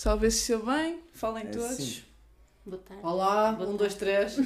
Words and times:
Salve 0.00 0.30
se 0.30 0.46
seu 0.46 0.64
bem, 0.64 1.00
falem 1.12 1.42
É 1.42 1.50
todos. 1.50 1.76
sim. 1.76 2.02
Boa 2.64 2.80
tarde. 2.86 3.02
Olá, 3.02 3.50
Boa 3.50 3.68
um, 3.68 3.76
tarde. 3.76 3.78
dois, 3.78 3.94
três. 3.96 4.36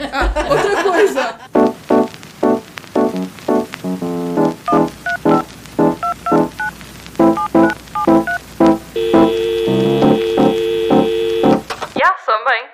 Ah, 0.00 0.50
outra 0.50 0.82
coisa! 0.82 2.44
Já, 11.96 12.16
sou 12.24 12.44
bem. 12.44 12.68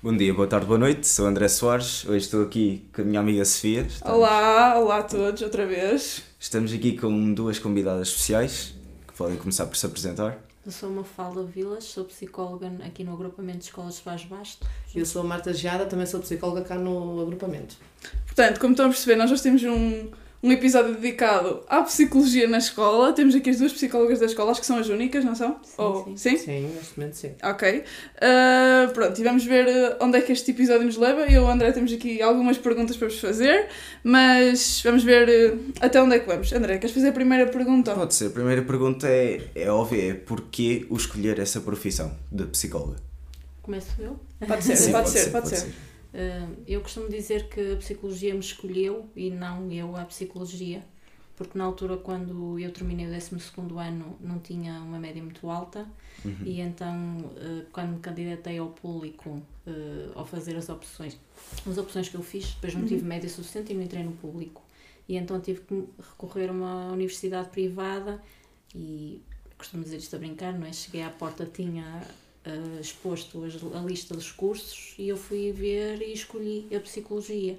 Bom 0.00 0.16
dia, 0.16 0.32
boa 0.32 0.46
tarde, 0.46 0.66
boa 0.66 0.78
noite. 0.78 1.08
Sou 1.08 1.26
André 1.26 1.48
Soares. 1.48 2.04
Hoje 2.04 2.18
estou 2.18 2.44
aqui 2.44 2.88
com 2.94 3.02
a 3.02 3.04
minha 3.04 3.18
amiga 3.18 3.44
Sofia. 3.44 3.80
Estamos, 3.82 4.16
Olá, 4.16 4.78
olá 4.78 4.98
a 4.98 5.02
todos, 5.02 5.42
outra 5.42 5.66
vez. 5.66 6.22
Estamos 6.38 6.72
aqui 6.72 6.96
com 6.96 7.34
duas 7.34 7.58
convidadas 7.58 8.06
especiais 8.06 8.74
que 9.08 9.14
podem 9.14 9.36
começar 9.36 9.66
por 9.66 9.76
se 9.76 9.84
apresentar. 9.84 10.51
Eu 10.64 10.70
sou 10.70 10.88
uma 10.88 11.02
Falda 11.02 11.42
Vilas, 11.42 11.84
sou 11.84 12.04
psicóloga 12.04 12.70
aqui 12.86 13.02
no 13.02 13.12
agrupamento 13.12 13.58
de 13.58 13.64
escolas 13.64 13.96
de 13.96 14.02
Vaz 14.02 14.24
Basto. 14.24 14.64
Eu 14.94 15.04
sou 15.04 15.22
a 15.22 15.24
Marta 15.24 15.52
Geada, 15.52 15.86
também 15.86 16.06
sou 16.06 16.20
psicóloga 16.20 16.62
cá 16.62 16.76
no 16.76 17.20
agrupamento. 17.20 17.76
Portanto, 18.26 18.60
como 18.60 18.72
estão 18.72 18.86
a 18.86 18.88
perceber, 18.88 19.16
nós 19.16 19.32
hoje 19.32 19.42
temos 19.42 19.62
um, 19.64 20.08
um 20.42 20.50
episódio 20.50 20.94
dedicado 20.94 21.62
à 21.68 21.82
psicologia 21.82 22.48
na 22.48 22.58
escola. 22.58 23.12
Temos 23.12 23.34
aqui 23.34 23.50
as 23.50 23.58
duas 23.58 23.72
psicólogas 23.72 24.18
da 24.18 24.26
escola, 24.26 24.50
acho 24.50 24.60
que 24.60 24.66
são 24.66 24.76
as 24.76 24.88
únicas, 24.88 25.24
não 25.24 25.34
são? 25.36 25.56
Sim, 25.62 25.72
Ou- 25.78 26.04
sim. 26.04 26.16
sim? 26.16 26.36
Sim, 26.36 26.60
neste 26.74 26.98
momento 26.98 27.14
sim. 27.14 27.32
Ok. 27.42 27.84
Ah, 28.20 28.90
pronto, 28.92 29.20
e 29.20 29.24
vamos 29.24 29.44
ver 29.44 29.68
ah, 29.68 29.98
onde 30.04 30.18
é 30.18 30.20
que 30.20 30.32
este 30.32 30.50
episódio 30.50 30.84
nos 30.84 30.96
leva. 30.96 31.20
Eu 31.22 31.30
e 31.30 31.38
o 31.38 31.48
André 31.48 31.70
temos 31.70 31.92
aqui 31.92 32.20
algumas 32.20 32.58
perguntas 32.58 32.96
para 32.96 33.08
vos 33.08 33.20
fazer, 33.20 33.68
mas 34.02 34.82
vamos 34.84 35.04
ver 35.04 35.28
ah, 35.80 35.86
até 35.86 36.02
onde 36.02 36.16
é 36.16 36.18
que 36.18 36.26
vamos. 36.26 36.52
André, 36.52 36.78
queres 36.78 36.94
fazer 36.94 37.08
a 37.10 37.12
primeira 37.12 37.46
pergunta? 37.46 37.94
Pode 37.94 38.14
ser. 38.14 38.26
A 38.26 38.30
primeira 38.30 38.62
pergunta 38.62 39.06
é, 39.06 39.42
é 39.54 39.70
óbvia, 39.70 40.10
é 40.10 40.14
porquê 40.14 40.86
o 40.90 40.96
escolher 40.96 41.38
essa 41.38 41.60
profissão 41.60 42.16
de 42.30 42.46
psicóloga? 42.46 42.96
Começo 43.62 43.90
eu? 44.00 44.18
Pode 44.44 44.64
ser, 44.64 44.74
Sim, 44.76 44.90
pode, 44.90 45.08
ser, 45.08 45.30
pode 45.30 45.48
ser. 45.48 45.66
Uh, 45.68 45.91
eu 46.66 46.80
costumo 46.80 47.08
dizer 47.08 47.48
que 47.48 47.72
a 47.72 47.76
psicologia 47.76 48.34
me 48.34 48.40
escolheu 48.40 49.08
e 49.16 49.30
não 49.30 49.70
eu 49.70 49.96
a 49.96 50.04
psicologia. 50.04 50.82
Porque 51.36 51.56
na 51.56 51.64
altura, 51.64 51.96
quando 51.96 52.58
eu 52.58 52.70
terminei 52.70 53.06
o 53.06 53.10
12 53.10 53.36
ano, 53.78 54.16
não 54.20 54.38
tinha 54.38 54.74
uma 54.80 54.98
média 54.98 55.22
muito 55.22 55.48
alta. 55.48 55.88
Uhum. 56.24 56.36
E 56.44 56.60
então, 56.60 57.18
uh, 57.18 57.66
quando 57.72 57.94
me 57.94 57.98
candidatei 58.00 58.58
ao 58.58 58.68
público, 58.68 59.30
uh, 59.30 60.12
ao 60.14 60.26
fazer 60.26 60.56
as 60.56 60.68
opções, 60.68 61.18
as 61.68 61.78
opções 61.78 62.08
que 62.08 62.14
eu 62.14 62.22
fiz, 62.22 62.52
depois 62.54 62.74
não 62.74 62.86
tive 62.86 63.04
média 63.04 63.28
suficiente 63.28 63.72
e 63.72 63.74
não 63.74 63.82
entrei 63.82 64.04
no 64.04 64.12
público. 64.12 64.62
E 65.08 65.16
então 65.16 65.40
tive 65.40 65.62
que 65.62 65.84
recorrer 65.98 66.50
a 66.50 66.52
uma 66.52 66.92
universidade 66.92 67.48
privada 67.48 68.22
e 68.74 69.20
costumo 69.58 69.82
dizer 69.82 69.96
isto 69.96 70.14
a 70.14 70.18
brincar, 70.18 70.52
não 70.52 70.66
é? 70.66 70.72
Cheguei 70.72 71.02
à 71.02 71.10
porta, 71.10 71.46
tinha 71.46 72.02
uh, 72.46 72.80
exposto 72.80 73.44
as- 73.44 73.62
a 73.74 73.80
lista 73.80 74.14
dos 74.14 74.30
cursos 74.32 74.94
e 74.98 75.08
eu 75.08 75.16
fui 75.16 75.52
ver 75.52 76.00
e 76.02 76.12
escolhi 76.12 76.66
a 76.74 76.80
psicologia. 76.80 77.58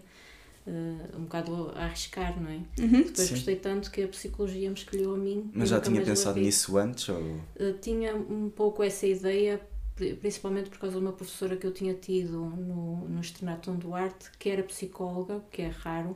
Uh, 0.65 1.17
um 1.17 1.23
bocado 1.23 1.71
a 1.75 1.83
arriscar, 1.85 2.41
não 2.41 2.49
é? 2.49 2.55
Uhum. 2.81 3.03
Depois 3.03 3.27
Sim. 3.27 3.35
gostei 3.35 3.55
tanto 3.57 3.91
que 3.91 4.01
a 4.01 4.07
psicologia 4.07 4.69
me 4.69 4.75
escolheu 4.77 5.13
a 5.13 5.17
mim. 5.17 5.51
Mas 5.53 5.67
já 5.69 5.79
tinha 5.81 6.01
pensado 6.01 6.39
nisso 6.39 6.77
antes? 6.77 7.09
Ou... 7.09 7.17
Uh, 7.19 7.73
tinha 7.81 8.15
um 8.15 8.49
pouco 8.49 8.81
essa 8.81 9.05
ideia, 9.05 9.59
pri- 9.93 10.13
principalmente 10.15 10.69
por 10.69 10.79
causa 10.79 10.95
de 10.95 11.01
uma 11.01 11.11
professora 11.11 11.57
que 11.57 11.67
eu 11.67 11.73
tinha 11.73 11.93
tido 11.93 12.39
no, 12.39 13.09
no 13.09 13.19
Externato 13.19 13.69
Dom 13.71 13.77
Duarte, 13.77 14.29
que 14.39 14.49
era 14.49 14.63
psicóloga, 14.63 15.43
que 15.51 15.61
é 15.63 15.67
raro, 15.67 16.15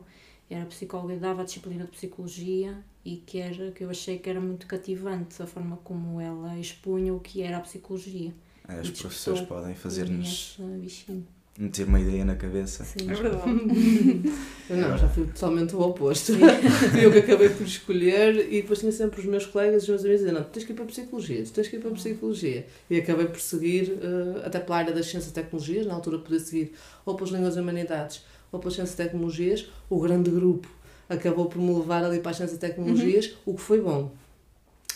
era 0.49 0.65
psicóloga 0.65 1.13
e 1.13 1.17
dava 1.17 1.41
a 1.41 1.45
disciplina 1.45 1.83
de 1.83 1.91
psicologia 1.91 2.81
e 3.03 3.17
que, 3.17 3.39
era, 3.39 3.71
que 3.71 3.83
eu 3.83 3.89
achei 3.89 4.17
que 4.17 4.29
era 4.29 4.39
muito 4.39 4.65
cativante 4.65 5.41
a 5.41 5.47
forma 5.47 5.77
como 5.83 6.21
ela 6.21 6.57
expunha 6.57 7.13
o 7.13 7.19
que 7.19 7.41
era 7.41 7.57
a 7.57 7.61
psicologia. 7.61 8.33
É, 8.67 8.81
Os 8.81 8.89
E 8.89 8.91
professores 8.91 9.41
podem 9.41 9.71
em 9.71 9.75
fazer-nos 9.75 10.57
bichinho. 10.81 11.25
meter 11.57 11.87
uma 11.87 11.99
ideia 11.99 12.25
na 12.25 12.35
cabeça. 12.35 12.83
Sim. 12.83 13.09
É 13.09 13.13
verdade. 13.13 13.43
Eu 14.69 14.77
não, 14.77 14.97
já 14.97 15.07
fui 15.07 15.25
totalmente 15.27 15.73
o 15.75 15.79
oposto. 15.81 16.33
Fui 16.33 17.05
eu 17.05 17.11
que 17.11 17.19
acabei 17.19 17.47
por 17.49 17.65
escolher 17.65 18.51
e 18.51 18.61
depois 18.61 18.79
tinha 18.79 18.91
sempre 18.91 19.21
os 19.21 19.25
meus 19.25 19.45
colegas 19.45 19.83
e 19.83 19.85
os 19.85 19.89
meus 19.89 20.01
amigos 20.03 20.21
a 20.21 20.25
dizer, 20.25 20.37
não, 20.37 20.43
tu 20.43 20.49
tens 20.51 20.65
que 20.65 20.71
ir 20.73 20.75
para 20.75 20.83
a 20.83 20.87
psicologia, 20.87 21.43
tu 21.43 21.51
tens 21.53 21.67
que 21.69 21.75
ir 21.77 21.79
para 21.79 21.89
a 21.89 21.93
psicologia. 21.93 22.67
E 22.89 22.97
acabei 22.97 23.27
por 23.27 23.39
seguir, 23.39 23.97
eh, 24.01 24.41
até 24.45 24.59
pela 24.59 24.77
área 24.79 24.93
das 24.93 25.05
ciências 25.05 25.31
e 25.31 25.33
tecnologias, 25.33 25.85
na 25.85 25.93
altura 25.93 26.19
podia 26.19 26.39
seguir 26.41 26.73
ou 27.05 27.15
pelas 27.15 27.31
línguas 27.31 27.55
e 27.55 27.59
humanidades 27.61 28.21
ou 28.51 28.59
pelas 28.59 28.75
ciências 28.75 28.93
e 28.95 28.97
tecnologias, 28.97 29.69
o 29.89 29.99
grande 30.01 30.29
grupo 30.29 30.67
acabou 31.09 31.45
por 31.45 31.59
me 31.61 31.73
levar 31.73 32.03
ali 32.03 32.19
para 32.19 32.31
as 32.31 32.37
ciências 32.37 32.57
e 32.57 32.59
tecnologias, 32.59 33.33
o 33.45 33.53
que 33.53 33.61
foi 33.61 33.79
bom. 33.79 34.11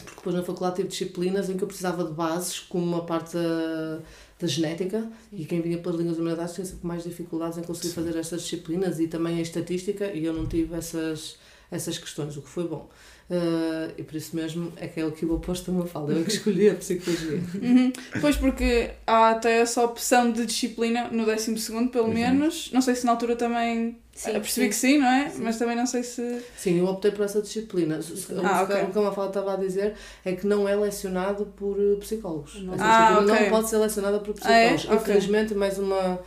Porque 0.03 0.17
depois 0.17 0.35
na 0.35 0.44
faculdade 0.44 0.78
tive 0.78 0.89
disciplinas 0.89 1.50
em 1.50 1.57
que 1.57 1.63
eu 1.63 1.67
precisava 1.67 2.03
de 2.03 2.12
bases, 2.13 2.59
como 2.59 2.85
uma 2.85 3.06
parte 3.06 3.34
da, 3.34 4.00
da 4.39 4.47
genética, 4.47 5.09
e 5.31 5.45
quem 5.45 5.62
vinha 5.62 5.78
pelas 5.78 5.97
línguas 5.97 6.17
humanidades 6.17 6.56
tinha 6.56 6.66
sempre 6.66 6.88
mais 6.88 7.03
dificuldades 7.03 7.57
em 7.57 7.63
conseguir 7.63 7.94
fazer 7.94 8.17
estas 8.17 8.41
disciplinas 8.44 9.00
e 9.00 9.07
também 9.07 9.38
a 9.38 9.41
estatística, 9.41 10.11
e 10.11 10.25
eu 10.25 10.34
não 10.34 10.45
tive 10.47 10.75
essas, 10.75 11.38
essas 11.71 11.97
questões, 11.97 12.35
o 12.37 12.41
que 12.41 12.49
foi 12.49 12.67
bom. 12.67 12.89
Uh, 13.29 13.89
e 13.97 14.03
por 14.03 14.15
isso 14.17 14.35
mesmo 14.35 14.73
é 14.75 14.89
que 14.89 14.99
é 14.99 15.05
o 15.05 15.11
que 15.13 15.25
o 15.25 15.33
oposto 15.33 15.71
me 15.71 15.87
fala, 15.87 16.11
eu 16.11 16.19
é 16.19 16.23
que 16.23 16.31
escolhi 16.31 16.69
a 16.69 16.75
psicologia. 16.75 17.39
Uhum. 17.61 17.93
Pois 18.19 18.35
porque 18.35 18.91
há 19.07 19.29
até 19.29 19.59
essa 19.61 19.81
opção 19.85 20.29
de 20.33 20.45
disciplina 20.45 21.07
no 21.09 21.23
12 21.25 21.55
pelo 21.93 22.07
Uhum. 22.07 22.13
menos. 22.13 22.69
Não 22.73 22.81
sei 22.81 22.93
se 22.93 23.05
na 23.05 23.13
altura 23.13 23.37
também 23.37 23.97
Sim, 24.13 24.31
eh, 24.31 24.39
percebi 24.41 24.65
sim. 24.65 24.69
que 24.69 24.75
sim, 24.75 24.97
não 24.97 25.07
é? 25.07 25.29
Sim. 25.29 25.43
Mas 25.43 25.57
também 25.57 25.77
não 25.77 25.85
sei 25.85 26.03
se. 26.03 26.41
Sim, 26.57 26.79
eu 26.79 26.85
optei 26.87 27.11
por 27.11 27.23
essa 27.23 27.41
disciplina. 27.41 27.97
O 27.99 28.45
Ah, 28.45 28.65
que- 28.65 28.73
ok. 28.73 28.83
o 28.83 28.91
que 28.91 28.99
a 28.99 29.01
Mafalda 29.03 29.29
estava 29.29 29.53
a 29.53 29.55
dizer 29.57 29.93
é 30.25 30.33
que 30.33 30.45
não 30.45 30.67
é 30.67 30.75
lecionado 30.75 31.45
por 31.55 31.77
psicólogos. 32.01 32.61
Não. 32.61 32.73
Essa 32.73 32.83
Ah, 32.83 32.89
disciplina 33.13 33.33
ok. 33.33 33.43
não 33.45 33.49
pode 33.49 33.69
ser 33.69 33.77
lecionada 33.77 34.19
por 34.19 34.35
Ah, 34.41 34.51
é? 34.51 34.73
psicólogos. 34.73 35.03
Infelizmente, 35.07 35.53
mais 35.55 35.77
uma 35.79 36.19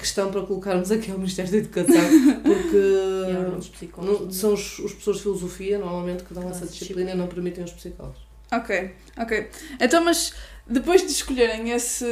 questão 0.00 0.30
para 0.30 0.42
colocarmos 0.42 0.90
aqui 0.90 1.10
ao 1.10 1.18
Ministério 1.18 1.50
da 1.50 1.58
Educação, 1.58 1.94
porque. 2.42 2.80
Não, 4.02 4.30
são 4.30 4.54
os, 4.54 4.78
os 4.78 4.92
professores 4.92 5.18
de 5.18 5.22
filosofia, 5.22 5.78
normalmente, 5.78 6.24
que 6.24 6.34
dão 6.34 6.48
essa 6.48 6.66
disciplina 6.66 7.12
e 7.12 7.14
não 7.14 7.26
permitem 7.26 7.62
os 7.62 7.72
psicólogos. 7.72 8.18
Ok, 8.52 8.90
ok. 9.16 9.48
Então, 9.78 10.02
mas 10.02 10.34
depois 10.66 11.02
de 11.02 11.12
escolherem 11.12 11.70
esse, 11.70 12.04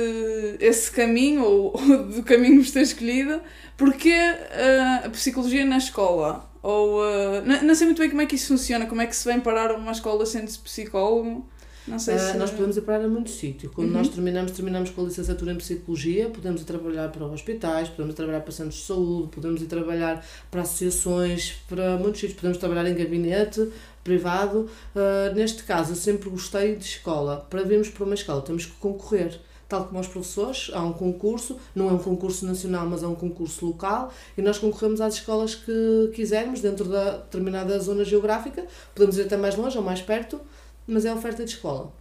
esse 0.60 0.91
caminho, 0.91 1.43
ou, 1.43 1.72
ou 1.81 2.04
do 2.04 2.22
caminho 2.22 2.56
que 2.56 2.62
vos 2.62 2.71
ter 2.71 2.82
escolhido, 2.82 3.41
porquê 3.77 4.12
ah, 4.12 5.03
a 5.06 5.10
psicologia 5.10 5.65
na 5.65 5.78
escola? 5.78 6.48
Ou, 6.62 7.03
ah, 7.03 7.43
não, 7.44 7.62
não 7.62 7.75
sei 7.75 7.87
muito 7.87 7.98
bem 7.98 8.10
como 8.10 8.22
é 8.22 8.27
que 8.27 8.37
isso 8.37 8.48
funciona, 8.48 8.87
como 8.87 9.00
é 9.00 9.06
que 9.06 9.16
se 9.16 9.25
vem 9.25 9.41
parar 9.41 9.75
uma 9.75 9.93
escola 9.93 10.25
sendo-se 10.27 10.59
psicólogo. 10.59 11.48
Não 11.88 11.99
sei 11.99 12.15
Ah, 12.15 12.19
se. 12.32 12.37
Nós 12.38 12.50
podemos 12.50 12.76
ir 12.76 12.82
parar 12.82 13.04
a 13.04 13.09
muito 13.09 13.31
sítio. 13.31 13.71
Quando 13.75 13.88
Uhum. 13.88 13.94
nós 13.94 14.09
terminamos, 14.09 14.53
terminamos 14.53 14.91
com 14.91 15.03
a 15.03 15.04
licenciatura 15.04 15.53
em 15.53 15.56
Psicologia, 15.56 16.28
podemos 16.28 16.60
ir 16.60 16.65
trabalhar 16.65 17.10
para 17.10 17.25
hospitais, 17.26 17.88
podemos 17.88 18.12
ir 18.12 18.16
trabalhar 18.16 18.41
para 18.41 18.53
centros 18.53 18.76
de 18.76 18.87
saúde, 18.87 19.28
podemos 19.28 19.62
ir 19.62 19.66
trabalhar 19.66 20.25
para 20.50 20.62
associações, 20.62 21.54
para 21.69 21.97
muitos 21.97 22.21
sítios, 22.21 22.37
podemos 22.38 22.59
trabalhar 22.59 22.88
em 22.88 22.94
gabinete 22.94 23.69
privado. 24.04 24.69
Ah, 24.94 25.32
neste 25.34 25.62
caso, 25.65 25.93
eu 25.93 25.97
sempre 25.97 26.28
gostei 26.31 26.77
de 26.77 26.84
escola. 26.84 27.47
Para 27.48 27.62
virmos 27.62 27.88
para 27.88 28.04
uma 28.04 28.15
escola, 28.15 28.43
temos 28.43 28.66
que 28.66 28.72
concorrer. 28.72 29.41
Tal 29.69 29.84
como 29.84 30.00
os 30.00 30.06
professores, 30.06 30.71
há 30.72 30.82
um 30.82 30.94
concurso, 30.94 31.59
não 31.75 31.91
é 31.91 31.93
um 31.93 31.98
concurso 31.98 32.47
nacional, 32.47 32.87
mas 32.87 33.03
é 33.03 33.06
um 33.06 33.15
concurso 33.15 33.66
local, 33.66 34.10
e 34.34 34.41
nós 34.41 34.56
concorremos 34.56 34.98
às 34.98 35.16
escolas 35.16 35.54
que 35.54 36.10
quisermos, 36.15 36.62
dentro 36.62 36.87
da 36.87 37.19
determinada 37.19 37.78
zona 37.78 38.03
geográfica. 38.03 38.65
Podemos 38.94 39.19
ir 39.19 39.22
até 39.25 39.37
mais 39.37 39.56
longe 39.56 39.77
ou 39.77 39.84
mais 39.84 40.00
perto, 40.00 40.41
mas 40.88 41.04
é 41.04 41.12
oferta 41.12 41.44
de 41.44 41.53
escola. 41.53 41.93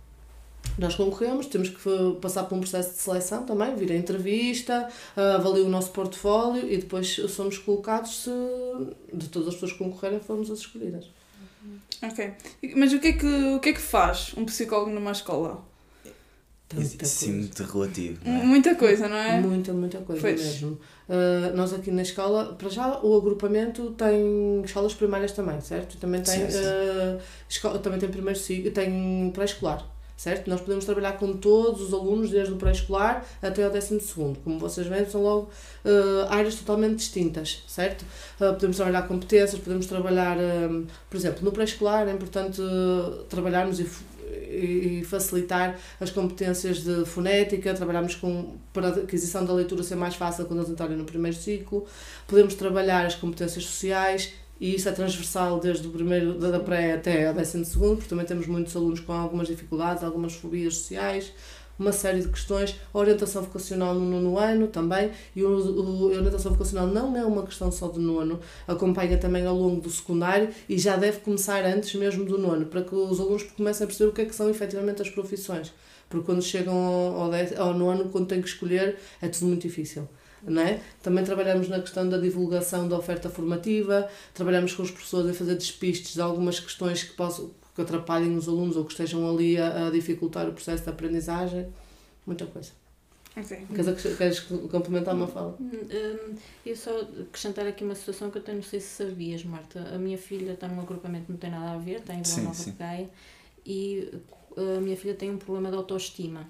Nós 0.77 0.95
concorremos, 0.95 1.47
temos 1.47 1.69
que 1.69 1.89
eh, 1.89 2.19
passar 2.21 2.43
por 2.43 2.55
um 2.55 2.59
processo 2.59 2.91
de 2.91 2.97
seleção 2.97 3.43
também, 3.43 3.75
vir 3.75 3.91
a 3.91 3.95
entrevista, 3.95 4.87
eh, 5.15 5.35
avalia 5.35 5.63
o 5.63 5.69
nosso 5.69 5.91
portfólio 5.91 6.71
e 6.71 6.77
depois 6.77 7.15
somos 7.29 7.57
colocados 7.57 8.23
se 8.23 8.31
de 9.13 9.27
todas 9.29 9.49
as 9.49 9.53
pessoas 9.55 9.73
que 9.73 9.77
concorrerem 9.77 10.19
formos 10.19 10.49
as 10.49 10.59
escolhidas. 10.59 11.09
Ok. 12.01 12.33
Mas 12.75 12.93
o 12.93 12.99
que, 12.99 13.07
é 13.07 13.13
que, 13.13 13.25
o 13.55 13.59
que 13.59 13.69
é 13.69 13.73
que 13.73 13.81
faz 13.81 14.33
um 14.37 14.45
psicólogo 14.45 14.91
numa 14.91 15.11
escola? 15.11 15.63
Tanta 16.69 17.05
Sim, 17.05 17.31
muito 17.33 17.63
relativo. 17.63 18.19
é? 18.25 18.30
Muita 18.44 18.75
coisa, 18.75 19.07
não 19.07 19.15
é? 19.15 19.39
Muita, 19.39 19.71
muita 19.71 20.00
coisa 20.00 20.21
Pois. 20.21 20.41
mesmo. 20.41 20.77
Uh, 21.07 21.56
nós 21.56 21.71
aqui 21.74 21.89
na 21.91 22.01
escola, 22.01 22.56
para 22.57 22.68
já 22.68 23.00
o 23.01 23.15
agrupamento 23.15 23.91
tem 23.91 24.62
escolas 24.65 24.94
primárias 24.94 25.31
também, 25.31 25.62
certo? 25.62 25.94
E 25.94 25.97
Também 25.97 26.21
tem, 26.21 26.36
Sim, 26.45 26.51
sim. 26.51 26.59
uh, 26.59 27.21
escola, 27.47 27.80
também 27.80 27.97
tem 28.00 28.09
primeiro 28.09 28.38
ciclo, 28.38 28.69
tem 28.71 29.31
pré-escolar, 29.33 29.88
certo? 30.18 30.50
Nós 30.50 30.59
podemos 30.59 30.83
trabalhar 30.83 31.13
com 31.13 31.31
todos 31.38 31.81
os 31.81 31.94
alunos, 31.94 32.31
desde 32.31 32.51
o 32.51 32.57
pré-escolar 32.57 33.25
até 33.41 33.63
ao 33.63 33.71
décimo 33.71 34.01
segundo. 34.01 34.38
Como 34.44 34.59
vocês 34.59 34.86
veem, 34.88 35.09
são 35.09 35.24
logo 35.24 35.50
uh, 35.86 36.27
áreas 36.30 36.56
totalmente 36.56 36.97
distintas, 36.97 37.63
certo? 37.65 38.01
Uh, 38.41 38.51
podemos 38.56 38.75
trabalhar 38.75 39.07
competências, 39.07 39.62
podemos 39.62 39.86
trabalhar, 39.86 40.36
por 41.09 41.15
exemplo, 41.15 41.45
no 41.45 41.51
pré-escolar 41.53 42.06
é 42.09 42.12
importante 42.12 42.59
uh, 42.59 43.24
trabalharmos 43.30 43.80
e 43.80 43.88
e 44.57 45.04
facilitar 45.04 45.77
as 46.00 46.09
competências 46.09 46.83
de 46.83 47.06
fonética, 47.06 47.74
trabalharmos 47.74 48.15
com, 48.15 48.56
para 48.74 48.88
a 48.88 48.92
aquisição 48.92 49.45
da 49.45 49.54
leitura 49.54 49.83
ser 49.83 49.95
mais 49.95 50.15
fácil 50.15 50.45
quando 50.45 50.59
eles 50.59 50.71
entrarem 50.71 50.98
no 50.98 51.06
primeiro 51.06 51.38
ciclo, 51.38 51.86
podemos 52.27 52.56
trabalhar 52.56 53.06
as 53.06 53.15
competências 53.15 53.65
sociais 53.65 54.33
e 54.59 54.74
isso 54.75 54.89
é 54.89 54.92
transversal 54.92 55.59
desde 55.59 55.88
o 55.88 55.92
primeiro 55.92 56.33
da 56.33 56.59
pré 56.59 56.94
até 56.94 57.27
ao 57.27 57.33
décimo 57.33 57.63
segundo, 57.63 57.98
porque 57.98 58.09
também 58.09 58.25
temos 58.25 58.48
muitos 58.48 58.75
alunos 58.75 59.00
com 59.00 59.13
algumas 59.13 59.48
dificuldades, 59.48 60.04
algumas 60.04 60.33
fobias 60.33 60.75
sociais, 60.77 61.31
uma 61.77 61.91
série 61.91 62.21
de 62.21 62.29
questões. 62.29 62.75
A 62.94 62.97
orientação 62.97 63.41
vocacional 63.41 63.94
no 63.95 64.06
nono 64.06 64.38
ano 64.38 64.68
também, 64.68 65.12
e 65.35 65.44
o, 65.44 65.50
o, 65.50 66.13
a 66.13 66.18
orientação 66.18 66.51
vocacional 66.51 66.88
não 66.88 67.15
é 67.15 67.25
uma 67.25 67.44
questão 67.44 67.71
só 67.71 67.88
do 67.88 68.00
nono, 68.00 68.39
acompanha 68.68 69.18
também 69.18 69.45
ao 69.45 69.56
longo 69.56 69.81
do 69.81 69.89
secundário 69.89 70.50
e 70.68 70.77
já 70.77 70.95
deve 70.95 71.19
começar 71.19 71.63
antes 71.65 71.94
mesmo 71.95 72.25
do 72.25 72.38
nono, 72.38 72.65
para 72.65 72.81
que 72.81 72.95
os 72.95 73.19
alunos 73.19 73.44
comecem 73.44 73.83
a 73.83 73.88
perceber 73.88 74.09
o 74.09 74.13
que 74.13 74.21
é 74.21 74.25
que 74.25 74.35
são 74.35 74.50
efetivamente 74.50 75.01
as 75.01 75.09
profissões. 75.09 75.74
Porque 76.09 76.25
quando 76.25 76.41
chegam 76.41 76.74
ao, 76.75 77.21
ao, 77.24 77.31
ao 77.57 77.74
nono, 77.74 78.09
quando 78.09 78.27
têm 78.27 78.41
que 78.41 78.47
escolher, 78.47 78.97
é 79.21 79.27
tudo 79.27 79.47
muito 79.47 79.62
difícil. 79.63 80.07
É? 80.47 80.79
Também 81.01 81.25
trabalhamos 81.25 81.68
na 81.68 81.79
questão 81.79 82.07
da 82.07 82.18
divulgação 82.18 82.88
da 82.88 82.97
oferta 82.97 83.27
formativa, 83.27 84.07
trabalhamos 84.33 84.74
com 84.74 84.83
os 84.83 84.91
professores 84.91 85.31
a 85.31 85.33
fazer 85.33 85.56
despistes 85.56 86.13
de 86.13 86.21
algumas 86.21 86.59
questões 86.59 87.03
que, 87.03 87.13
possam, 87.13 87.51
que 87.77 87.81
atrapalhem 87.83 88.35
os 88.35 88.47
alunos 88.47 88.75
ou 88.75 88.83
que 88.83 88.91
estejam 88.91 89.29
ali 89.29 89.56
a, 89.56 89.85
a 89.85 89.91
dificultar 89.91 90.50
o 90.50 90.51
processo 90.51 90.83
de 90.83 90.89
aprendizagem. 90.89 91.68
Muita 92.25 92.47
coisa. 92.47 92.71
Ok. 93.38 93.68
Queres, 93.68 94.18
queres 94.18 94.39
complementar 94.39 95.13
uma 95.13 95.27
fala? 95.27 95.56
Hum, 95.62 96.35
eu 96.65 96.75
só 96.75 97.01
acrescentar 97.01 97.68
aqui 97.68 97.83
uma 97.83 97.94
situação 97.94 98.31
que 98.31 98.39
eu 98.39 98.41
tenho, 98.41 98.57
não 98.57 98.63
sei 98.63 98.79
se 98.79 99.06
sabias, 99.06 99.44
Marta. 99.44 99.79
A 99.94 100.00
minha 100.00 100.18
filha 100.18 100.53
está 100.53 100.68
num 100.68 100.81
agrupamento 100.81 101.27
que 101.27 101.31
não 101.31 101.38
tem 101.38 101.51
nada 101.51 101.74
a 101.74 101.77
ver, 101.77 102.00
está 102.00 102.15
em 102.15 102.24
Vila 102.24 102.41
Nova 102.41 102.71
Gaia, 102.79 103.09
e 103.63 104.12
a 104.57 104.81
minha 104.81 104.97
filha 104.97 105.13
tem 105.13 105.29
um 105.29 105.38
problema 105.38 105.69
de 105.69 105.77
autoestima. 105.77 106.47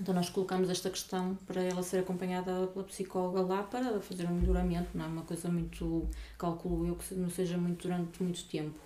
Então 0.00 0.14
nós 0.14 0.30
colocamos 0.30 0.70
esta 0.70 0.88
questão 0.88 1.38
para 1.46 1.62
ela 1.62 1.82
ser 1.82 1.98
acompanhada 1.98 2.66
pela 2.68 2.84
psicóloga 2.86 3.42
lá 3.42 3.62
para 3.62 4.00
fazer 4.00 4.26
um 4.26 4.34
melhoramento, 4.34 4.88
não 4.94 5.04
é 5.04 5.08
uma 5.08 5.22
coisa 5.22 5.50
muito, 5.50 6.08
calculo 6.38 6.88
eu, 6.88 6.96
que 6.96 7.14
não 7.14 7.28
seja 7.28 7.58
muito 7.58 7.82
durante 7.82 8.22
muito 8.22 8.42
tempo. 8.44 8.78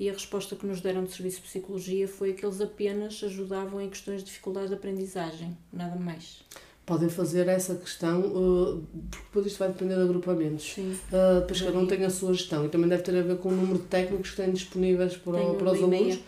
E 0.00 0.08
a 0.08 0.14
resposta 0.14 0.56
que 0.56 0.64
nos 0.66 0.80
deram 0.80 1.04
do 1.04 1.10
Serviço 1.10 1.36
de 1.36 1.42
Psicologia 1.42 2.08
foi 2.08 2.32
que 2.32 2.42
eles 2.42 2.58
apenas 2.58 3.20
ajudavam 3.22 3.82
em 3.82 3.90
questões 3.90 4.20
de 4.20 4.30
dificuldades 4.30 4.70
de 4.70 4.74
aprendizagem, 4.74 5.54
nada 5.70 5.94
mais. 5.94 6.38
Podem 6.86 7.10
fazer 7.10 7.46
essa 7.48 7.74
questão, 7.74 8.20
uh, 8.20 8.82
porque 9.10 9.24
depois 9.26 9.46
isto 9.46 9.58
vai 9.58 9.68
depender 9.68 9.96
de 9.96 10.00
agrupamentos. 10.00 10.72
Sim. 10.72 10.98
Uh, 11.12 11.40
depois 11.40 11.60
cada 11.60 11.78
um 11.78 11.86
tem 11.86 12.02
a 12.06 12.08
sua 12.08 12.32
gestão 12.32 12.64
e 12.64 12.70
também 12.70 12.88
deve 12.88 13.02
ter 13.02 13.14
a 13.14 13.20
ver 13.20 13.36
com 13.36 13.50
o 13.50 13.52
número 13.52 13.78
de 13.78 13.84
técnicos 13.84 14.30
que 14.30 14.36
têm 14.36 14.50
disponíveis 14.50 15.18
para, 15.18 15.38
Tenho 15.38 15.54
para 15.56 15.70
os 15.70 15.78
alunos. 15.78 15.90
meia. 15.90 16.18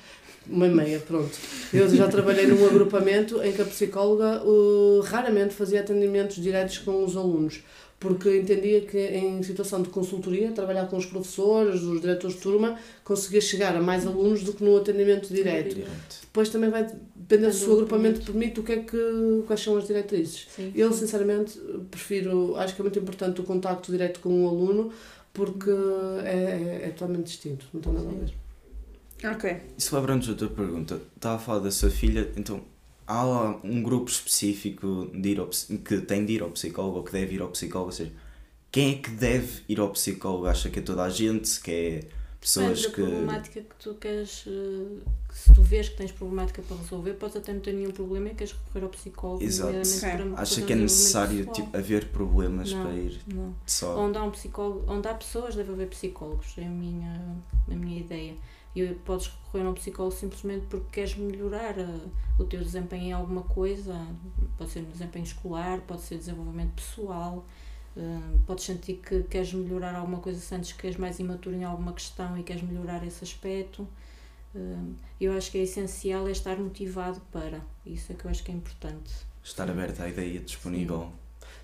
Uma 0.46 0.66
e 0.66 0.70
meia, 0.70 0.98
pronto. 1.00 1.30
Eu 1.72 1.88
já 1.88 2.08
trabalhei 2.08 2.46
num 2.46 2.66
agrupamento 2.66 3.42
em 3.42 3.52
que 3.52 3.62
a 3.62 3.64
psicóloga 3.64 4.42
uh, 4.44 5.00
raramente 5.00 5.54
fazia 5.54 5.80
atendimentos 5.80 6.36
diretos 6.36 6.76
com 6.78 7.02
os 7.04 7.16
alunos, 7.16 7.62
porque 8.02 8.36
entendia 8.36 8.80
que 8.80 8.98
em 8.98 9.40
situação 9.44 9.80
de 9.80 9.88
consultoria, 9.88 10.50
trabalhar 10.50 10.86
com 10.86 10.96
os 10.96 11.06
professores, 11.06 11.82
os 11.82 12.00
diretores 12.00 12.34
de 12.34 12.42
turma, 12.42 12.76
conseguia 13.04 13.40
chegar 13.40 13.76
a 13.76 13.80
mais 13.80 14.04
alunos 14.04 14.42
do 14.42 14.52
que 14.52 14.64
no 14.64 14.76
atendimento 14.76 15.32
direto. 15.32 15.76
Direto. 15.76 16.20
Depois 16.22 16.48
também 16.48 16.68
vai 16.68 16.84
depender 17.14 17.52
se 17.52 17.62
o 17.62 17.68
Do 17.68 17.72
agrupamento 17.74 18.20
permite 18.22 18.58
o 18.58 18.64
que 18.64 18.72
é 18.72 18.78
que, 18.78 19.44
quais 19.46 19.62
são 19.62 19.76
as 19.76 19.86
diretrizes. 19.86 20.48
Sim. 20.56 20.72
Eu, 20.74 20.92
sinceramente, 20.92 21.56
prefiro, 21.92 22.56
acho 22.56 22.74
que 22.74 22.80
é 22.80 22.84
muito 22.84 22.98
importante 22.98 23.40
o 23.40 23.44
contacto 23.44 23.92
direto 23.92 24.18
com 24.18 24.46
o 24.46 24.48
aluno, 24.48 24.90
porque 25.32 25.70
é, 26.24 26.80
é, 26.82 26.86
é 26.86 26.88
totalmente 26.88 27.26
distinto, 27.26 27.66
não 27.72 27.80
tem 27.80 27.92
nada 27.92 28.08
a 28.08 28.12
ver. 28.12 28.34
Ok. 29.36 29.56
Isso 29.78 29.94
lembra-nos 29.94 30.28
outra 30.28 30.48
pergunta. 30.48 31.00
Estava 31.14 31.36
a 31.36 31.38
falar 31.38 31.60
da 31.60 31.70
sua 31.70 31.88
filha, 31.88 32.28
então 32.36 32.64
há 33.12 33.22
lá 33.22 33.60
um 33.62 33.82
grupo 33.82 34.10
específico 34.10 35.10
de 35.14 35.30
ir 35.30 35.40
ao, 35.40 35.48
que 35.48 36.00
tem 36.00 36.24
de 36.24 36.32
ir 36.34 36.42
ao 36.42 36.50
psicólogo 36.50 36.98
ou 36.98 37.04
que 37.04 37.12
deve 37.12 37.34
ir 37.34 37.42
ao 37.42 37.48
psicólogo? 37.48 37.90
Ou 37.90 37.92
seja, 37.92 38.12
quem 38.70 38.92
é 38.92 38.94
que 38.98 39.10
deve 39.10 39.62
ir 39.68 39.78
ao 39.80 39.90
psicólogo? 39.90 40.46
Acha 40.46 40.70
que 40.70 40.78
é 40.78 40.82
toda 40.82 41.02
a 41.02 41.10
gente? 41.10 41.60
Que 41.60 41.70
é 41.70 42.00
pessoas 42.40 42.80
Depende 42.82 42.94
que. 42.94 43.02
problemática 43.02 43.60
que 43.60 43.74
tu 43.78 43.94
queres, 43.94 44.44
eh, 44.48 45.02
que 45.28 45.38
se 45.38 45.52
tu 45.54 45.62
vês 45.62 45.88
que 45.90 45.96
tens 45.96 46.10
problemática 46.10 46.62
para 46.62 46.76
resolver, 46.76 47.12
podes 47.14 47.36
até 47.36 47.52
não 47.52 47.60
ter 47.60 47.72
nenhum 47.72 47.92
problema 47.92 48.28
e 48.28 48.34
queres 48.34 48.52
recorrer 48.52 48.84
ao 48.84 48.90
psicólogo. 48.90 49.44
Exato. 49.44 49.76
Acha 50.36 50.62
que 50.62 50.72
é 50.72 50.76
necessário 50.76 51.46
tipo, 51.46 51.76
haver 51.76 52.06
problemas 52.08 52.72
Não. 52.72 52.82
para 52.82 52.94
ir 52.94 53.20
Não. 53.26 53.54
só. 53.66 53.96
Onde 53.98 54.18
há 54.18 54.24
um 54.24 54.30
psicólogo, 54.30 54.90
onde 54.90 55.06
há 55.06 55.14
pessoas, 55.14 55.54
deve 55.54 55.70
haver 55.72 55.88
psicólogos, 55.88 56.54
é 56.56 56.64
a 56.64 56.70
minha, 56.70 57.36
a 57.70 57.74
minha 57.74 58.00
ideia. 58.00 58.34
E 58.74 58.86
podes 59.04 59.26
recorrer 59.26 59.66
a 59.66 59.70
um 59.70 59.74
psicólogo 59.74 60.14
simplesmente 60.16 60.66
porque 60.66 60.86
queres 60.92 61.14
melhorar 61.16 61.78
eh, 61.78 61.86
o 62.38 62.44
teu 62.44 62.60
desempenho 62.62 63.04
em 63.04 63.12
alguma 63.12 63.42
coisa, 63.42 63.94
pode 64.56 64.70
ser 64.70 64.80
no 64.80 64.90
desempenho 64.90 65.24
escolar, 65.24 65.80
pode 65.82 66.00
ser 66.00 66.16
desenvolvimento 66.16 66.72
pessoal, 66.74 67.44
eh, 67.96 68.38
podes 68.46 68.64
sentir 68.64 68.94
que 68.94 69.22
queres 69.24 69.52
melhorar 69.52 69.94
alguma 69.94 70.18
coisa, 70.18 70.40
sentes 70.40 70.72
que 70.72 70.86
és 70.86 70.96
mais 70.96 71.18
imaturo 71.18 71.54
em 71.54 71.64
alguma 71.64 71.92
questão 71.92 72.38
e 72.38 72.42
queres 72.42 72.62
melhorar 72.62 73.06
esse 73.06 73.22
aspecto. 73.22 73.86
Eh, 74.54 74.94
Eu 75.20 75.32
acho 75.36 75.50
que 75.50 75.58
é 75.58 75.62
essencial 75.62 76.26
é 76.26 76.32
estar 76.32 76.56
motivado 76.56 77.20
para, 77.30 77.60
isso 77.86 78.10
é 78.12 78.14
que 78.14 78.24
eu 78.24 78.30
acho 78.30 78.42
que 78.42 78.50
é 78.50 78.54
importante. 78.54 79.12
Estar 79.44 79.68
aberta 79.70 80.04
à 80.04 80.08
ideia 80.08 80.40
disponível. 80.40 81.12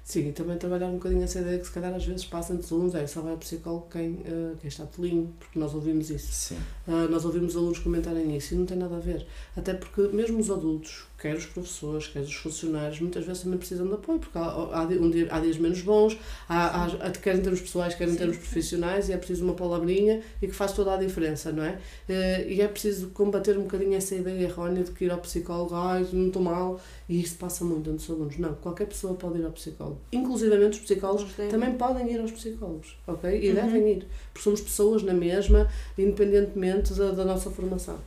Sim, 0.09 0.31
e 0.31 0.33
também 0.33 0.57
trabalhar 0.57 0.87
um 0.87 0.95
bocadinho 0.95 1.23
essa 1.23 1.39
ideia 1.39 1.59
que 1.59 1.67
se 1.67 1.71
calhar 1.71 1.93
às 1.93 2.03
vezes 2.03 2.25
passa 2.25 2.55
entre 2.55 2.65
os 2.65 2.73
alunos, 2.73 2.95
é 2.95 3.07
só 3.07 3.21
vai 3.21 3.33
ao 3.33 3.37
psicólogo 3.37 3.89
quem, 3.91 4.19
eh, 4.25 4.55
quem 4.59 4.69
está 4.69 4.87
telinho, 4.87 5.35
porque 5.39 5.59
nós 5.59 5.75
ouvimos 5.75 6.09
isso. 6.09 6.33
Sim. 6.33 6.59
Ah, 6.87 7.07
nós 7.11 7.27
ouvimos 7.27 7.55
alunos 7.55 7.79
comentarem 7.81 8.35
isso 8.35 8.55
e 8.55 8.57
não 8.57 8.65
tem 8.65 8.79
nada 8.79 8.97
a 8.97 9.01
ver. 9.01 9.27
Até 9.55 9.75
porque 9.75 10.01
mesmo 10.09 10.39
os 10.39 10.51
adultos, 10.51 11.07
quer 11.21 11.35
os 11.35 11.47
professores, 11.47 12.07
quer 12.07 12.21
os 12.21 12.33
funcionários, 12.35 13.01
muitas 13.01 13.25
vezes 13.25 13.43
também 13.43 13.59
precisam 13.59 13.87
de 13.89 13.95
apoio, 13.95 14.21
porque 14.21 14.39
há, 14.39 14.43
há, 14.43 14.83
um 15.01 15.11
dia, 15.11 15.27
há 15.31 15.41
dias 15.41 15.59
menos 15.59 15.81
bons, 15.83 16.17
há, 16.49 16.85
há, 16.85 17.11
quer 17.11 17.35
em 17.37 17.41
termos 17.41 17.61
pessoais, 17.61 17.95
quer 17.95 18.07
em 18.07 18.13
Sim, 18.13 18.19
termos 18.19 18.37
profissionais, 18.37 19.09
e 19.09 19.13
é 19.13 19.17
preciso 19.17 19.45
uma 19.45 19.55
palavrinha 19.55 20.23
e 20.41 20.47
que 20.47 20.53
faz 20.55 20.73
toda 20.73 20.95
a 20.95 20.97
diferença, 20.97 21.51
não 21.51 21.65
é? 21.65 21.79
Eh, 22.09 22.47
E 22.49 22.61
é 22.61 22.69
preciso 22.69 23.09
combater 23.09 23.59
um 23.59 23.63
bocadinho 23.63 23.95
essa 23.95 24.15
ideia 24.15 24.43
errónea 24.45 24.85
de 24.85 24.93
que 24.93 25.05
ir 25.07 25.11
ao 25.11 25.19
psicólogo, 25.19 25.75
ai, 25.75 26.07
não 26.13 26.29
estou 26.29 26.41
mal, 26.43 26.81
e 27.09 27.21
isso 27.21 27.37
passa 27.37 27.65
muito 27.65 27.91
entre 27.91 28.03
os 28.05 28.11
alunos. 28.11 28.39
Não, 28.39 28.55
qualquer 28.55 28.87
pessoa 28.87 29.15
pode 29.15 29.39
ir 29.41 29.45
ao 29.45 29.51
psicólogo. 29.53 30.01
Inclusivamente 30.13 30.79
os 30.79 30.85
psicólogos 30.85 31.33
também 31.51 31.73
podem 31.75 32.13
ir 32.13 32.21
aos 32.21 32.31
psicólogos, 32.31 32.97
ok? 33.07 33.41
E 33.43 33.49
Uhum. 33.49 33.55
devem 33.57 33.89
ir, 33.93 34.07
porque 34.33 34.45
somos 34.45 34.61
pessoas 34.61 35.03
na 35.03 35.15
mesma, 35.15 35.69
independentemente 35.99 36.95
da, 36.95 37.11
da 37.11 37.25
nossa 37.25 37.51
formação. 37.51 37.99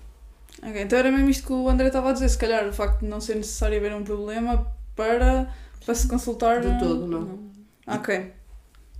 Ok, 0.64 0.82
então 0.82 1.00
era 1.00 1.12
mesmo 1.12 1.30
isto 1.30 1.48
que 1.48 1.54
o 1.54 1.68
André 1.68 1.88
estava 1.88 2.10
a 2.10 2.14
dizer, 2.14 2.30
se 2.30 2.38
calhar 2.38 2.68
o 2.68 2.74
facto 2.74 3.00
de 3.00 3.08
não 3.08 3.20
ser 3.20 3.36
necessário 3.36 3.78
haver 3.78 3.96
um 3.96 4.04
problema 4.04 4.68
para, 4.96 5.52
para 5.84 5.96
se 5.96 6.08
consultar. 6.08 6.62
De 6.62 6.80
todo, 6.80 7.08
não. 7.08 7.22
Não. 7.22 7.52
Ok. 7.88 8.32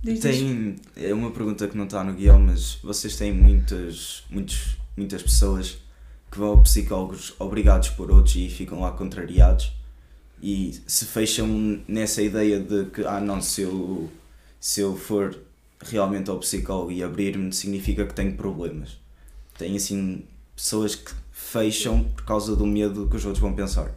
Diz. 0.02 0.20
Tem, 0.20 0.76
é 0.96 1.14
uma 1.14 1.30
pergunta 1.30 1.68
que 1.68 1.76
não 1.76 1.84
está 1.84 2.02
no 2.02 2.14
guião, 2.14 2.40
mas 2.40 2.74
vocês 2.82 3.16
têm 3.16 3.32
muitas, 3.32 4.24
muitos, 4.28 4.76
muitas 4.96 5.22
pessoas 5.22 5.78
que 6.30 6.38
vão 6.38 6.54
a 6.54 6.62
psicólogos 6.62 7.34
obrigados 7.38 7.90
por 7.90 8.10
outros 8.10 8.34
e 8.34 8.48
ficam 8.48 8.80
lá 8.80 8.90
contrariados 8.90 9.72
e 10.42 10.82
se 10.86 11.04
fecham 11.04 11.80
nessa 11.86 12.20
ideia 12.20 12.58
de 12.58 12.86
que, 12.86 13.06
ah 13.06 13.20
não, 13.20 13.40
se 13.40 13.62
eu, 13.62 14.10
se 14.58 14.80
eu 14.80 14.96
for 14.96 15.38
realmente 15.80 16.30
ao 16.30 16.38
psicólogo 16.38 16.90
e 16.90 17.02
abrir-me, 17.02 17.52
significa 17.52 18.04
que 18.04 18.12
tenho 18.12 18.34
problemas. 18.36 18.98
Tem 19.56 19.76
assim 19.76 20.24
pessoas 20.56 20.96
que 20.96 21.12
fecham 21.52 22.04
por 22.14 22.24
causa 22.24 22.56
do 22.56 22.66
medo 22.66 23.08
que 23.08 23.16
os 23.16 23.24
outros 23.24 23.40
vão 23.42 23.54
pensar. 23.54 23.90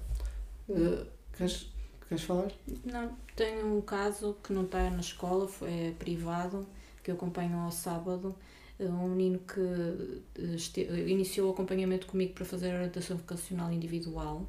Uh, 0.68 1.06
queres, 1.38 1.72
queres 2.08 2.24
falar? 2.24 2.52
Não, 2.84 3.16
tenho 3.36 3.78
um 3.78 3.82
caso 3.82 4.36
que 4.44 4.52
não 4.54 4.64
está 4.64 4.90
na 4.90 5.00
escola, 5.00 5.48
foi, 5.48 5.70
é 5.90 5.92
privado, 5.92 6.68
que 7.04 7.12
eu 7.12 7.16
acompanho 7.16 7.58
ao 7.60 7.72
sábado. 7.72 8.36
eh, 8.80 8.86
Um 8.86 9.10
menino 9.10 9.40
que 9.40 9.60
eh, 9.62 10.54
este- 10.56 10.82
iniciou 11.08 11.50
o 11.50 11.54
acompanhamento 11.54 12.08
comigo 12.08 12.34
para 12.34 12.46
fazer 12.46 12.72
a 12.72 12.76
orientação 12.76 13.18
vocacional 13.18 13.72
individual. 13.72 14.46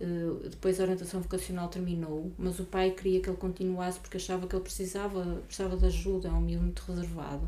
Eh, 0.00 0.48
Depois 0.50 0.78
a 0.80 0.84
orientação 0.84 1.20
vocacional 1.22 1.68
terminou, 1.68 2.32
mas 2.38 2.58
o 2.60 2.64
pai 2.64 2.90
queria 2.92 3.20
que 3.20 3.28
ele 3.30 3.36
continuasse 3.38 3.98
porque 4.00 4.16
achava 4.18 4.46
que 4.46 4.54
ele 4.56 4.62
precisava, 4.64 5.42
precisava 5.46 5.76
de 5.76 5.86
ajuda, 5.86 6.28
é 6.28 6.32
um 6.32 6.40
miúdo 6.40 6.64
muito 6.64 6.80
reservado. 6.88 7.46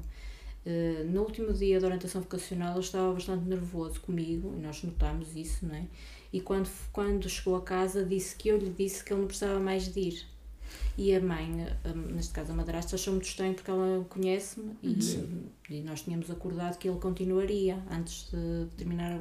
Eh, 0.65 1.05
No 1.05 1.23
último 1.23 1.53
dia 1.53 1.81
da 1.81 1.87
orientação 1.87 2.21
vocacional 2.23 2.73
ele 2.73 2.81
estava 2.81 3.13
bastante 3.15 3.45
nervoso 3.49 4.01
comigo, 4.01 4.55
e 4.57 4.61
nós 4.61 4.83
notámos 4.83 5.35
isso, 5.37 5.67
não 5.67 5.75
é? 5.75 5.89
E 6.33 6.41
quando, 6.41 6.69
quando 6.93 7.29
chegou 7.29 7.57
a 7.57 7.63
casa 7.63 8.05
disse 8.05 8.37
que 8.37 8.49
eu 8.49 8.59
lhe 8.59 8.71
disse 8.71 9.03
que 9.05 9.13
ele 9.13 9.21
não 9.23 9.29
precisava 9.29 9.59
mais 9.61 9.93
de 9.93 10.01
ir. 10.01 10.38
E 10.97 11.15
a 11.15 11.21
mãe, 11.21 11.67
a- 11.85 11.89
neste 12.13 12.33
caso 12.33 12.53
a 12.53 12.55
madrasta, 12.55 12.97
achou 12.97 13.13
muito 13.15 13.27
estranho 13.27 13.55
porque 13.55 13.71
ela 13.71 14.05
conhece-me 14.09 14.77
e, 14.83 14.95
e 15.71 15.81
nós 15.83 16.03
tínhamos 16.03 16.31
acordado 16.31 16.79
que 16.79 16.89
ele 16.89 16.99
continuaria 16.99 17.83
antes 17.91 18.29
de 18.31 18.67
terminar, 18.77 19.21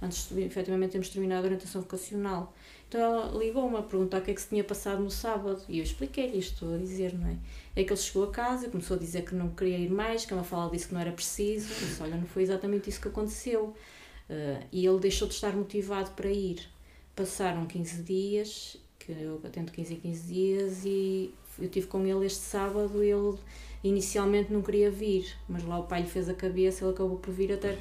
antes 0.00 0.28
de 0.30 0.42
efetivamente 0.42 0.92
termos 0.92 1.08
terminado 1.10 1.42
a 1.42 1.44
orientação 1.46 1.82
vocacional. 1.82 2.54
Então 2.88 3.00
ela 3.00 3.38
ligou-me 3.38 3.76
a 3.76 3.82
perguntar 3.82 4.18
o 4.18 4.22
que 4.22 4.30
é 4.30 4.34
que 4.34 4.40
se 4.40 4.48
tinha 4.48 4.64
passado 4.64 5.02
no 5.02 5.10
sábado 5.10 5.60
e 5.68 5.78
eu 5.78 5.84
expliquei-lhe 5.84 6.38
isto, 6.38 6.54
estou 6.54 6.74
a 6.74 6.78
dizer, 6.78 7.12
não 7.18 7.28
é? 7.28 7.36
É 7.76 7.84
que 7.84 7.92
ele 7.92 8.00
chegou 8.00 8.24
a 8.24 8.30
casa 8.30 8.66
e 8.66 8.70
começou 8.70 8.96
a 8.96 8.98
dizer 8.98 9.24
que 9.24 9.34
não 9.34 9.50
queria 9.50 9.76
ir 9.78 9.90
mais, 9.90 10.24
que 10.24 10.32
a 10.32 10.36
Mafalda 10.36 10.74
disse 10.74 10.88
que 10.88 10.94
não 10.94 11.00
era 11.00 11.12
preciso. 11.12 11.68
Eu 11.70 11.86
disse, 11.86 12.02
olha, 12.02 12.16
não 12.16 12.26
foi 12.26 12.42
exatamente 12.42 12.88
isso 12.88 13.00
que 13.00 13.08
aconteceu. 13.08 13.74
Uh, 14.30 14.64
e 14.72 14.84
ele 14.86 14.98
deixou 14.98 15.28
de 15.28 15.34
estar 15.34 15.54
motivado 15.54 16.10
para 16.12 16.30
ir. 16.30 16.66
Passaram 17.14 17.66
15 17.66 18.02
dias 18.02 18.76
que 19.14 19.22
eu 19.22 19.40
atendo 19.42 19.72
15 19.72 19.94
em 19.94 19.96
15 19.96 20.32
dias 20.32 20.84
e 20.84 21.32
eu 21.58 21.68
tive 21.68 21.86
com 21.86 22.04
ele 22.06 22.26
este 22.26 22.40
sábado 22.40 23.02
e 23.02 23.10
ele 23.10 23.36
inicialmente 23.82 24.52
não 24.52 24.60
queria 24.60 24.90
vir, 24.90 25.24
mas 25.48 25.64
lá 25.64 25.78
o 25.78 25.84
pai 25.84 26.02
lhe 26.02 26.08
fez 26.08 26.28
a 26.28 26.34
cabeça, 26.34 26.84
ele 26.84 26.92
acabou 26.92 27.16
por 27.16 27.32
vir 27.32 27.52
até 27.52 27.78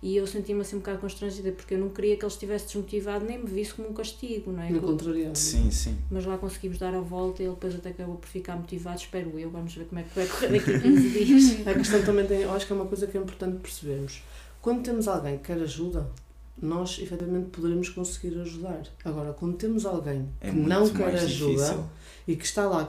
e 0.00 0.16
eu 0.16 0.26
senti-me 0.26 0.60
assim 0.60 0.76
um 0.76 0.78
bocado 0.78 0.98
constrangida 0.98 1.50
porque 1.50 1.74
eu 1.74 1.78
não 1.78 1.88
queria 1.88 2.16
que 2.16 2.22
ele 2.22 2.30
estivesse 2.30 2.66
desmotivado 2.66 3.24
nem 3.24 3.38
me 3.38 3.46
visse 3.46 3.74
como 3.74 3.88
um 3.88 3.92
castigo, 3.92 4.52
não 4.52 4.62
é? 4.62 4.70
No 4.70 4.80
contrariado. 4.80 5.36
Sim, 5.36 5.70
sim. 5.70 5.96
Mas 6.10 6.24
lá 6.26 6.38
conseguimos 6.38 6.78
dar 6.78 6.94
a 6.94 7.00
volta 7.00 7.42
e 7.42 7.46
ele 7.46 7.54
depois 7.54 7.74
até 7.74 7.88
acabou 7.88 8.16
por 8.16 8.28
ficar 8.28 8.56
motivado, 8.56 9.00
espero 9.00 9.38
eu, 9.38 9.50
vamos 9.50 9.74
ver 9.74 9.86
como 9.86 10.00
é 10.00 10.04
que 10.04 10.14
vai 10.14 10.26
correr 10.26 10.48
daqui 10.48 10.74
a 10.74 10.80
15 10.80 11.08
dias. 11.24 11.66
A 11.66 11.74
questão 11.74 12.02
também 12.04 12.26
tem, 12.26 12.42
eu 12.42 12.52
acho 12.52 12.66
que 12.66 12.72
é 12.72 12.76
uma 12.76 12.86
coisa 12.86 13.06
que 13.06 13.16
é 13.16 13.20
importante 13.20 13.58
percebermos. 13.58 14.22
Quando 14.60 14.82
temos 14.82 15.08
alguém 15.08 15.38
que 15.38 15.44
quer 15.44 15.60
ajuda, 15.60 16.08
nós 16.60 16.98
efetivamente 17.00 17.50
poderemos 17.50 17.88
conseguir 17.88 18.38
ajudar. 18.40 18.82
Agora, 19.04 19.32
quando 19.32 19.56
temos 19.56 19.84
alguém 19.86 20.28
É 20.40 20.50
que 20.50 20.56
não 20.56 20.88
quer 20.88 21.14
ajuda. 21.14 21.84
E 22.28 22.36
que 22.36 22.44
está 22.44 22.68
lá, 22.68 22.86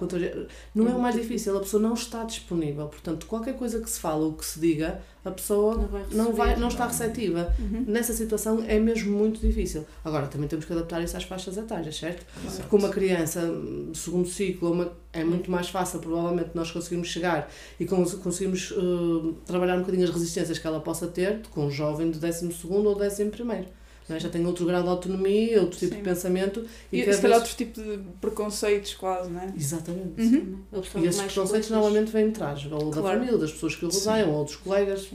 não 0.76 0.88
é 0.88 0.92
o 0.94 1.00
mais 1.02 1.16
difícil, 1.16 1.56
a 1.58 1.62
pessoa 1.62 1.82
não 1.82 1.94
está 1.94 2.24
disponível. 2.26 2.88
Portanto, 2.88 3.26
qualquer 3.26 3.56
coisa 3.56 3.80
que 3.80 3.90
se 3.90 3.98
fala 4.00 4.26
ou 4.26 4.34
que 4.34 4.46
se 4.46 4.60
diga, 4.60 5.02
a 5.24 5.32
pessoa 5.32 5.76
Não 5.76 5.88
vai 5.88 6.04
não, 6.12 6.34
vai, 6.34 6.48
receber. 6.50 6.60
não 6.62 6.68
está 6.68 6.86
receptiva. 6.88 7.56
Uhum. 7.58 7.86
Nessa 7.88 8.12
situação 8.14 8.64
é 8.68 8.78
mesmo 8.78 9.18
muito 9.18 9.40
difícil. 9.40 9.86
Agora, 10.04 10.28
também 10.28 10.48
temos 10.50 10.66
que 10.66 10.74
adaptar 10.74 11.02
isso 11.02 11.16
às 11.16 11.24
faixas 11.24 11.56
etárias, 11.58 11.96
certo? 11.98 12.26
Exato. 12.46 12.64
Porque 12.64 12.76
uma 12.76 12.90
criança 12.90 13.46
do 13.48 13.96
segundo 13.96 14.28
ciclo 14.28 14.72
uma, 14.74 14.92
é 15.14 15.24
muito 15.24 15.50
mais 15.50 15.70
fácil, 15.70 16.00
provavelmente, 16.00 16.50
nós 16.54 16.70
conseguirmos 16.72 17.08
chegar 17.08 17.50
e 17.80 17.86
cons- 17.86 18.16
conseguirmos 18.16 18.74
eh, 18.76 19.34
trabalhar 19.46 19.76
um 19.78 19.80
bocadinho 19.80 20.04
as 20.04 20.10
resistências 20.10 20.60
que 20.60 20.68
ela 20.68 20.82
possa 20.82 21.08
ter 21.08 21.38
do 21.40 21.48
que 21.50 21.60
um 21.60 21.72
jovem 21.72 22.12
de 22.12 22.20
12 22.20 22.50
ou 22.70 23.02
11 23.02 23.26
primeiro. 23.26 23.68
Não 24.10 24.16
é? 24.16 24.20
Já 24.20 24.28
tem 24.30 24.46
outro 24.46 24.66
grau 24.66 24.82
de 24.82 24.90
autonomia, 24.90 25.62
outro 25.62 25.78
tipo 25.78 25.92
Sim. 25.94 26.00
de 26.00 26.04
pensamento 26.04 26.66
e, 26.92 27.02
E 27.02 27.14
se 27.14 27.22
calhar 27.22 27.38
outro 27.40 27.56
tipo 27.56 27.80
de 27.80 28.00
preconceitos, 28.20 28.96
quase, 28.96 29.30
não 29.30 29.40
é? 29.42 29.54
Exatamente. 29.56 30.20
Uhum. 30.22 30.60
E 30.74 30.78
esses 30.80 30.90
preconceitos 30.90 31.34
coisas. 31.52 31.70
normalmente 31.70 32.12
vêm 32.12 32.28
de 32.28 32.34
trás, 32.34 32.66
ou 32.72 32.90
da 32.90 33.02
Claro. 33.02 33.20
família, 33.20 33.38
das 33.38 33.52
pessoas 33.52 33.76
que 33.76 33.86
o 33.86 33.92
Sim. 33.92 34.08
rodeiam, 34.10 34.32
ou 34.32 34.44
dos 34.46 34.56
colegas. 34.56 35.10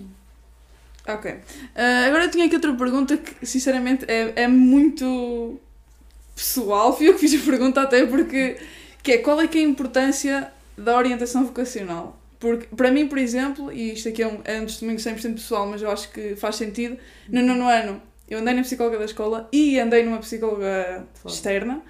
Ok. 1.06 1.34
Ah, 1.74 2.06
agora 2.06 2.24
eu 2.24 2.30
tinha 2.30 2.46
aqui 2.46 2.54
outra 2.54 2.72
pergunta 2.74 3.16
que, 3.16 3.44
sinceramente, 3.44 4.04
é, 4.08 4.32
é 4.44 4.48
muito 4.48 5.60
pessoal. 6.34 6.96
Fui 6.96 7.08
eu 7.08 7.14
que 7.14 7.20
fiz 7.20 7.40
a 7.40 7.44
pergunta 7.44 7.82
até 7.82 8.06
porque... 8.06 8.56
Que 9.02 9.12
é, 9.12 9.18
qual 9.18 9.38
é 9.38 9.46
que 9.46 9.58
é 9.58 9.60
a 9.60 9.64
importância 9.64 10.50
da 10.78 10.96
orientação 10.96 11.44
vocacional? 11.44 12.18
Porque, 12.40 12.66
para 12.74 12.90
mim, 12.90 13.06
por 13.06 13.18
exemplo, 13.18 13.70
e 13.70 13.92
isto 13.92 14.08
aqui 14.08 14.22
é 14.22 14.26
um, 14.26 14.40
é 14.44 14.60
um 14.60 14.66
testemunho 14.66 14.98
100% 14.98 15.34
pessoal, 15.34 15.66
mas 15.66 15.82
eu 15.82 15.90
acho 15.90 16.10
que 16.10 16.34
faz 16.36 16.56
sentido, 16.56 16.96
no 17.28 17.42
nono 17.42 17.68
ano 17.68 18.00
eu 18.28 18.38
andei 18.38 18.54
na 18.54 18.62
psicóloga 18.62 18.99
da 18.99 19.04
escola 19.04 19.49
e 19.52 19.78
andei 19.78 20.02
numa 20.04 20.19
psicóloga 20.19 21.07
Claro. 21.21 21.35
externa 21.35 21.83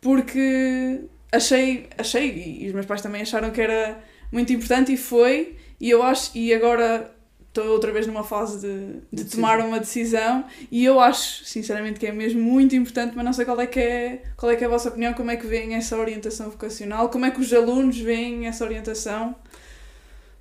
porque 0.00 1.00
achei, 1.32 1.88
achei, 1.98 2.58
e 2.60 2.66
os 2.66 2.72
meus 2.72 2.86
pais 2.86 3.02
também 3.02 3.22
acharam 3.22 3.50
que 3.50 3.60
era 3.60 4.02
muito 4.32 4.52
importante 4.52 4.92
e 4.92 4.96
foi, 4.96 5.56
e 5.80 5.90
eu 5.90 6.02
acho, 6.02 6.30
e 6.36 6.52
agora 6.54 7.10
estou 7.48 7.66
outra 7.66 7.90
vez 7.92 8.06
numa 8.06 8.22
fase 8.22 8.60
de, 8.60 9.24
de 9.24 9.28
tomar 9.28 9.58
uma 9.60 9.80
decisão 9.80 10.44
e 10.70 10.84
eu 10.84 11.00
acho, 11.00 11.44
sinceramente, 11.44 11.98
que 11.98 12.06
é 12.06 12.12
mesmo 12.12 12.40
muito 12.40 12.76
importante, 12.76 13.14
mas 13.16 13.24
não 13.24 13.32
sei 13.32 13.44
qual 13.44 13.60
é 13.60 13.66
que 13.66 13.80
é, 13.80 14.22
qual 14.36 14.52
é, 14.52 14.56
que 14.56 14.62
é 14.62 14.66
a 14.66 14.70
vossa 14.70 14.88
opinião, 14.88 15.12
como 15.14 15.30
é 15.32 15.36
que 15.36 15.46
veem 15.46 15.74
essa 15.74 15.98
orientação 15.98 16.48
vocacional, 16.48 17.08
como 17.08 17.26
é 17.26 17.30
que 17.30 17.40
os 17.40 17.52
alunos 17.52 17.98
veem 17.98 18.46
essa 18.46 18.64
orientação. 18.64 19.34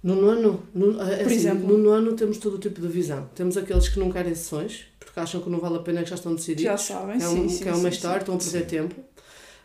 No 0.01 0.15
nono, 0.15 0.63
no, 0.73 0.91
é 1.01 1.17
Por 1.17 1.25
assim, 1.27 1.35
exemplo? 1.35 1.67
no 1.67 1.77
nono 1.77 2.13
temos 2.13 2.37
todo 2.37 2.55
o 2.55 2.57
tipo 2.59 2.79
de 2.81 2.87
visão. 2.87 3.29
Temos 3.35 3.57
aqueles 3.57 3.89
que 3.89 3.99
não 3.99 4.09
querem 4.11 4.33
sessões, 4.33 4.85
porque 4.99 5.19
acham 5.19 5.41
que 5.41 5.49
não 5.49 5.59
vale 5.59 5.75
a 5.75 5.79
pena 5.79 6.03
que 6.03 6.09
já 6.09 6.15
estão 6.15 6.33
decididos. 6.33 6.63
Já 6.63 6.77
sabem, 6.77 7.17
é, 7.17 7.19
sim, 7.19 7.39
um, 7.45 7.49
sim, 7.49 7.63
que 7.63 7.69
é 7.69 7.73
uma 7.73 7.81
sim, 7.81 7.87
história, 7.89 8.19
estão 8.19 8.35
a 8.35 8.37
perder 8.37 8.59
Sim. 8.61 8.65
tempo. 8.65 8.95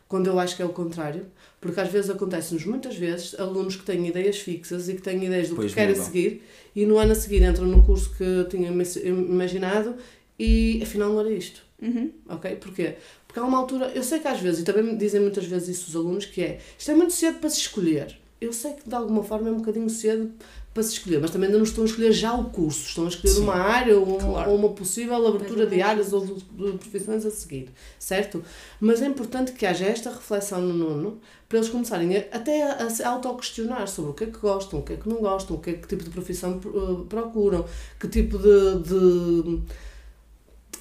Quando 0.08 0.26
eu 0.26 0.38
acho 0.38 0.56
que 0.56 0.62
é 0.62 0.64
o 0.64 0.70
contrário, 0.70 1.26
porque 1.60 1.80
às 1.80 1.88
vezes 1.88 2.10
acontece-nos 2.10 2.64
muitas 2.66 2.96
vezes 2.96 3.38
alunos 3.38 3.76
que 3.76 3.84
têm 3.84 4.06
ideias 4.06 4.38
fixas 4.38 4.88
e 4.88 4.94
que 4.94 5.02
têm 5.02 5.24
ideias 5.24 5.48
do 5.48 5.54
Depois 5.54 5.72
que 5.72 5.80
querem 5.80 5.94
seguir 5.94 6.42
e 6.74 6.84
no 6.84 6.98
ano 6.98 7.12
a 7.12 7.14
seguir 7.14 7.42
entram 7.42 7.66
no 7.66 7.82
curso 7.84 8.10
que 8.16 8.44
tinham 8.50 8.72
ima- 8.72 8.82
imaginado 9.04 9.94
e 10.38 10.80
afinal 10.82 11.10
não 11.10 11.20
era 11.20 11.30
isto. 11.32 11.62
Uhum. 11.80 12.10
Ok? 12.28 12.56
Porquê? 12.56 12.94
Porque 13.26 13.40
há 13.40 13.44
uma 13.44 13.58
altura, 13.58 13.92
eu 13.94 14.02
sei 14.02 14.18
que 14.18 14.28
às 14.28 14.40
vezes, 14.40 14.60
e 14.60 14.64
também 14.64 14.82
me 14.84 14.96
dizem 14.96 15.20
muitas 15.20 15.44
vezes 15.46 15.68
isso 15.78 15.88
os 15.88 15.96
alunos, 15.96 16.26
que 16.26 16.42
é 16.42 16.58
isto 16.78 16.90
é 16.90 16.94
muito 16.94 17.12
cedo 17.12 17.38
para 17.38 17.50
se 17.50 17.60
escolher. 17.60 18.16
Eu 18.44 18.52
sei 18.52 18.72
que 18.72 18.88
de 18.88 18.94
alguma 18.94 19.22
forma 19.24 19.48
é 19.48 19.52
um 19.52 19.56
bocadinho 19.58 19.88
cedo 19.90 20.30
para 20.72 20.82
se 20.82 20.92
escolher, 20.94 21.20
mas 21.20 21.30
também 21.30 21.46
ainda 21.46 21.58
não 21.58 21.64
estão 21.64 21.84
a 21.84 21.86
escolher 21.86 22.10
já 22.12 22.34
o 22.34 22.44
curso, 22.50 22.86
estão 22.88 23.04
a 23.04 23.08
escolher 23.08 23.32
Sim, 23.34 23.42
uma 23.42 23.54
área 23.54 23.96
ou, 23.96 24.18
claro. 24.18 24.50
ou 24.50 24.56
uma 24.56 24.70
possível 24.70 25.24
abertura 25.26 25.66
de 25.66 25.80
áreas 25.80 26.12
ou 26.12 26.24
de, 26.26 26.34
de 26.34 26.78
profissões 26.78 27.24
a 27.24 27.30
seguir, 27.30 27.68
certo? 27.98 28.42
Mas 28.80 29.00
é 29.00 29.06
importante 29.06 29.52
que 29.52 29.64
haja 29.64 29.86
esta 29.86 30.10
reflexão 30.10 30.60
no 30.60 30.74
nono 30.74 31.20
para 31.48 31.58
eles 31.58 31.68
começarem 31.70 32.16
a, 32.16 32.20
até 32.32 32.62
a, 32.64 32.86
a 32.86 32.90
se 32.90 33.04
autoquestionar 33.04 33.86
sobre 33.86 34.10
o 34.10 34.14
que 34.14 34.24
é 34.24 34.26
que 34.26 34.38
gostam, 34.38 34.80
o 34.80 34.82
que 34.82 34.94
é 34.94 34.96
que 34.96 35.08
não 35.08 35.18
gostam, 35.18 35.56
o 35.56 35.60
que, 35.60 35.70
é, 35.70 35.72
que 35.74 35.86
tipo 35.86 36.02
de 36.02 36.10
profissão 36.10 36.60
eh, 36.64 37.04
procuram, 37.08 37.64
que 38.00 38.08
tipo 38.08 38.36
de- 38.38 38.82
de 38.82 39.42
de 39.42 39.62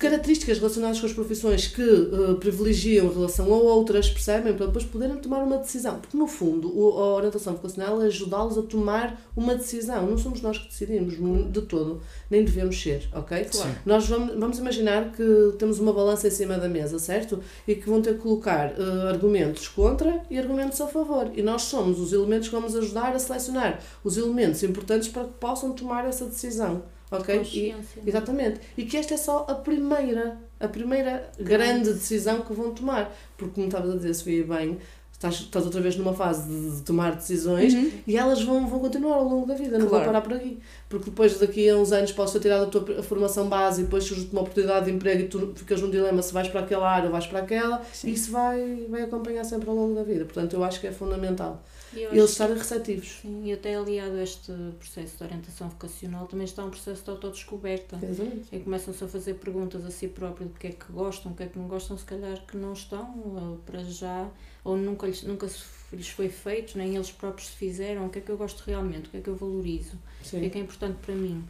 características 0.04 0.58
relacionadas 0.60 1.00
com 1.00 1.06
as 1.06 1.14
profissões 1.14 1.68
que 1.68 1.82
eh, 1.82 2.34
privilegiam 2.40 3.08
em 3.08 3.14
relação 3.14 3.46
a 3.54 3.58
outras, 3.58 4.10
percebem? 4.10 4.54
Para 4.54 4.68
depois 4.68 4.84
poderem 4.86 5.16
tomar 5.18 5.44
uma 5.44 5.58
decisão. 5.58 6.00
Porque, 6.00 6.18
no 6.18 6.28
fundo, 6.28 6.68
o- 6.78 7.00
a 7.00 7.16
orientação 7.16 7.54
vocacional 7.54 8.02
é 8.02 8.08
ajudá-los 8.08 8.58
a 8.58 8.62
tomar 8.64 9.20
uma 9.36 9.56
decisão. 9.56 10.06
Não 10.06 10.18
somos 10.18 10.42
nós 10.42 10.58
que 10.58 10.68
decidimos 10.68 11.14
de 11.52 11.62
todo, 11.62 12.02
nem 12.30 12.44
devemos 12.44 12.80
ser, 12.82 13.08
ok? 13.14 13.46
Claro. 13.46 13.72
Nós 13.86 14.08
vamos, 14.08 14.36
vamos 14.38 14.60
imaginar 14.60 15.12
que 15.12 15.54
temos 15.58 15.80
uma 15.80 15.94
balança 15.94 16.28
em 16.28 16.32
cima 16.32 16.58
da 16.58 16.68
mesa, 16.68 17.00
certo? 17.00 17.40
E 17.68 17.74
que 17.76 17.90
vão 17.90 18.02
ter 18.02 18.14
que 18.16 18.20
colocar 18.20 18.74
eh, 18.78 19.10
argumentos 19.10 19.68
contra 19.70 20.22
e 20.30 20.38
argumentos 20.38 20.80
a 20.82 20.88
favor. 20.88 21.32
E 21.34 21.42
nós 21.42 21.64
somos 21.64 22.00
os 22.00 22.12
elementos 22.14 22.50
que 22.50 22.56
vamos 22.56 22.76
ajudar 22.76 23.16
a 23.16 23.20
selecionar 23.20 23.80
os 24.04 24.18
elementos 24.18 24.62
importantes 24.64 25.08
para 25.08 25.24
que 25.24 25.34
possam 25.40 25.72
tomar 25.72 26.06
essa 26.06 26.26
decisão, 26.26 26.84
ok? 27.18 27.36
E, 27.36 27.38
Consciência. 27.40 28.02
Exatamente. 28.06 28.60
E 28.78 28.86
que 28.86 28.98
esta 28.98 29.14
é 29.14 29.18
só 29.18 29.46
a 29.50 29.56
primeira, 29.56 30.38
a 30.60 30.68
primeira 30.68 31.30
grande 31.40 31.94
decisão 31.94 32.42
que 32.42 32.54
vão 32.54 32.72
tomar. 32.72 33.14
Porque, 33.38 33.56
como 33.56 33.68
estavas 33.68 33.92
a 33.92 33.96
dizer, 33.96 34.14
Sofia, 34.14 34.44
bem, 34.46 34.78
estás, 35.12 35.36
estás 35.36 35.66
outra 35.66 35.80
vez 35.82 35.96
numa 35.96 36.14
fase 36.14 36.48
de, 36.50 36.76
de 36.78 36.82
tomar 36.82 37.16
decisões 37.16 37.74
Uhum. 37.74 37.92
e 38.06 38.18
elas 38.18 38.42
vão, 38.42 38.68
vão 38.68 38.80
continuar 38.80 39.16
ao 39.16 39.24
longo 39.24 39.46
da 39.48 39.56
vida, 39.56 39.78
não 39.80 39.88
Claro. 39.88 40.04
vão 40.06 40.14
parar 40.14 40.22
por 40.22 40.34
aqui. 40.34 40.60
Porque 40.90 41.10
depois, 41.10 41.38
daqui 41.40 41.70
a 41.70 41.78
uns 41.78 41.92
anos, 41.92 42.12
podes 42.12 42.34
ter 42.34 42.40
tirado 42.42 42.64
a 42.64 42.68
tua 42.68 43.02
formação 43.04 43.48
base 43.48 43.82
e 43.82 43.84
depois 43.86 44.04
surge 44.04 44.28
uma 44.32 44.42
oportunidade 44.42 44.86
de 44.86 44.92
emprego 44.92 45.22
e 45.22 45.28
tu 45.28 45.54
ficas 45.56 45.82
num 45.82 45.90
dilema 45.90 46.22
se 46.22 46.34
vais 46.34 46.48
para 46.50 46.62
aquela 46.62 46.90
área 46.90 47.06
ou 47.06 47.12
vais 47.12 47.26
para 47.26 47.40
aquela. 47.40 47.82
Sim. 47.94 48.10
E 48.10 48.14
isso 48.14 48.32
vai, 48.32 48.86
vai 48.90 49.02
acompanhar 49.04 49.44
sempre 49.44 49.70
ao 49.70 49.76
longo 49.76 49.96
da 49.96 50.04
vida. 50.04 50.26
Portanto, 50.26 50.54
eu 50.54 50.64
acho 50.64 50.80
que 50.82 50.88
é 50.88 50.92
fundamental 50.92 51.64
E 51.96 52.04
eles 52.04 52.32
estarem 52.32 52.58
receptivos. 52.58 53.20
Sim, 53.22 53.46
e 53.46 53.54
até 53.54 53.76
aliado 53.76 54.16
a 54.16 54.24
este 54.24 54.52
processo 54.80 55.18
de 55.18 55.24
orientação 55.24 55.70
vocacional 55.70 56.28
também 56.28 56.46
está 56.46 56.64
um 56.64 56.70
processo 56.70 57.04
de 57.04 57.10
autodescoberta. 57.10 58.00
Exatamente. 58.02 58.48
E 58.52 58.60
começam-se 58.60 59.04
a 59.04 59.08
fazer 59.08 59.36
perguntas 59.36 59.86
a 59.86 59.92
si 59.92 60.08
próprios 60.08 60.50
do 60.52 60.60
que 60.60 60.68
é 60.68 60.72
que 60.72 60.92
gostam, 60.92 61.32
o 61.32 61.36
que 61.36 61.44
é 61.44 61.48
que 61.48 61.58
não 61.58 61.68
gostam, 61.68 61.98
se 61.98 62.06
calhar 62.06 62.46
que 62.46 62.58
não 62.58 62.74
estão 62.74 63.60
para 63.66 63.84
já, 63.84 64.30
ou 64.64 64.78
nunca 64.78 65.08
lhes, 65.08 65.24
nunca 65.24 65.48
lhes 65.92 66.10
foi 66.10 66.30
feito, 66.30 66.78
nem 66.78 66.96
eles 66.96 67.12
próprios 67.12 67.50
se 67.50 67.56
fizeram, 67.56 68.06
o 68.06 68.10
que 68.10 68.20
é 68.20 68.22
que 68.22 68.30
eu 68.30 68.38
gosto 68.38 68.64
realmente, 68.66 69.08
o 69.08 69.12
que 69.12 69.18
é 69.18 69.22
que 69.22 69.30
eu 69.30 69.36
valorizo, 69.36 69.96
o 69.96 70.30
que 70.30 70.38
é 70.38 70.40
Sim. 70.40 70.50
que 70.50 70.58
é 70.58 70.62
importante 70.62 70.98
para 71.02 71.16
mim. 71.16 71.44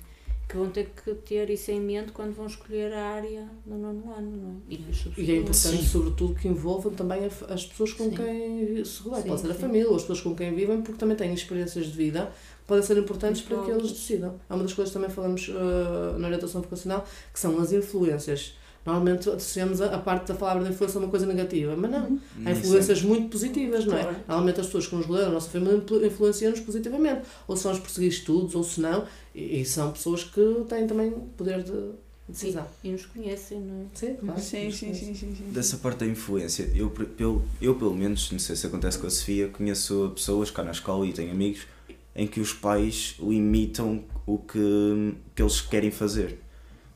Que 0.47 0.57
vão 0.57 0.69
ter 0.69 0.89
que 0.89 1.13
ter 1.15 1.49
isso 1.49 1.71
em 1.71 1.79
mente 1.79 2.11
quando 2.11 2.33
vão 2.33 2.45
escolher 2.45 2.93
a 2.93 3.05
área 3.07 3.49
no 3.65 3.77
nono 3.77 4.13
ano, 4.13 4.31
não 4.37 4.49
é? 4.49 4.73
E, 4.73 5.21
E 5.21 5.31
é 5.31 5.37
importante, 5.37 5.77
Sim. 5.77 5.83
sobretudo, 5.83 6.35
que 6.35 6.47
envolvam 6.47 6.93
também 6.93 7.25
as 7.25 7.65
pessoas 7.65 7.93
com 7.93 8.09
Sim. 8.09 8.15
quem 8.15 8.85
se 8.85 9.01
rodeiam. 9.01 9.23
Sim, 9.23 9.29
Pode 9.29 9.41
ser 9.41 9.51
a 9.51 9.53
sim. 9.53 9.59
família 9.61 9.89
ou 9.89 9.95
as 9.95 10.01
pessoas 10.03 10.21
com 10.21 10.35
quem 10.35 10.53
vivem, 10.53 10.81
porque 10.81 10.99
também 10.99 11.15
têm 11.17 11.33
experiências 11.33 11.87
de 11.87 11.93
vida 11.93 12.31
que 12.59 12.67
podem 12.67 12.83
ser 12.83 12.97
importantes 12.97 13.41
para 13.41 13.63
que 13.63 13.71
eles 13.71 13.91
decidam. 13.91 14.39
É 14.49 14.53
uma 14.53 14.63
das 14.63 14.73
coisas 14.73 14.93
que 14.93 14.99
também 14.99 15.13
falamos 15.13 15.47
uh, 15.47 16.17
na 16.19 16.27
orientação 16.27 16.61
vocacional, 16.61 17.05
que 17.33 17.39
são 17.39 17.59
as 17.59 17.71
influências. 17.73 18.55
Normalmente 18.85 19.29
associamos 19.29 19.79
a, 19.81 19.95
a 19.95 19.97
parte 19.97 20.27
da 20.27 20.33
palavra 20.35 20.63
da 20.63 20.69
influência 20.69 20.97
a 20.97 21.03
uma 21.03 21.09
coisa 21.09 21.25
negativa, 21.25 21.75
mas 21.77 21.89
não. 21.89 21.99
Há 22.05 22.09
Nem 22.39 22.53
influências 22.57 23.01
muito 23.01 23.29
positivas, 23.29 23.85
não 23.85 23.97
é? 23.97 24.01
Claro. 24.03 24.17
Normalmente 24.27 24.59
as 24.59 24.65
pessoas 24.65 24.87
que 24.87 24.95
nos 24.95 25.05
rodeiam, 25.05 25.29
a 25.29 25.33
nossa 25.33 25.49
família, 25.49 25.77
influ- 25.77 26.05
influenciam-nos 26.05 26.59
positivamente. 26.59 27.21
Ou 27.47 27.55
são 27.55 27.71
os 27.71 27.79
perseguir 27.79 28.09
estudos, 28.09 28.55
ou 28.55 28.63
se 28.63 28.81
não, 28.81 29.05
e, 29.33 29.61
e 29.61 29.65
são 29.65 29.91
pessoas 29.91 30.23
que 30.25 30.41
têm 30.67 30.85
também 30.85 31.11
poder 31.37 31.63
de 31.63 31.71
decisão. 32.27 32.65
E 32.83 32.89
nos 32.91 33.05
conhecem, 33.05 33.59
não 33.61 33.83
é? 33.83 33.85
Sim, 33.93 34.15
claro. 34.15 34.41
Sim, 34.41 34.71
sim, 34.71 34.93
sim, 34.93 35.13
sim, 35.15 35.35
sim. 35.35 35.43
Dessa 35.51 35.77
parte 35.77 35.99
da 35.99 36.05
influência, 36.05 36.69
eu, 36.75 36.89
pelo, 36.89 37.41
eu 37.61 37.75
pelo 37.75 37.93
menos, 37.95 38.31
não 38.31 38.39
sei 38.39 38.55
se 38.55 38.67
acontece 38.67 38.97
com 38.97 39.07
a 39.07 39.09
Sofia, 39.09 39.47
conheço 39.47 40.11
pessoas 40.15 40.51
cá 40.51 40.61
na 40.63 40.71
escola 40.71 41.05
e 41.07 41.13
tenho 41.13 41.31
amigos 41.31 41.61
em 42.15 42.27
que 42.27 42.39
os 42.39 42.51
pais 42.53 43.15
limitam 43.19 44.03
o 44.25 44.37
que, 44.37 45.15
que 45.35 45.41
eles 45.41 45.61
querem 45.61 45.89
fazer. 45.89 46.39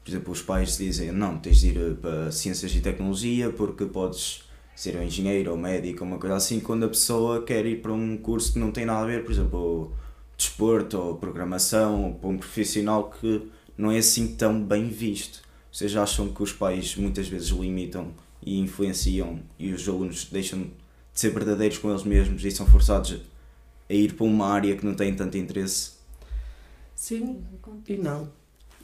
Por 0.08 0.12
exemplo, 0.12 0.32
os 0.32 0.42
pais 0.42 0.78
dizem: 0.78 1.12
não, 1.12 1.38
tens 1.38 1.60
de 1.60 1.68
ir 1.68 1.96
para 1.98 2.32
Ciências 2.32 2.74
e 2.74 2.80
Tecnologia 2.80 3.50
porque 3.50 3.84
podes 3.84 4.42
ser 4.74 4.96
um 4.96 5.04
engenheiro 5.04 5.52
ou 5.52 5.58
médico, 5.58 6.06
uma 6.06 6.18
coisa 6.18 6.38
assim, 6.38 6.62
quando 6.62 6.86
a 6.86 6.88
pessoa 6.88 7.44
quer 7.44 7.66
ir 7.66 7.82
para 7.82 7.92
um 7.92 8.16
curso 8.16 8.54
que 8.54 8.60
não 8.60 8.72
tem 8.72 8.86
nada 8.86 9.02
a 9.02 9.06
ver, 9.06 9.26
por 9.26 9.34
exemplo, 9.34 9.92
desporto 10.38 10.98
ou 10.98 11.16
programação, 11.18 12.06
ou 12.06 12.14
para 12.14 12.30
um 12.30 12.38
profissional 12.38 13.10
que 13.10 13.52
não 13.78 13.92
é 13.92 13.98
assim 13.98 14.34
tão 14.34 14.64
bem 14.64 14.88
visto. 14.88 15.42
Vocês 15.70 15.94
acham 15.98 16.30
que 16.30 16.42
os 16.42 16.54
pais 16.54 16.96
muitas 16.96 17.28
vezes 17.28 17.50
limitam 17.50 18.14
e 18.42 18.60
influenciam 18.60 19.42
e 19.60 19.74
os 19.74 19.90
alunos 19.90 20.24
deixam 20.32 20.62
de 20.62 20.70
ser 21.16 21.32
verdadeiros 21.32 21.80
com 21.80 21.90
eles 21.90 22.04
mesmos 22.04 22.46
e 22.46 22.52
são 22.52 22.66
forçados 22.66 23.20
a 23.90 23.94
ir 23.94 24.14
para 24.14 24.26
uma 24.26 24.48
área 24.48 24.74
que 24.78 24.86
não 24.86 24.96
têm 24.96 25.14
tanto 25.14 25.38
interesse. 25.38 25.98
Sim 26.96 27.44
e 27.90 27.98
não. 27.98 28.37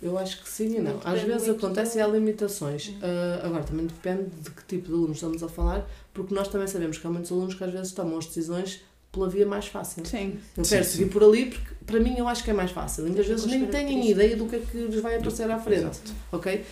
Eu 0.03 0.17
acho 0.17 0.43
que 0.43 0.50
sim 0.50 0.75
e 0.75 0.79
não. 0.79 1.00
Às 1.03 1.22
vezes 1.22 1.48
acontece 1.48 1.98
e 1.98 2.01
há 2.01 2.07
limitações. 2.07 2.91
Ah, 3.01 3.41
agora, 3.45 3.63
também 3.63 3.86
depende 3.86 4.29
de 4.41 4.51
que 4.51 4.63
tipo 4.65 4.88
de 4.88 4.93
alunos 4.93 5.17
estamos 5.17 5.41
a 5.41 5.48
falar, 5.48 5.89
porque 6.13 6.36
nós 6.36 6.48
também 6.48 6.67
sabemos 6.67 6.98
que 6.98 7.07
há 7.07 7.10
muitos 7.10 7.31
alunos 7.31 7.55
que 7.55 7.63
às 7.63 7.72
vezes 7.72 7.91
tomam 7.93 8.17
as 8.17 8.25
decisões 8.25 8.81
pela 9.12 9.29
via 9.29 9.45
mais 9.45 9.67
fácil. 9.67 10.05
Sim. 10.05 10.39
Eu 10.57 10.63
quero 10.63 10.83
seguir 10.83 11.05
por 11.05 11.24
ali 11.24 11.45
porque, 11.45 11.75
para 11.86 12.00
mim, 12.00 12.15
eu 12.17 12.27
acho 12.27 12.43
que 12.43 12.50
é 12.50 12.53
mais 12.53 12.72
fácil. 12.72 13.05
Muitas 13.05 13.27
vezes 13.27 13.45
nem 13.45 13.65
têm 13.67 14.10
ideia 14.10 14.36
do 14.36 14.45
que 14.48 14.55
é 14.55 14.60
que 14.60 14.77
lhes 14.77 15.01
vai 15.01 15.15
aparecer 15.15 15.50
à 15.50 15.60
frente. 15.60 15.81
Exato. 15.81 16.12
Ok? 16.31 16.65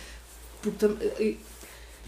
Porque 0.60 1.36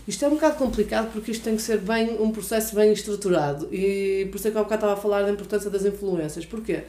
isto 0.07 0.25
é 0.25 0.29
um 0.29 0.33
bocado 0.33 0.57
complicado 0.57 1.11
porque 1.13 1.31
isto 1.31 1.43
tem 1.43 1.57
que 1.57 1.63
ser 1.63 1.79
bem 1.79 2.21
um 2.21 2.31
processo 2.31 2.75
bem 2.75 2.93
estruturado 2.93 3.73
e 3.73 4.29
por 4.31 4.37
isso 4.37 4.49
é 4.49 4.51
que 4.51 4.59
há 4.59 4.63
bocado 4.63 4.81
estava 4.81 4.93
a 4.93 4.97
falar 5.01 5.23
da 5.23 5.31
importância 5.31 5.71
das 5.71 5.85
influências. 5.85 6.45
Porquê? 6.45 6.83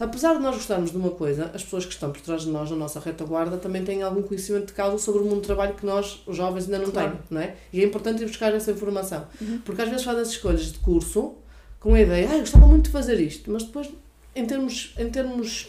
Apesar 0.00 0.34
de 0.34 0.40
nós 0.40 0.56
gostarmos 0.56 0.90
de 0.90 0.96
uma 0.96 1.10
coisa, 1.10 1.50
as 1.54 1.62
pessoas 1.62 1.84
que 1.86 1.92
estão 1.92 2.10
por 2.10 2.20
trás 2.20 2.42
de 2.42 2.48
nós, 2.50 2.70
na 2.70 2.76
nossa 2.76 2.98
retaguarda, 2.98 3.56
também 3.56 3.84
têm 3.84 4.02
algum 4.02 4.22
conhecimento 4.22 4.66
de 4.66 4.72
causa 4.72 4.98
sobre 4.98 5.22
o 5.22 5.24
mundo 5.24 5.36
do 5.36 5.46
trabalho 5.46 5.74
que 5.74 5.86
nós, 5.86 6.22
os 6.26 6.36
jovens, 6.36 6.64
ainda 6.64 6.78
não 6.78 6.90
Claro. 6.90 7.10
têm, 7.12 7.20
não 7.30 7.40
é? 7.40 7.54
E 7.72 7.80
é 7.80 7.84
importante 7.84 8.22
ir 8.22 8.26
buscar 8.26 8.52
essa 8.54 8.70
informação. 8.72 9.26
Uhum. 9.40 9.60
Porque 9.64 9.80
às 9.82 9.88
vezes 9.88 10.04
fazem 10.04 10.22
as 10.22 10.28
escolhas 10.30 10.72
de 10.72 10.78
curso 10.80 11.34
com 11.78 11.94
a 11.94 12.00
ideia, 12.00 12.28
ah, 12.30 12.34
eu 12.34 12.40
gostava 12.40 12.66
muito 12.66 12.84
de 12.86 12.90
fazer 12.90 13.20
isto, 13.20 13.50
mas 13.50 13.64
depois, 13.64 13.90
em 14.34 14.46
termos, 14.46 14.94
em 14.98 15.08
termos 15.10 15.68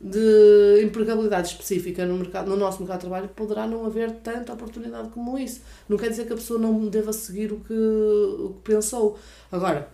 de 0.00 0.82
empregabilidade 0.82 1.48
específica 1.48 2.06
no, 2.06 2.16
mercado, 2.16 2.48
no 2.48 2.56
nosso 2.56 2.78
mercado 2.78 3.00
de 3.00 3.06
trabalho, 3.06 3.28
poderá 3.28 3.66
não 3.66 3.84
haver 3.84 4.10
tanta 4.22 4.52
oportunidade 4.54 5.10
como 5.10 5.38
isso. 5.38 5.60
Não 5.88 5.98
quer 5.98 6.08
dizer 6.08 6.26
que 6.26 6.32
a 6.32 6.36
pessoa 6.36 6.58
não 6.58 6.88
deva 6.88 7.12
seguir 7.12 7.52
o 7.52 7.60
que, 7.60 7.74
o 7.74 8.54
que 8.54 8.72
pensou. 8.72 9.18
Agora, 9.52 9.88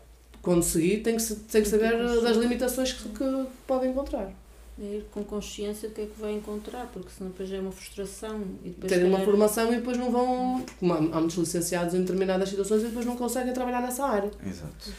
quando 0.47 0.63
seguir, 0.63 1.03
tem 1.03 1.17
que, 1.17 1.35
tem 1.35 1.61
que 1.61 1.69
saber 1.69 1.99
das 2.23 2.37
limitações 2.37 2.93
que, 2.93 3.09
que 3.09 3.47
pode 3.67 3.89
encontrar. 3.89 4.33
É 4.81 4.85
ir 4.99 5.07
com 5.11 5.25
consciência 5.25 5.89
do 5.89 5.95
que 5.97 6.03
é 6.03 6.07
que 6.07 6.21
vai 6.21 6.35
encontrar, 6.35 6.87
porque 6.93 7.09
senão 7.11 7.33
depois 7.33 7.51
é 7.51 7.59
uma 7.59 7.73
frustração 7.73 8.43
e 8.63 8.69
depois 8.69 8.93
Terem 8.93 9.09
uma 9.09 9.19
formação 9.25 9.73
e 9.73 9.77
depois 9.77 9.99
não 9.99 10.13
vão. 10.13 10.63
Porque 10.65 10.87
há, 10.87 10.97
há 11.17 11.19
muitos 11.19 11.37
licenciados 11.37 11.95
em 11.95 12.03
determinadas 12.03 12.49
situações 12.49 12.83
e 12.83 12.87
depois 12.87 13.05
não 13.05 13.17
conseguem 13.17 13.53
trabalhar 13.53 13.83
nessa 13.83 14.05
área. 14.07 14.31
Exato. 14.47 14.93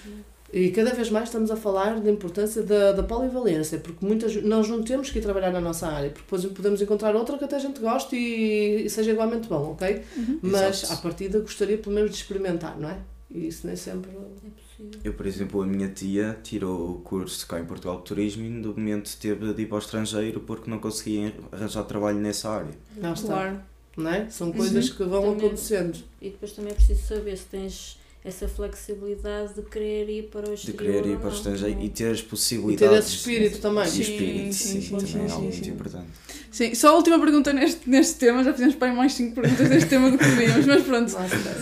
E 0.52 0.70
cada 0.72 0.94
vez 0.94 1.10
mais 1.10 1.30
estamos 1.30 1.50
a 1.50 1.56
falar 1.56 1.98
da 2.02 2.12
importância 2.12 2.62
da, 2.62 2.92
da 2.92 3.04
polivalência, 3.04 3.78
porque 3.78 4.06
muitas, 4.06 4.36
nós 4.44 4.68
não 4.68 4.84
temos 4.84 5.10
que 5.10 5.20
ir 5.20 5.22
trabalhar 5.22 5.52
na 5.52 5.62
nossa 5.62 5.88
área, 5.88 6.10
porque 6.10 6.24
depois 6.24 6.46
podemos 6.46 6.82
encontrar 6.82 7.16
outra 7.16 7.38
que 7.38 7.46
até 7.46 7.56
a 7.56 7.60
gente 7.60 7.80
goste 7.80 8.18
e, 8.18 8.86
e 8.86 8.90
seja 8.90 9.12
igualmente 9.12 9.48
bom, 9.48 9.72
ok? 9.72 10.04
Uhum. 10.18 10.40
Mas 10.42 10.84
Exato. 10.84 10.94
à 10.94 10.98
partida 10.98 11.40
gostaria 11.40 11.78
pelo 11.78 11.96
menos 11.96 12.12
de 12.12 12.18
experimentar, 12.18 12.78
não 12.78 12.90
é? 12.90 12.98
E 13.32 13.48
isso 13.48 13.66
nem 13.66 13.78
sempre. 13.78 14.12
é 14.12 14.14
possível. 14.14 14.67
Eu, 15.04 15.14
por 15.14 15.26
exemplo, 15.26 15.62
a 15.62 15.66
minha 15.66 15.88
tia 15.90 16.38
tirou 16.44 16.92
o 16.92 16.96
curso 17.00 17.48
cá 17.48 17.60
em 17.60 17.66
Portugal 17.66 17.98
de 17.98 18.04
Turismo 18.04 18.46
e 18.46 18.50
no 18.50 18.70
momento 18.70 19.10
teve 19.20 19.54
de 19.54 19.62
ir 19.64 19.66
para 19.66 19.76
o 19.76 19.80
estrangeiro 19.80 20.40
porque 20.42 20.70
não 20.70 20.78
conseguia 20.80 21.34
arranjar 21.52 21.84
trabalho 21.84 22.20
nessa 22.20 22.50
área. 22.50 22.72
Lá 22.98 23.14
está. 23.14 23.28
Claro. 23.28 23.60
Não 23.98 24.12
é? 24.12 24.30
São 24.30 24.52
coisas 24.52 24.90
que 24.92 25.04
vão 25.04 25.22
Também- 25.24 25.38
acontecendo. 25.48 25.98
E 26.22 26.30
depois 26.30 26.52
também 26.52 26.72
é 26.72 26.76
preciso 26.76 27.02
saber 27.08 27.36
se 27.36 27.46
tens 27.46 27.98
essa 28.24 28.48
flexibilidade 28.48 29.56
de 29.56 29.62
querer 29.64 30.08
ir 30.10 30.24
para 30.30 30.42
o 30.42 30.54
De 30.54 30.54
exterior. 30.54 30.78
querer 31.02 31.06
ir 31.14 31.18
para 31.18 31.28
o 31.28 31.32
não. 31.32 31.38
estrangeiro 31.38 31.82
e 31.82 31.90
ter 31.90 32.12
as 32.12 32.20
E 32.20 32.24
possibilidades. 32.24 32.90
ter 32.90 33.00
esse 33.00 33.16
espírito 33.16 33.60
também. 33.60 33.84
E 33.86 33.88
Sim, 33.90 34.02
espírito, 34.02 34.54
sim, 34.54 34.82
sim, 34.82 34.82
sim, 34.82 34.90
também 34.98 35.08
sim, 35.08 35.20
é 35.20 35.28
sim, 35.28 35.32
algo 35.34 35.44
muito 35.46 35.66
sim. 35.66 35.72
importante. 35.72 36.08
Sim, 36.52 36.76
só 36.76 36.90
a 36.90 36.96
última 36.96 37.20
pergunta 37.20 37.52
neste, 37.54 37.90
neste 37.90 38.16
tema, 38.20 38.44
já 38.44 38.52
fizemos 38.54 38.76
para 38.76 38.90
aí 38.90 38.96
mais 38.96 39.14
5 39.14 39.34
perguntas 39.34 39.70
neste 39.70 39.90
tema 39.90 40.12
do 40.12 40.18
que 40.18 40.26
devíamos, 40.26 40.66
mas 40.66 40.84
pronto. 40.84 41.14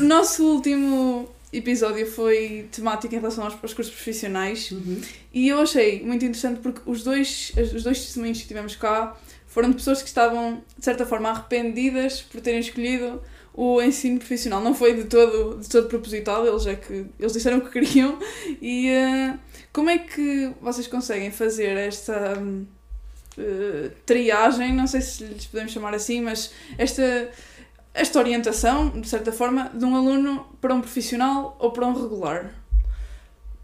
Nosso 0.04 0.44
último 0.44 1.30
episódio 1.58 2.06
foi 2.06 2.68
temático 2.72 3.14
em 3.14 3.20
relação 3.20 3.44
aos, 3.44 3.54
aos 3.62 3.74
cursos 3.74 3.94
profissionais 3.94 4.72
Uhum. 4.72 5.02
e 5.34 5.48
eu 5.48 5.60
achei 5.60 6.04
muito 6.04 6.24
interessante 6.26 6.60
porque 6.60 6.82
os 6.86 7.04
dois, 7.04 7.52
os 7.74 7.84
dois 7.84 8.00
testemunhos 8.00 8.42
que 8.42 8.48
tivemos 8.48 8.76
cá 8.76 9.16
foram 9.48 9.70
de 9.70 9.76
pessoas 9.76 10.02
que 10.02 10.08
estavam, 10.08 10.62
de 10.78 10.84
certa 10.84 11.06
forma, 11.06 11.30
arrependidas 11.30 12.22
por 12.22 12.42
terem 12.42 12.60
escolhido 12.60 13.22
o 13.54 13.82
ensino 13.82 14.18
profissional. 14.18 14.62
Não 14.62 14.76
foi 14.76 14.94
de 14.94 15.06
todo, 15.06 15.60
de 15.60 15.70
todo 15.70 15.88
proposital, 15.88 16.46
eles, 16.46 16.68
é 16.68 16.76
que, 16.76 17.06
eles 17.18 17.32
disseram 17.32 17.60
o 17.60 17.62
que 17.62 17.72
queriam. 17.72 18.20
E 18.62 18.90
eh, 18.90 19.38
como 19.72 19.90
é 19.90 19.98
que 19.98 20.52
vocês 20.62 20.88
conseguem 20.88 21.32
fazer 21.32 21.78
esta 21.78 22.38
eh, 23.38 23.92
triagem, 24.06 24.74
não 24.74 24.88
sei 24.88 25.02
se 25.02 25.24
lhes 25.24 25.46
podemos 25.46 25.72
chamar 25.72 25.94
assim, 25.94 26.22
mas 26.22 26.52
esta, 26.78 27.30
esta 27.96 28.20
orientação, 28.20 28.90
de 28.90 29.08
certa 29.08 29.32
forma, 29.32 29.72
de 29.74 29.86
um 29.86 29.96
aluno 29.96 30.46
para 30.60 30.74
um 30.74 30.82
profissional 30.82 31.56
ou 31.60 31.72
para 31.72 31.88
um 31.88 31.94
regular? 31.94 32.54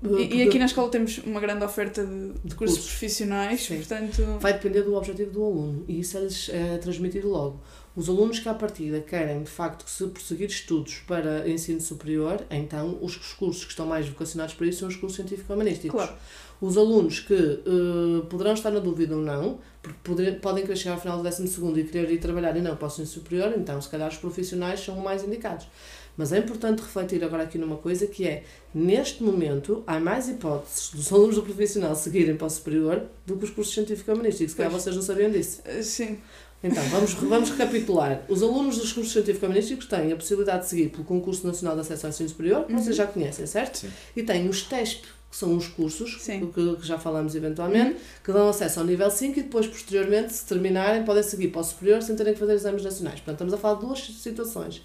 E, 0.03 0.37
e 0.37 0.41
aqui 0.41 0.57
na 0.57 0.65
escola 0.65 0.89
temos 0.89 1.19
uma 1.19 1.39
grande 1.39 1.63
oferta 1.63 2.03
de, 2.03 2.33
de 2.43 2.55
cursos, 2.55 2.77
cursos. 2.77 2.85
profissionais, 2.85 3.61
Sim. 3.61 3.77
portanto. 3.77 4.23
Vai 4.39 4.53
depender 4.53 4.81
do 4.81 4.95
objetivo 4.95 5.29
do 5.29 5.43
aluno 5.43 5.85
e 5.87 5.99
isso 5.99 6.17
é-lhes 6.17 6.49
é 6.49 6.77
transmitido 6.79 7.29
logo. 7.29 7.61
Os 7.95 8.09
alunos 8.09 8.39
que 8.39 8.49
à 8.49 8.53
partida 8.53 8.99
querem 9.01 9.43
de 9.43 9.49
facto 9.49 9.87
se 9.87 10.07
prosseguir 10.07 10.49
estudos 10.49 11.03
para 11.05 11.47
ensino 11.47 11.79
superior, 11.79 12.43
então 12.49 12.97
os 13.01 13.15
os 13.17 13.33
cursos 13.33 13.63
que 13.63 13.71
estão 13.71 13.85
mais 13.85 14.07
vocacionados 14.07 14.55
para 14.55 14.65
isso 14.65 14.79
são 14.79 14.87
os 14.87 14.95
cursos 14.95 15.17
científico-humanísticos. 15.17 15.91
Claro. 15.91 16.17
Os 16.61 16.77
alunos 16.77 17.19
que 17.19 17.33
eh, 17.33 18.25
poderão 18.29 18.53
estar 18.53 18.69
na 18.69 18.79
dúvida 18.79 19.15
ou 19.15 19.21
não, 19.21 19.57
porque 19.81 19.97
poder, 20.03 20.39
podem 20.39 20.63
querer 20.63 20.77
chegar 20.77 20.93
ao 20.93 21.01
final 21.01 21.17
do 21.17 21.23
12 21.23 21.43
e 21.79 21.83
querer 21.85 22.11
ir 22.11 22.19
trabalhar 22.19 22.55
e 22.55 22.61
não 22.61 22.75
para 22.75 22.85
o 22.85 22.87
ensino 22.87 23.07
superior, 23.07 23.51
então 23.57 23.81
se 23.81 23.89
calhar 23.89 24.07
os 24.07 24.17
profissionais 24.17 24.79
são 24.79 24.95
mais 24.97 25.23
indicados. 25.23 25.67
Mas 26.15 26.31
é 26.31 26.37
importante 26.37 26.81
refletir 26.81 27.23
agora 27.23 27.43
aqui 27.43 27.57
numa 27.57 27.77
coisa 27.77 28.05
que 28.05 28.27
é, 28.27 28.43
neste 28.75 29.23
momento, 29.23 29.81
há 29.87 29.99
mais 29.99 30.29
hipóteses 30.29 30.91
dos 30.93 31.11
alunos 31.11 31.35
do 31.35 31.41
profissional 31.41 31.95
seguirem 31.95 32.35
para 32.35 32.45
o 32.47 32.49
superior 32.49 33.03
do 33.25 33.37
que 33.37 33.45
os 33.45 33.49
cursos 33.49 33.73
científico-humanísticos. 33.73 34.51
Se 34.51 34.57
calhar 34.57 34.71
vocês 34.71 34.95
não 34.95 35.01
sabiam 35.01 35.31
disso. 35.31 35.61
eh, 35.65 35.81
Sim. 35.81 36.19
Então, 36.63 36.83
vamos, 36.89 37.13
vamos 37.15 37.49
recapitular. 37.49 38.21
Os 38.29 38.43
alunos 38.43 38.77
dos 38.77 38.93
cursos 38.93 39.11
científico-humanísticos 39.13 39.87
têm 39.87 40.11
a 40.11 40.15
possibilidade 40.15 40.63
de 40.65 40.69
seguir 40.69 40.89
pelo 40.89 41.03
Concurso 41.05 41.47
Nacional 41.47 41.73
de 41.73 41.81
Acesso 41.81 42.05
ao 42.05 42.11
Ensino 42.11 42.29
Superior, 42.29 42.65
que 42.65 42.73
vocês 42.73 42.95
já 42.95 43.07
conhecem, 43.07 43.47
certo? 43.47 43.79
Sim. 43.79 43.89
E 44.15 44.21
têm 44.21 44.47
os 44.47 44.61
TESP, 44.61 45.07
que 45.31 45.37
são 45.37 45.55
os 45.55 45.67
cursos, 45.67 46.17
Sim. 46.21 46.51
que, 46.53 46.75
que 46.75 46.85
já 46.85 46.99
falamos 46.99 47.33
eventualmente, 47.35 47.95
que 48.23 48.31
dão 48.33 48.49
acesso 48.49 48.81
ao 48.81 48.85
nível 48.85 49.09
5 49.09 49.39
e 49.39 49.43
depois, 49.43 49.65
posteriormente, 49.65 50.33
se 50.33 50.45
terminarem, 50.45 51.03
podem 51.05 51.23
seguir 51.23 51.47
para 51.47 51.61
o 51.61 51.63
superior 51.63 52.01
sem 52.03 52.15
terem 52.17 52.33
que 52.33 52.39
fazer 52.39 52.53
exames 52.53 52.83
nacionais. 52.83 53.15
Portanto, 53.21 53.35
estamos 53.35 53.53
a 53.53 53.57
falar 53.57 53.75
de 53.79 53.85
duas 53.85 53.99
situações. 53.99 54.83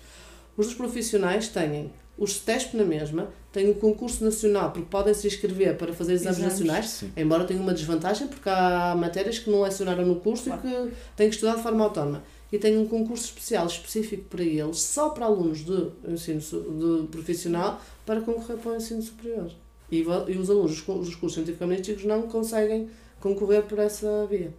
Os 0.57 0.67
dos 0.67 0.75
profissionais 0.77 1.49
têm 1.49 1.93
os 2.17 2.39
TESP 2.39 2.77
na 2.79 2.85
mesma, 2.85 3.29
têm 3.53 3.69
o 3.71 3.75
concurso 3.75 4.25
nacional, 4.25 4.71
porque 4.71 4.87
podem 4.89 5.13
se 5.13 5.27
inscrever 5.27 5.77
para 5.77 5.93
fazer 5.93 6.15
exames, 6.15 6.39
Exames. 6.39 6.53
nacionais, 6.61 6.87
Sim. 6.89 7.13
embora 7.17 7.45
tenha 7.45 7.61
uma 7.61 7.75
desvantagem, 7.75 8.27
porque 8.29 8.49
há 8.49 8.95
matérias 8.97 9.39
que 9.41 9.51
não 9.51 9.61
lecionaram 9.63 10.07
no 10.07 10.17
curso 10.17 10.45
Claro. 10.45 10.63
e 10.65 10.71
que 10.91 10.95
têm 11.17 11.29
que 11.29 11.35
estudar 11.35 11.57
de 11.57 11.63
forma 11.63 11.85
autónoma. 11.85 12.23
E 12.51 12.59
tem 12.59 12.79
um 12.79 12.87
concurso 12.87 13.25
especial, 13.25 13.67
específico 13.67 14.23
para 14.31 14.43
eles, 14.45 14.79
só 14.81 15.11
para 15.11 15.27
alunos 15.27 15.65
de 15.65 15.89
ensino 16.09 16.41
de 16.41 17.09
profissional, 17.09 17.83
para 18.07 18.21
concorrer 18.21 18.57
para 18.59 18.73
o 18.73 18.77
ensino 18.77 19.03
superior. 19.03 19.51
E, 19.91 19.99
e 20.01 20.39
os 20.39 20.51
alunos 20.51 20.73
dos 20.73 20.81
cu- 20.81 20.99
dos 20.99 21.15
cursos 21.15 21.35
científico-humanísticos 21.35 22.05
não 22.05 22.23
conseguem 22.23 22.89
concorrer 23.21 23.63
por 23.63 23.79
essa 23.79 24.27
via. 24.29 24.53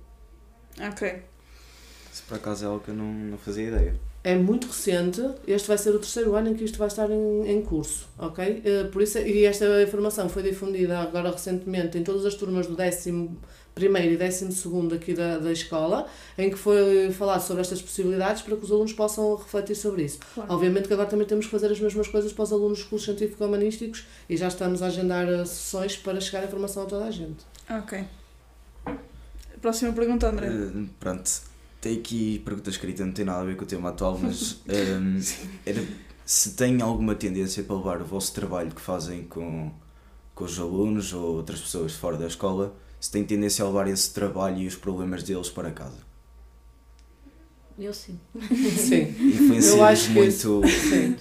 Ok. 0.80 1.22
Se 2.12 2.22
por 2.24 2.36
acaso 2.36 2.66
é 2.66 2.68
algo 2.68 2.84
que 2.84 2.90
eu 2.92 2.96
não, 2.96 3.12
não 3.14 3.38
fazia 3.38 3.68
ideia. 3.68 3.96
É 4.24 4.36
muito 4.36 4.68
recente, 4.68 5.22
este 5.48 5.68
vai 5.68 5.78
ser 5.78 5.92
o 5.92 6.00
terceiro 6.00 6.36
ano 6.36 6.50
em 6.50 6.54
que 6.54 6.64
isto 6.64 6.78
vai 6.78 6.88
estar 6.88 7.10
em, 7.10 7.50
em 7.50 7.62
curso, 7.62 8.08
ok? 8.18 8.62
Eh, 8.66 8.84
Por 8.86 9.02
isso, 9.02 9.20
e 9.20 9.46
esta 9.46 9.82
informação 9.82 10.28
foi 10.28 10.44
difundida 10.44 11.00
agora 11.00 11.32
recentemente 11.32 11.98
em 11.98 12.04
todas 12.04 12.26
as 12.26 12.34
turmas 12.36 12.68
do 12.68 12.76
décimo 12.76 13.38
primeiro 13.78 14.14
e 14.14 14.18
décimo 14.18 14.52
segundo 14.52 14.96
aqui 14.96 15.14
da, 15.14 15.38
da 15.38 15.52
escola, 15.52 16.08
em 16.36 16.50
que 16.50 16.58
foi 16.58 17.12
falado 17.12 17.42
sobre 17.42 17.62
estas 17.62 17.80
possibilidades 17.80 18.42
para 18.42 18.58
que 18.58 18.64
os 18.64 18.72
alunos 18.72 18.92
possam 18.94 19.36
refletir 19.36 19.76
sobre 19.76 20.04
isso. 20.04 20.20
Claro. 20.34 20.52
Obviamente 20.52 20.88
que 20.88 20.94
agora 20.94 21.08
também 21.08 21.28
temos 21.28 21.46
que 21.46 21.52
fazer 21.52 21.72
as 21.72 21.80
mesmas 21.80 22.08
coisas 22.08 22.34
para 22.34 22.44
os 22.44 22.52
alunos 22.52 22.80
dos 22.80 22.88
cursos 22.88 23.06
científico-humanísticos 23.06 24.06
e 24.28 24.36
já 24.36 24.48
estamos 24.48 24.82
a 24.82 24.88
agendar 24.88 25.28
eh, 25.28 25.46
sessões 25.46 25.96
para 25.96 26.20
chegar 26.20 26.42
a 26.42 26.46
informação 26.46 26.84
a 26.84 26.86
toda 26.88 27.06
a 27.06 27.12
gente. 27.12 27.46
Ok. 27.70 28.04
Próxima 29.62 29.94
pergunta, 29.94 30.28
André. 30.28 30.48
Eh, 30.48 30.86
pronto, 31.00 31.30
tem 31.80 31.98
aqui 32.00 32.40
pergunta 32.40 32.72
escrita, 32.72 33.06
não 33.06 33.14
tem 33.14 33.26
nada 33.26 33.42
a 33.42 33.46
ver 33.46 33.56
com 33.56 33.64
o 33.64 33.68
tema 33.68 33.90
atual, 33.90 34.18
mas 34.18 34.60
ehm, 34.68 35.20
era, 35.66 35.86
se 36.26 36.54
tem 36.56 36.82
alguma 36.82 37.14
tendência 37.14 37.64
para 37.64 37.76
levar 37.76 38.02
o 38.02 38.06
vosso 38.06 38.34
trabalho 38.34 38.72
que 38.72 38.82
fazem 38.82 39.24
com, 39.26 39.72
com 40.34 40.44
os 40.44 40.60
alunos 40.60 41.14
ou 41.14 41.38
outras 41.38 41.62
pessoas 41.62 41.94
fora 41.94 42.18
da 42.18 42.26
escola, 42.26 42.76
se 43.00 43.12
tem 43.12 43.24
tendência 43.24 43.64
a 43.64 43.68
levar 43.68 43.88
esse 43.88 44.14
trabalho 44.14 44.58
e 44.60 44.68
os 44.68 44.76
problemas 44.76 45.24
deles 45.24 45.50
para 45.50 45.72
casa. 45.72 46.06
Eu 47.78 47.94
sim. 47.94 48.20
Sim. 48.76 49.02
Influencia 49.20 49.72
Eu 49.72 49.84
acho 49.84 50.08
que 50.08 50.14
muito. 50.14 50.62
Sim. 50.68 51.16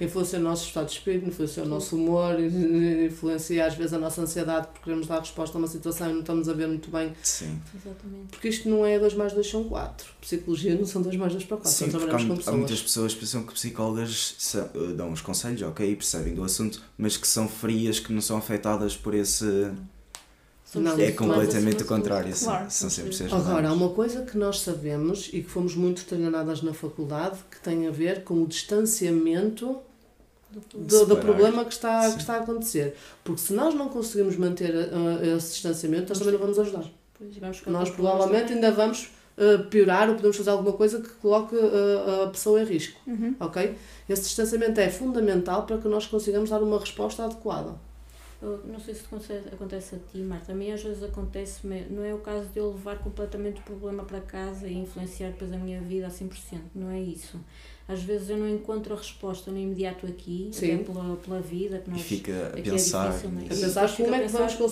influencia 0.00 0.38
o 0.40 0.42
nosso 0.42 0.66
estado 0.66 0.86
de 0.86 0.92
espírito, 0.94 1.28
influencia 1.28 1.62
o 1.62 1.66
nosso 1.66 1.94
humor, 1.96 2.34
influencia 2.40 3.64
às 3.64 3.74
vezes 3.74 3.92
a 3.92 3.98
nossa 3.98 4.20
ansiedade 4.20 4.66
porque 4.66 4.80
queremos 4.84 5.06
dar 5.06 5.20
resposta 5.20 5.56
a 5.56 5.58
uma 5.60 5.68
situação 5.68 6.10
e 6.10 6.12
não 6.14 6.20
estamos 6.20 6.48
a 6.48 6.52
ver 6.52 6.66
muito 6.66 6.90
bem. 6.90 7.12
Sim. 7.22 7.60
Exatamente. 7.74 8.26
Porque 8.32 8.48
isto 8.48 8.68
não 8.68 8.84
é 8.84 8.98
2 8.98 9.14
mais 9.14 9.32
2 9.32 9.48
são 9.48 9.62
4. 9.64 10.08
Psicologia 10.20 10.74
não 10.74 10.84
são 10.84 11.00
2 11.00 11.14
mais 11.16 11.32
2 11.32 11.44
para 11.44 11.56
4. 11.58 11.72
Sim, 11.72 11.90
porque 11.90 12.10
há, 12.10 12.16
há 12.16 12.18
pessoas. 12.36 12.56
muitas 12.56 12.82
pessoas 12.82 13.14
que 13.14 13.20
pensam 13.20 13.42
que 13.44 13.52
psicólogas 13.54 14.34
são- 14.38 14.68
eh, 14.74 14.92
dão 14.96 15.12
os 15.12 15.20
conselhos, 15.20 15.62
ok, 15.62 15.94
percebem 15.94 16.34
do 16.34 16.42
assunto, 16.42 16.82
mas 16.98 17.16
que 17.16 17.26
são 17.28 17.48
frias, 17.48 18.00
que 18.00 18.12
não 18.12 18.20
são 18.20 18.36
afetadas 18.36 18.96
por 18.96 19.14
esse. 19.14 19.70
Somos 20.70 20.92
Não, 20.92 21.00
É 21.00 21.10
completamente 21.10 21.82
o 21.82 21.86
contrário, 21.86 22.32
Claro, 22.32 22.70
são 22.70 22.88
sempre 22.88 23.12
seres 23.12 23.32
Agora, 23.32 23.68
há 23.68 23.72
uma 23.72 23.88
coisa 23.88 24.22
que 24.22 24.38
nós 24.38 24.60
sabemos 24.60 25.28
e 25.32 25.42
que 25.42 25.50
fomos 25.50 25.74
muito 25.74 26.04
treinadas 26.04 26.62
na 26.62 26.72
faculdade 26.72 27.40
que 27.50 27.58
tem 27.58 27.88
a 27.88 27.90
ver 27.90 28.22
com 28.22 28.34
o 28.34 28.46
distanciamento 28.46 29.78
Do 30.72 31.06
do, 31.06 31.16
problema 31.16 31.64
que 31.64 31.72
está, 31.72 32.02
Sim. 32.02 32.14
que 32.14 32.20
está 32.20 32.34
a 32.34 32.38
acontecer. 32.38 32.94
Porque 33.24 33.40
se 33.40 33.52
nós 33.52 33.74
não 33.74 33.88
conseguimos 33.88 34.36
manter 34.36 34.72
uh, 34.72 35.36
esse 35.36 35.54
distanciamento, 35.54 36.10
nós 36.10 36.18
também 36.18 36.34
não 36.34 36.40
vamos 36.40 36.58
ajudar. 36.60 36.84
Pois, 37.18 37.66
Nós 37.66 37.90
provavelmente 37.90 38.52
ainda 38.52 38.70
vamos 38.70 39.10
uh, 39.38 39.64
piorar 39.70 40.08
ou 40.08 40.14
podemos 40.14 40.36
fazer 40.36 40.50
alguma 40.50 40.72
coisa 40.72 41.00
que 41.00 41.08
coloque 41.14 41.56
uh, 41.56 42.26
a 42.26 42.28
pessoa 42.28 42.62
em 42.62 42.64
risco. 42.64 43.00
Uhum. 43.08 43.34
Ok? 43.40 43.74
Esse 44.08 44.22
distanciamento 44.22 44.78
é 44.78 44.88
fundamental 44.88 45.66
para 45.66 45.78
que 45.78 45.88
nós 45.88 46.06
consigamos 46.06 46.50
dar 46.50 46.62
uma 46.62 46.78
resposta 46.78 47.24
adequada. 47.24 47.89
Não 48.42 48.80
sei 48.80 48.94
se 48.94 49.02
acontece, 49.52 49.94
a 49.94 49.98
ti, 49.98 50.18
Marta. 50.18 50.52
A 50.52 50.54
mim 50.54 50.70
às 50.70 50.82
vezes 50.82 51.02
acontece, 51.02 51.66
não 51.90 52.02
é 52.02 52.14
o 52.14 52.18
caso 52.18 52.48
de 52.48 52.58
eu 52.58 52.70
levar 52.70 52.98
completamente 52.98 53.60
o 53.60 53.62
problema 53.64 54.02
para 54.04 54.20
casa 54.20 54.66
e 54.66 54.74
influenciar 54.78 55.28
depois 55.30 55.52
a 55.52 55.58
minha 55.58 55.80
vida 55.80 56.06
a 56.06 56.10
100%. 56.10 56.30
Não 56.74 56.90
é 56.90 56.98
isso. 57.00 57.38
Às 57.86 58.02
vezes 58.02 58.30
eu 58.30 58.38
não 58.38 58.48
encontro 58.48 58.94
a 58.94 58.96
resposta 58.96 59.50
no 59.50 59.58
imediato 59.58 60.06
aqui, 60.06 60.48
Sim. 60.52 60.74
até 60.76 60.84
pela, 60.84 61.16
pela 61.16 61.40
vida 61.40 61.78
que 61.80 61.90
E 61.90 61.92
nós. 61.92 62.02
fica 62.02 62.32
a 62.32 62.46
aqui 62.48 62.60
é 62.60 62.72
pensar. 62.72 63.08
difícil, 63.10 63.28
é? 63.30 63.40
A 63.40 63.44
E 63.44 63.48
pensar 63.48 63.88
fico 63.88 64.02
como 64.04 64.14
é 64.14 64.20
que 64.20 64.28
vamos 64.28 64.52
pensar 64.54 64.54
é 64.54 64.56
que 64.56 64.62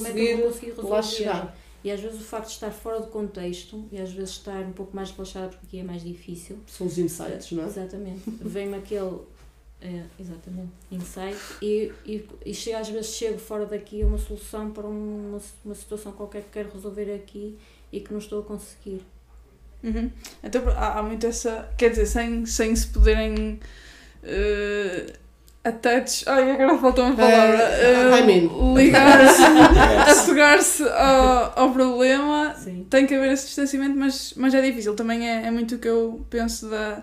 conseguir 0.43 0.71
lá 0.77 0.83
resolver. 0.97 1.03
chegar. 1.03 1.59
E 1.85 1.91
às 1.93 2.01
vezes 2.01 2.21
o 2.21 2.25
facto 2.25 2.47
de 2.47 2.53
estar 2.55 2.71
fora 2.71 3.01
do 3.01 3.07
contexto 3.09 3.85
e 3.93 4.01
às 4.01 4.11
vezes 4.13 4.31
estar 4.31 4.61
um 4.65 4.73
pouco 4.73 4.97
mais 4.97 5.11
relaxada 5.11 5.49
porque 5.49 5.67
aqui 5.67 5.79
é 5.79 5.83
mais 5.85 6.03
difícil. 6.03 6.59
São 6.67 6.87
os 6.87 6.99
insights, 6.99 7.53
não 7.53 7.65
é? 7.65 7.67
Exatamente. 7.67 8.23
Vem-me 8.27 8.77
aquele. 8.77 9.19
É, 9.81 10.05
exatamente. 10.19 10.73
Insight. 10.91 11.39
E, 11.63 11.93
e, 12.05 12.29
e 12.45 12.55
chego, 12.55 12.79
às 12.79 12.89
vezes 12.89 13.15
chego 13.15 13.39
fora 13.39 13.65
daqui 13.65 14.03
a 14.03 14.07
uma 14.07 14.19
solução 14.19 14.71
para 14.71 14.87
uma, 14.87 15.41
uma 15.65 15.75
situação 15.75 16.13
qualquer 16.13 16.43
que 16.43 16.51
quero 16.51 16.73
resolver 16.73 17.15
aqui 17.15 17.57
e 17.93 18.01
que 18.01 18.11
não 18.11 18.19
estou 18.19 18.41
a 18.41 18.45
conseguir. 18.45 19.03
Uhum. 19.83 20.11
Então 20.43 20.69
há, 20.71 20.99
há 20.99 21.03
muito 21.03 21.27
essa. 21.27 21.73
Quer 21.77 21.91
dizer, 21.91 22.07
sem, 22.07 22.45
sem 22.45 22.75
se 22.75 22.89
poderem. 22.89 23.61
Uh, 24.23 25.28
attach. 25.69 26.25
Ai, 26.27 26.51
agora 26.53 26.79
faltou 26.79 27.05
uma 27.05 27.15
palavra. 27.17 27.63
Eh, 27.63 28.19
I 28.19 28.23
Uh, 28.23 28.27
mean. 28.27 28.75
Ligar-se. 28.75 29.43
Yes. 30.09 30.19
apegar-se 30.21 30.83
ao, 30.89 31.53
ao 31.57 31.71
problema. 31.73 32.55
Sim. 32.63 32.87
Tem 32.91 33.07
que 33.07 33.15
haver 33.15 33.33
esse 33.33 33.47
distanciamento, 33.47 33.97
mas, 33.99 34.33
mas 34.37 34.55
é 34.55 34.61
difícil. 34.63 34.95
Também 34.95 35.29
é, 35.29 35.47
é 35.47 35.51
muito 35.51 35.75
o 35.75 35.79
que 35.79 35.89
eu 35.89 36.25
penso 36.31 36.69
da, 36.69 37.03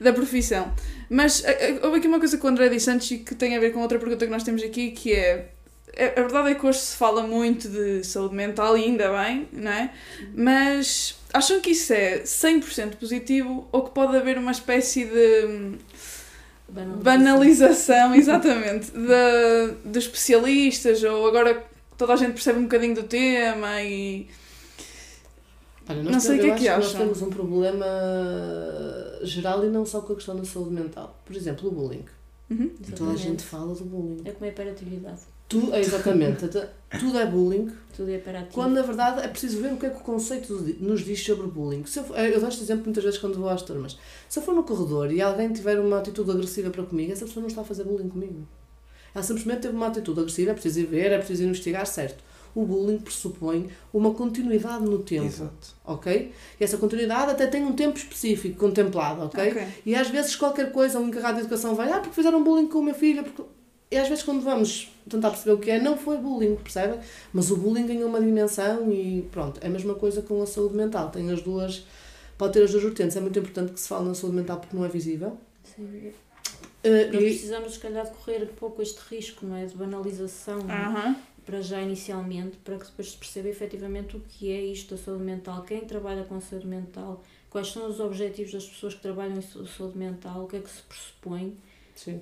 da 0.00 0.12
profissão. 0.12 0.72
Mas 1.08 1.42
eh, 1.44 1.70
eh, 1.70 1.80
houve 1.82 1.98
aqui 1.98 2.08
uma 2.08 2.18
coisa 2.18 2.36
que 2.38 2.44
o 2.44 2.48
André 2.48 2.68
disse 2.68 2.90
antes 2.90 3.10
e 3.10 3.18
que 3.18 3.34
tem 3.34 3.56
a 3.56 3.60
ver 3.60 3.72
com 3.72 3.80
outra 3.80 3.98
pergunta 3.98 4.24
que 4.24 4.30
nós 4.32 4.42
temos 4.42 4.62
aqui, 4.62 4.90
que 4.92 5.12
é. 5.12 5.48
é- 5.94 6.12
A 6.18 6.22
verdade 6.22 6.50
é 6.50 6.54
que 6.54 6.66
hoje 6.66 6.78
se 6.78 6.96
fala 6.96 7.22
muito 7.22 7.68
de 7.68 8.04
saúde 8.04 8.34
mental 8.34 8.76
e 8.78 8.84
ainda 8.84 9.10
bem, 9.22 9.46
não 9.52 9.70
é? 9.70 9.90
Mas 10.34 11.16
acham 11.32 11.60
que 11.60 11.70
isso 11.70 11.92
é 11.92 12.20
100% 12.24 12.96
positivo 12.96 13.66
ou 13.72 13.82
que 13.84 13.90
pode 13.90 14.16
haver 14.16 14.36
uma 14.38 14.50
espécie 14.52 15.04
de 15.04 15.76
Banalização. 16.72 17.02
banalização, 17.02 18.14
exatamente, 18.16 18.90
de, 18.90 19.74
dos 19.84 20.04
especialistas 20.04 21.02
ou 21.04 21.26
agora 21.26 21.64
toda 21.96 22.14
a 22.14 22.16
gente 22.16 22.32
percebe 22.32 22.58
um 22.58 22.64
bocadinho 22.64 22.94
do 22.94 23.02
tema 23.04 23.82
e 23.82 24.28
Olha, 25.88 26.02
Não 26.02 26.20
sei 26.20 26.38
o 26.38 26.40
que 26.40 26.50
é 26.50 26.54
que 26.54 26.68
acho 26.68 26.88
acham. 26.88 27.06
Nós 27.06 27.18
temos 27.18 27.22
um 27.22 27.30
problema 27.30 27.86
geral 29.22 29.64
e 29.64 29.68
não 29.68 29.84
só 29.84 30.00
com 30.00 30.12
a 30.12 30.16
questão 30.16 30.36
da 30.36 30.44
saúde 30.44 30.70
mental. 30.70 31.18
Por 31.24 31.34
exemplo, 31.34 31.68
o 31.68 31.72
bullying. 31.72 32.04
Uhum. 32.50 32.70
Toda 32.96 33.12
a 33.12 33.16
gente 33.16 33.42
fala 33.42 33.74
do 33.74 33.84
bullying. 33.84 34.22
É 34.24 34.30
como 34.30 34.44
a 34.44 34.48
hiperatividade. 34.48 35.22
Tu, 35.60 35.72
é 35.74 35.80
exatamente. 35.80 36.48
tudo 36.98 37.18
é 37.18 37.26
bullying, 37.26 37.70
Tudo 37.96 38.10
é 38.10 38.16
hiperativo. 38.16 38.52
quando 38.52 38.74
na 38.74 38.82
verdade 38.82 39.20
é 39.24 39.28
preciso 39.28 39.60
ver 39.60 39.72
o 39.72 39.76
que 39.76 39.86
é 39.86 39.90
que 39.90 39.96
o 39.98 40.00
conceito 40.00 40.52
nos 40.80 41.04
diz 41.04 41.22
sobre 41.24 41.46
bullying. 41.46 41.84
Se 41.86 41.98
eu, 42.00 42.04
for- 42.04 42.18
eu 42.18 42.38
dou 42.40 42.48
este 42.48 42.62
exemplo 42.62 42.84
muitas 42.84 43.04
vezes 43.04 43.18
quando 43.18 43.38
vou 43.38 43.48
às 43.48 43.62
turmas. 43.62 43.96
Se 44.28 44.38
eu 44.38 44.42
for 44.42 44.54
no 44.54 44.62
corredor 44.64 45.12
e 45.12 45.20
alguém 45.22 45.52
tiver 45.52 45.78
uma 45.78 45.98
atitude 45.98 46.30
agressiva 46.30 46.70
para 46.70 46.82
comigo, 46.84 47.12
essa 47.12 47.24
pessoa 47.26 47.40
não 47.42 47.48
está 47.48 47.60
a 47.60 47.64
fazer 47.64 47.84
bullying 47.84 48.08
comigo. 48.08 48.46
Ela 49.14 49.22
simplesmente 49.22 49.60
teve 49.60 49.76
uma 49.76 49.86
atitude 49.88 50.20
agressiva, 50.20 50.50
é 50.50 50.54
preciso 50.54 50.80
ir 50.80 50.86
ver, 50.86 51.12
é 51.12 51.18
preciso 51.18 51.44
investigar, 51.44 51.86
certo. 51.86 52.22
O 52.54 52.64
bullying 52.66 52.98
pressupõe 52.98 53.68
uma 53.94 54.12
continuidade 54.12 54.84
no 54.84 54.98
tempo, 54.98 55.24
Exato. 55.26 55.68
ok? 55.86 56.32
E 56.60 56.64
essa 56.64 56.76
continuidade 56.76 57.30
até 57.30 57.46
tem 57.46 57.64
um 57.64 57.72
tempo 57.72 57.96
específico 57.98 58.58
contemplado, 58.58 59.22
ok? 59.24 59.50
Ok. 59.50 59.66
E 59.86 59.94
às 59.94 60.08
vezes 60.08 60.36
qualquer 60.36 60.70
coisa, 60.70 60.98
um 60.98 61.08
encarregado 61.08 61.36
de 61.36 61.40
educação 61.42 61.74
vai, 61.74 61.90
ah, 61.90 61.98
porque 62.00 62.14
fizeram 62.14 62.42
bullying 62.44 62.66
com 62.68 62.78
o 62.80 62.82
meu 62.84 62.94
filho, 62.94 63.22
porque... 63.24 63.42
E 63.92 63.98
às 63.98 64.08
vezes 64.08 64.24
quando 64.24 64.40
vamos 64.42 64.90
tentar 65.08 65.30
perceber 65.30 65.52
o 65.52 65.58
que 65.58 65.70
é, 65.70 65.78
não 65.80 65.96
foi 65.98 66.16
bullying, 66.16 66.56
percebem? 66.56 66.98
Mas 67.32 67.50
o 67.50 67.56
bullying 67.56 67.86
ganhou 67.86 68.08
uma 68.08 68.20
dimensão 68.20 68.90
e 68.90 69.22
pronto, 69.30 69.60
é 69.62 69.66
a 69.66 69.70
mesma 69.70 69.94
coisa 69.94 70.22
com 70.22 70.40
a 70.42 70.46
saúde 70.46 70.74
mental, 70.76 71.10
tem 71.10 71.30
as 71.30 71.42
duas, 71.42 71.84
pode 72.38 72.54
ter 72.54 72.62
as 72.64 72.70
duas 72.70 72.82
vertentes, 72.82 73.16
é 73.16 73.20
muito 73.20 73.38
importante 73.38 73.72
que 73.72 73.80
se 73.80 73.88
fale 73.88 74.06
na 74.08 74.14
saúde 74.14 74.36
mental 74.36 74.58
porque 74.60 74.74
não 74.76 74.84
é 74.84 74.88
visível. 74.88 75.36
Sim. 75.64 76.12
Eh, 76.84 77.06
Nós 77.12 77.22
e, 77.22 77.26
precisamos, 77.26 77.74
se 77.74 77.78
calhar, 77.80 78.04
de 78.04 78.10
correr 78.12 78.42
um 78.44 78.54
pouco 78.54 78.82
este 78.82 78.98
risco, 79.10 79.46
não 79.46 79.56
é? 79.56 79.66
De 79.66 79.74
banalização. 79.74 80.58
não 80.58 80.70
é? 80.70 80.78
Aham. 80.84 81.16
para 81.44 81.60
já 81.60 81.80
inicialmente, 81.82 82.56
para 82.58 82.78
que 82.78 82.86
depois 82.86 83.10
se 83.10 83.16
perceba 83.16 83.48
efetivamente 83.48 84.16
o 84.16 84.20
que 84.20 84.50
é 84.50 84.60
isto 84.64 84.94
da 84.94 85.02
saúde 85.02 85.24
mental, 85.24 85.62
quem 85.64 85.80
trabalha 85.80 86.22
com 86.24 86.40
saúde 86.40 86.66
mental, 86.68 87.22
quais 87.50 87.68
são 87.72 87.88
os 87.88 87.98
objetivos 88.00 88.52
das 88.52 88.64
pessoas 88.64 88.94
que 88.94 89.02
trabalham 89.02 89.36
em 89.36 89.42
sa- 89.42 89.66
saúde 89.76 89.98
mental, 89.98 90.44
o 90.44 90.46
que 90.46 90.56
é 90.56 90.60
que 90.60 90.70
se 90.70 90.82
pressupõe. 90.82 91.56
sim. 91.94 92.20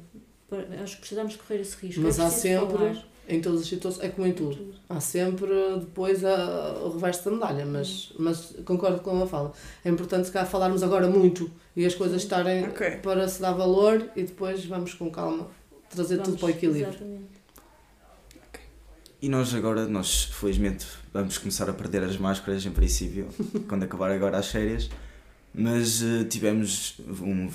Acho 0.82 0.94
que 0.96 1.00
precisamos 1.00 1.36
correr 1.36 1.60
esse 1.60 1.76
risco. 1.76 2.00
Mas 2.02 2.18
é 2.18 2.22
há 2.24 2.30
sempre, 2.30 2.76
falar. 2.78 3.04
em 3.28 3.40
todas 3.40 3.60
as 3.62 3.66
situações, 3.68 4.04
é 4.04 4.08
como 4.08 4.26
em 4.26 4.32
tudo. 4.32 4.56
Tudo. 4.56 4.74
Há 4.88 5.00
sempre 5.00 5.48
depois 5.78 6.24
a, 6.24 6.72
o 6.84 6.90
reverso 6.94 7.24
da 7.26 7.30
medalha, 7.30 7.66
mas, 7.66 8.12
mas 8.18 8.54
concordo 8.64 9.00
com 9.00 9.22
a 9.22 9.26
fala. 9.26 9.52
É 9.84 9.88
importante 9.88 10.26
se 10.26 10.32
calhar 10.32 10.48
falarmos 10.48 10.82
agora 10.82 11.08
muito 11.08 11.50
e 11.76 11.84
as 11.86 11.94
coisas 11.94 12.22
estarem 12.22 12.64
Ok. 12.64 12.96
para 13.02 13.28
se 13.28 13.40
dar 13.40 13.52
valor 13.52 14.10
e 14.16 14.22
depois 14.24 14.64
vamos 14.64 14.94
com 14.94 15.10
calma 15.10 15.46
trazer 15.88 16.16
tudo 16.18 16.36
Vamos- 16.36 16.40
para 16.40 16.46
o 16.46 16.50
equilíbrio. 16.50 16.88
Exatamente. 16.88 17.40
E 19.22 19.28
nós 19.28 19.54
agora, 19.54 19.86
nós 19.86 20.24
felizmente 20.24 20.86
vamos 21.12 21.36
começar 21.36 21.68
a 21.68 21.72
perder 21.74 22.02
as 22.04 22.16
máscaras 22.16 22.64
em 22.64 22.70
princípio, 22.70 23.28
quando 23.68 23.82
acabar 23.82 24.10
agora 24.10 24.38
as 24.38 24.48
férias, 24.48 24.88
mas 25.52 26.02
eh, 26.02 26.24
tivemos 26.24 26.94
um, 27.20 27.46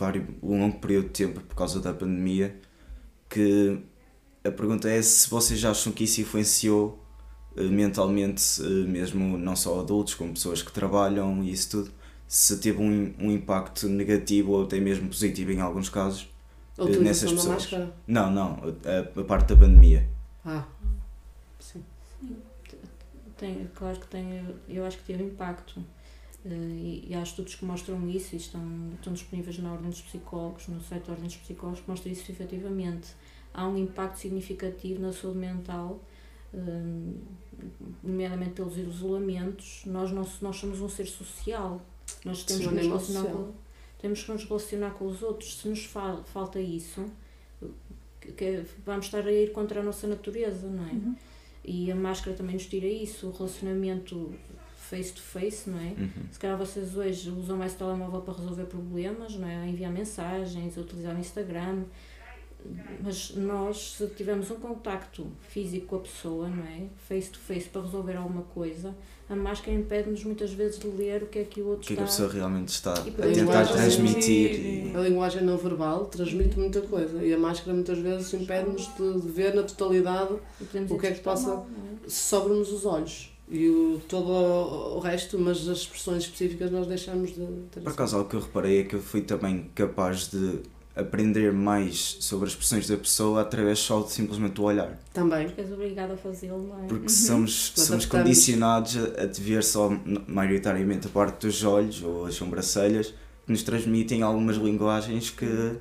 um 0.44 0.60
longo 0.60 0.78
período 0.80 1.06
de 1.06 1.10
tempo 1.14 1.40
por 1.42 1.56
causa 1.56 1.80
da 1.80 1.92
pandemia 1.92 2.56
que 3.30 3.80
a 4.44 4.52
pergunta 4.52 4.90
é 4.90 5.02
se 5.02 5.30
vocês 5.30 5.64
acham 5.66 5.92
que 5.92 6.04
isso 6.04 6.22
influenciou 6.22 7.04
eh, 7.58 7.64
mentalmente 7.64 8.62
eh, 8.62 8.66
mesmo 8.88 9.38
não 9.38 9.56
só 9.56 9.80
adultos 9.80 10.14
como 10.16 10.34
pessoas 10.34 10.62
que 10.62 10.72
trabalham 10.72 11.44
e 11.44 11.52
isso 11.52 11.72
tudo, 11.72 11.92
se 12.28 12.58
teve 12.60 12.82
um, 12.82 13.14
um 13.20 13.32
impacto 13.32 13.88
negativo 13.88 14.52
ou 14.54 14.64
até 14.66 14.80
mesmo 14.80 15.08
positivo 15.08 15.52
em 15.52 15.62
alguns 15.62 15.90
casos. 15.90 16.28
Eh, 16.78 16.98
nessas 17.00 17.32
utilização 17.32 17.36
da 17.36 17.42
pessoas. 17.42 17.56
máscara. 17.56 17.94
Não, 18.08 18.32
não, 18.32 18.60
a, 18.86 19.20
a 19.20 19.24
parte 19.24 19.50
da 19.54 19.56
pandemia. 19.60 20.08
Ah, 20.46 20.66
sim. 21.60 21.84
Tem, 23.38 23.70
claro 23.76 24.00
que 24.00 24.08
tem, 24.08 24.46
eu 24.70 24.86
acho 24.86 24.98
que 24.98 25.04
teve 25.06 25.24
impacto. 25.24 25.84
Eh, 26.46 26.50
E, 26.50 27.06
e 27.10 27.16
há 27.16 27.24
estudos 27.24 27.56
que 27.56 27.66
mostram 27.66 28.08
isso 28.10 28.36
e 28.36 28.38
estão, 28.38 28.62
estão 28.94 29.14
disponíveis 29.14 29.58
na 29.60 29.72
Ordem 29.74 29.90
dos 29.90 30.02
Psicólogos, 30.02 30.68
no 30.68 30.80
site 30.82 31.06
da 31.06 31.12
Ordem 31.14 31.28
dos 31.28 31.38
Psicólogos, 31.38 31.82
que 31.82 31.90
mostra 31.90 32.12
isso 32.12 32.32
efetivamente. 32.32 33.08
Há 33.54 33.68
um 33.68 33.78
impacto 33.78 34.18
significativo 34.20 35.02
na 35.02 35.12
saúde 35.12 35.40
mental, 35.40 36.00
eh, 36.54 37.14
nomeadamente 38.04 38.52
pelos 38.52 38.78
isolamentos. 38.78 39.82
Nós, 39.86 40.12
não, 40.12 40.26
nós 40.42 40.56
somos 40.58 40.82
um 40.82 40.90
ser 40.90 41.08
social, 41.08 41.82
nós 42.24 42.44
temos 42.44 42.64
Sim, 42.64 42.70
que, 42.70 42.76
um 42.76 42.78
nos 42.78 42.86
relacionar 42.88 43.32
com, 43.32 43.52
temos 44.00 44.24
que 44.24 44.32
nos 44.32 44.44
relacionar 44.44 44.92
com 44.92 45.06
os 45.08 45.24
outros. 45.24 45.58
Se 45.58 45.68
nos 45.68 45.86
fa- 45.86 46.22
falta 46.26 46.60
isso, 46.60 47.06
que 48.38 48.64
vamos 48.86 49.06
estar 49.06 49.26
a 49.26 49.32
ir 49.32 49.52
contra 49.52 49.80
a 49.80 49.84
nossa 49.84 50.06
natureza, 50.08 50.68
não 50.68 50.86
é? 50.88 50.92
Uhum. 50.92 51.16
E 51.64 51.92
a 51.92 51.96
máscara 51.96 52.36
também 52.36 52.54
nos 52.56 52.66
tira 52.68 52.86
isso, 52.88 53.28
o 53.28 53.32
relacionamento 53.32 54.34
face 54.90 55.14
to 55.14 55.22
face, 55.22 55.70
não 55.70 55.80
é? 55.80 55.94
Uhum. 55.98 56.10
Se 56.32 56.40
calhar 56.40 56.58
vocês 56.58 56.96
hoje 56.96 57.30
usam 57.32 57.58
mais 57.58 57.74
o 57.74 57.78
telemóvel 57.78 58.22
para 58.22 58.34
resolver 58.36 58.66
problemas, 58.66 59.36
não 59.36 59.48
é? 59.48 59.56
A 59.58 59.68
enviar 59.68 59.92
mensagens, 59.92 60.78
a 60.78 60.82
utilizar 60.82 61.16
o 61.16 61.20
Instagram. 61.20 61.84
mas 63.04 63.36
nós, 63.36 63.94
se 63.98 64.08
tivermos 64.08 64.50
um 64.50 64.56
contacto 64.56 65.28
físico 65.50 65.86
com 65.88 65.96
a 65.98 66.00
pessoa, 66.00 66.48
não 66.50 66.64
é? 66.64 66.88
Face 67.08 67.30
to 67.30 67.38
face 67.40 67.70
para 67.70 67.82
resolver 67.84 68.16
alguma 68.18 68.42
coisa, 68.42 68.96
a 69.30 69.36
máscara 69.36 69.76
impede-nos 69.78 70.24
muitas 70.24 70.52
vezes 70.52 70.80
de 70.80 70.88
ler 70.88 71.24
o 71.24 71.28
que 71.28 71.40
é 71.40 71.44
que 71.44 71.62
o 71.62 71.66
O 71.66 71.70
outro 71.70 71.86
que 71.88 71.94
é 71.94 71.96
que 71.98 72.02
a 72.02 72.06
está. 72.06 72.24
pessoa 72.24 72.34
realmente 72.40 72.70
está 72.70 72.94
a 72.94 73.02
tentar 73.02 73.68
transmitir 73.68 74.52
e... 74.92 74.96
A 74.96 75.00
linguagem 75.02 75.44
não 75.44 75.58
verbal 75.58 76.06
transmite 76.06 76.58
muita 76.58 76.82
coisa 76.82 77.24
e 77.24 77.34
a 77.34 77.38
máscara 77.38 77.74
muitas 77.74 78.00
vezes 78.00 78.34
impede-nos 78.34 78.88
de, 78.96 79.28
ver 79.32 79.54
na 79.56 79.64
totalidade 79.64 80.34
o 80.90 80.98
que 80.98 81.08
é 81.08 81.12
que 81.12 81.22
possa- 81.22 81.48
mal, 81.50 81.68
é? 82.06 82.10
sobre-nos 82.10 82.72
os 82.72 82.86
olhos. 82.86 83.32
E 83.50 83.70
o, 83.70 84.02
todo 84.10 84.28
o, 84.30 84.96
o 84.98 85.00
resto, 85.00 85.38
mas 85.38 85.68
as 85.68 85.80
expressões 85.80 86.24
específicas 86.24 86.72
nós 86.72 86.88
deixamos 86.88 87.30
de 87.36 87.46
ter. 87.72 87.82
Por 87.82 87.92
acaso, 87.92 88.18
algo 88.18 88.30
que 88.30 88.36
eu 88.36 88.40
reparei 88.42 88.80
é 88.80 88.84
que 88.84 88.96
eu 88.96 89.02
fui 89.02 89.22
também 89.22 89.70
capaz 89.76 90.30
de 90.30 90.62
aprender 90.96 91.52
mais 91.52 92.18
sobre 92.22 92.46
as 92.48 92.54
expressões 92.54 92.88
da 92.88 92.96
pessoa 92.96 93.42
através 93.42 93.80
só 93.80 94.02
de 94.02 94.12
simplesmente 94.14 94.54
do 94.54 94.64
olhar. 94.64 94.98
Também. 95.14 95.46
Porque 95.48 95.62
és 95.62 95.72
obrigado 95.72 96.12
a 96.14 96.18
fazê-lo, 96.18 96.68
não 96.70 96.84
é? 96.86 96.88
Porque 96.88 97.04
Uhum. 97.04 97.10
somos, 97.10 97.74
somos 97.76 98.06
condicionados 98.06 98.96
a, 98.98 99.24
a 99.24 99.28
te 99.28 99.42
ver 99.42 99.62
só, 99.64 99.92
maioritariamente, 100.26 101.08
a 101.08 101.10
parte 101.10 101.46
dos 101.46 101.64
olhos 101.64 102.02
ou 102.02 102.26
as 102.26 102.36
sobrancelhas, 102.36 103.08
que 103.46 103.52
nos 103.52 103.62
transmitem 103.62 104.22
algumas 104.24 104.56
linguagens 104.56 105.30
que 105.30 105.74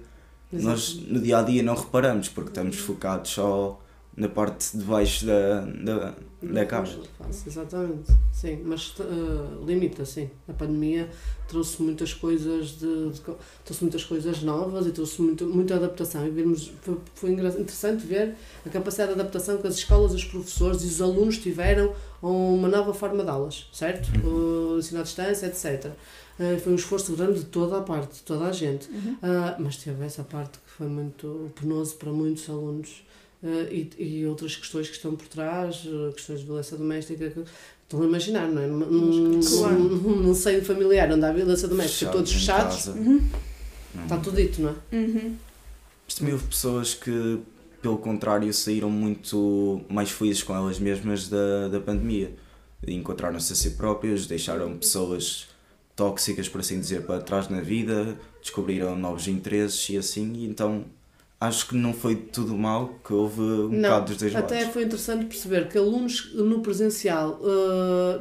nós 0.53 0.95
no 0.97 1.21
dia 1.21 1.39
a 1.39 1.43
dia 1.43 1.63
não 1.63 1.75
reparamos, 1.75 2.29
porque 2.29 2.51
estamos 2.51 2.77
focados 2.77 3.31
só 3.31 3.81
na 4.17 4.29
parte 4.29 4.77
de 4.77 4.85
baixo 4.85 5.27
da, 5.27 5.61
da, 5.61 6.15
da. 6.43 6.67
Face, 7.19 7.49
exatamente. 7.49 8.13
Sim, 8.33 8.63
mas 8.65 8.95
uh, 9.01 9.65
limita, 9.67 10.05
sim. 10.05 10.31
A 10.49 10.53
pandemia 10.53 11.09
trouxe 11.49 11.83
muitas 11.83 12.15
coisas 12.15 12.79
de, 12.79 13.11
de 13.11 13.21
trouxe 13.65 13.83
muitas 13.83 14.05
coisas 14.05 14.43
novas 14.43 14.87
e 14.87 14.93
trouxe 14.93 15.21
muito, 15.21 15.47
muita 15.47 15.75
adaptação. 15.75 16.27
E 16.27 16.31
vimos, 16.31 16.71
foi, 16.83 16.97
foi 17.15 17.31
interessante 17.33 18.07
ver 18.07 18.37
a 18.65 18.69
capacidade 18.69 19.15
de 19.15 19.21
adaptação 19.21 19.59
que 19.59 19.67
as 19.67 19.77
escolas, 19.77 20.13
os 20.13 20.25
professores 20.25 20.83
e 20.83 20.87
os 20.87 21.03
alunos 21.03 21.39
tiveram 21.39 21.93
a 22.23 22.27
uma 22.27 22.69
nova 22.69 22.95
forma 22.95 23.25
de 23.25 23.31
aulas, 23.31 23.69
certo? 23.73 24.09
O 24.25 24.79
ensino 24.79 25.01
à 25.01 25.03
distância, 25.03 25.47
etc. 25.47 25.91
Uh, 26.39 26.61
foi 26.61 26.73
um 26.73 26.77
esforço 26.77 27.17
grande 27.17 27.41
de 27.41 27.47
toda 27.47 27.79
a 27.79 27.81
parte, 27.81 28.17
de 28.17 28.23
toda 28.23 28.45
a 28.45 28.53
gente. 28.53 28.89
Uhum. 28.91 29.17
Ah, 29.23 29.57
mas 29.59 29.77
teve 29.77 30.05
essa 30.05 30.23
parte 30.23 30.59
que 30.59 30.71
foi 30.71 30.87
muito 30.87 31.51
penoso 31.61 31.97
para 31.97 32.13
muitos 32.13 32.49
alunos 32.49 33.03
e, 33.71 33.91
e 33.99 34.27
outras 34.27 34.57
questões 34.57 34.89
que 34.89 34.97
estão 34.97 35.15
por 35.15 35.27
trás, 35.29 35.87
ah, 35.87 36.13
questões 36.13 36.41
de 36.41 36.47
violência 36.47 36.77
doméstica. 36.77 37.31
Que, 37.31 37.45
estão 37.85 38.03
a 38.03 38.07
imaginar, 38.07 38.49
não 38.49 38.63
é? 38.63 38.67
Num, 38.67 38.79
num, 38.79 39.41
Claro. 39.41 39.79
num, 39.79 40.17
num 40.23 40.35
seio 40.35 40.65
familiar 40.65 41.11
onde 41.13 41.25
há 41.25 41.33
violência 41.33 41.69
doméstica, 41.69 42.11
todos 42.11 42.31
em 42.31 42.35
fechados. 42.35 42.87
Uhum. 42.89 43.21
Não. 43.95 44.03
está 44.05 44.17
tudo 44.17 44.37
dito, 44.37 44.61
não 44.61 44.71
é? 44.71 44.97
Uhum. 44.97 45.37
Houve 46.33 46.47
pessoas 46.47 46.95
que, 46.95 47.39
pelo 47.81 47.99
contrário, 47.99 48.53
saíram 48.53 48.91
muito 48.91 49.81
mais 49.89 50.11
felizes 50.11 50.43
com 50.43 50.55
elas 50.55 50.79
mesmas 50.79 51.29
da, 51.29 51.69
da 51.69 51.81
pandemia. 51.81 52.33
Encontraram-se 52.87 53.53
a 53.53 53.57
si 53.57 53.71
próprias, 53.71 54.27
deixaram 54.27 54.77
pessoas 54.77 55.49
tóxicas, 55.97 56.49
por 56.49 56.61
assim 56.61 56.81
dizer, 56.81 57.03
para 57.03 57.21
trás 57.21 57.49
na 57.49 57.61
vida, 57.61 58.19
descobriram 58.41 58.97
novos 58.97 59.29
interesses 59.29 59.89
e 59.89 59.97
assim, 59.97 60.33
e 60.35 60.47
então 60.47 60.85
acho 61.41 61.69
que 61.69 61.75
não 61.77 61.93
foi 61.93 62.17
tudo 62.17 62.57
mal, 62.57 62.95
que 63.05 63.13
houve 63.13 63.41
um 63.41 63.69
Não, 63.69 63.83
bocado 63.83 64.07
dos 64.07 64.17
dois 64.19 64.35
Até 64.35 64.57
lados. 64.61 64.73
foi 64.73 64.83
interessante 64.85 65.27
perceber 65.27 65.69
que 65.69 65.77
alunos 65.77 66.33
no 66.35 66.61
presencial 66.61 67.39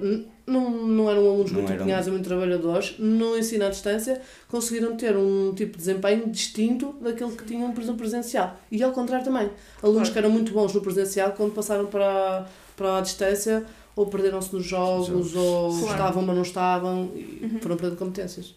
n- 0.02 0.28
não, 0.46 0.70
não 0.88 1.10
eram 1.10 1.26
alunos 1.30 1.52
Não 1.52 1.62
muito 1.62 1.72
empenhados 1.74 2.08
e 2.08 2.12
muito 2.12 2.26
trabalhadores, 2.26 2.96
no 3.00 3.38
ensino 3.38 3.66
à 3.66 3.70
distância 3.70 4.22
conseguiram 4.50 4.98
ter 4.98 5.16
um 5.16 5.54
tipo 5.56 5.72
de 5.74 5.78
desempenho 5.78 6.30
distinto 6.30 6.94
daquele 7.02 7.32
que 7.32 7.46
tinham 7.46 7.72
exemplo, 7.72 7.96
presencial. 7.96 8.58
E 8.70 8.84
ao 8.84 8.92
contrário 8.92 9.24
também. 9.24 9.50
Alunos 9.82 10.10
Claro. 10.10 10.12
que 10.12 10.18
eram 10.20 10.30
muito 10.30 10.52
bons 10.52 10.74
no 10.74 10.82
presencial, 10.82 11.32
quando 11.32 11.54
passaram 11.54 11.86
para, 11.86 12.46
para 12.76 12.98
a 12.98 13.02
distância, 13.02 13.64
ou 13.96 14.08
perderam-se 14.08 14.54
nos 14.54 14.66
jogos, 14.66 15.08
Jogos. 15.08 15.36
ou 15.36 15.70
Claro. 15.80 15.92
estavam, 15.92 16.24
mas 16.24 16.36
não 16.36 16.42
estavam, 16.44 17.12
e 17.16 17.40
Uhum. 17.44 17.60
foram 17.62 17.78
perdendo 17.78 17.98
competências. 18.00 18.54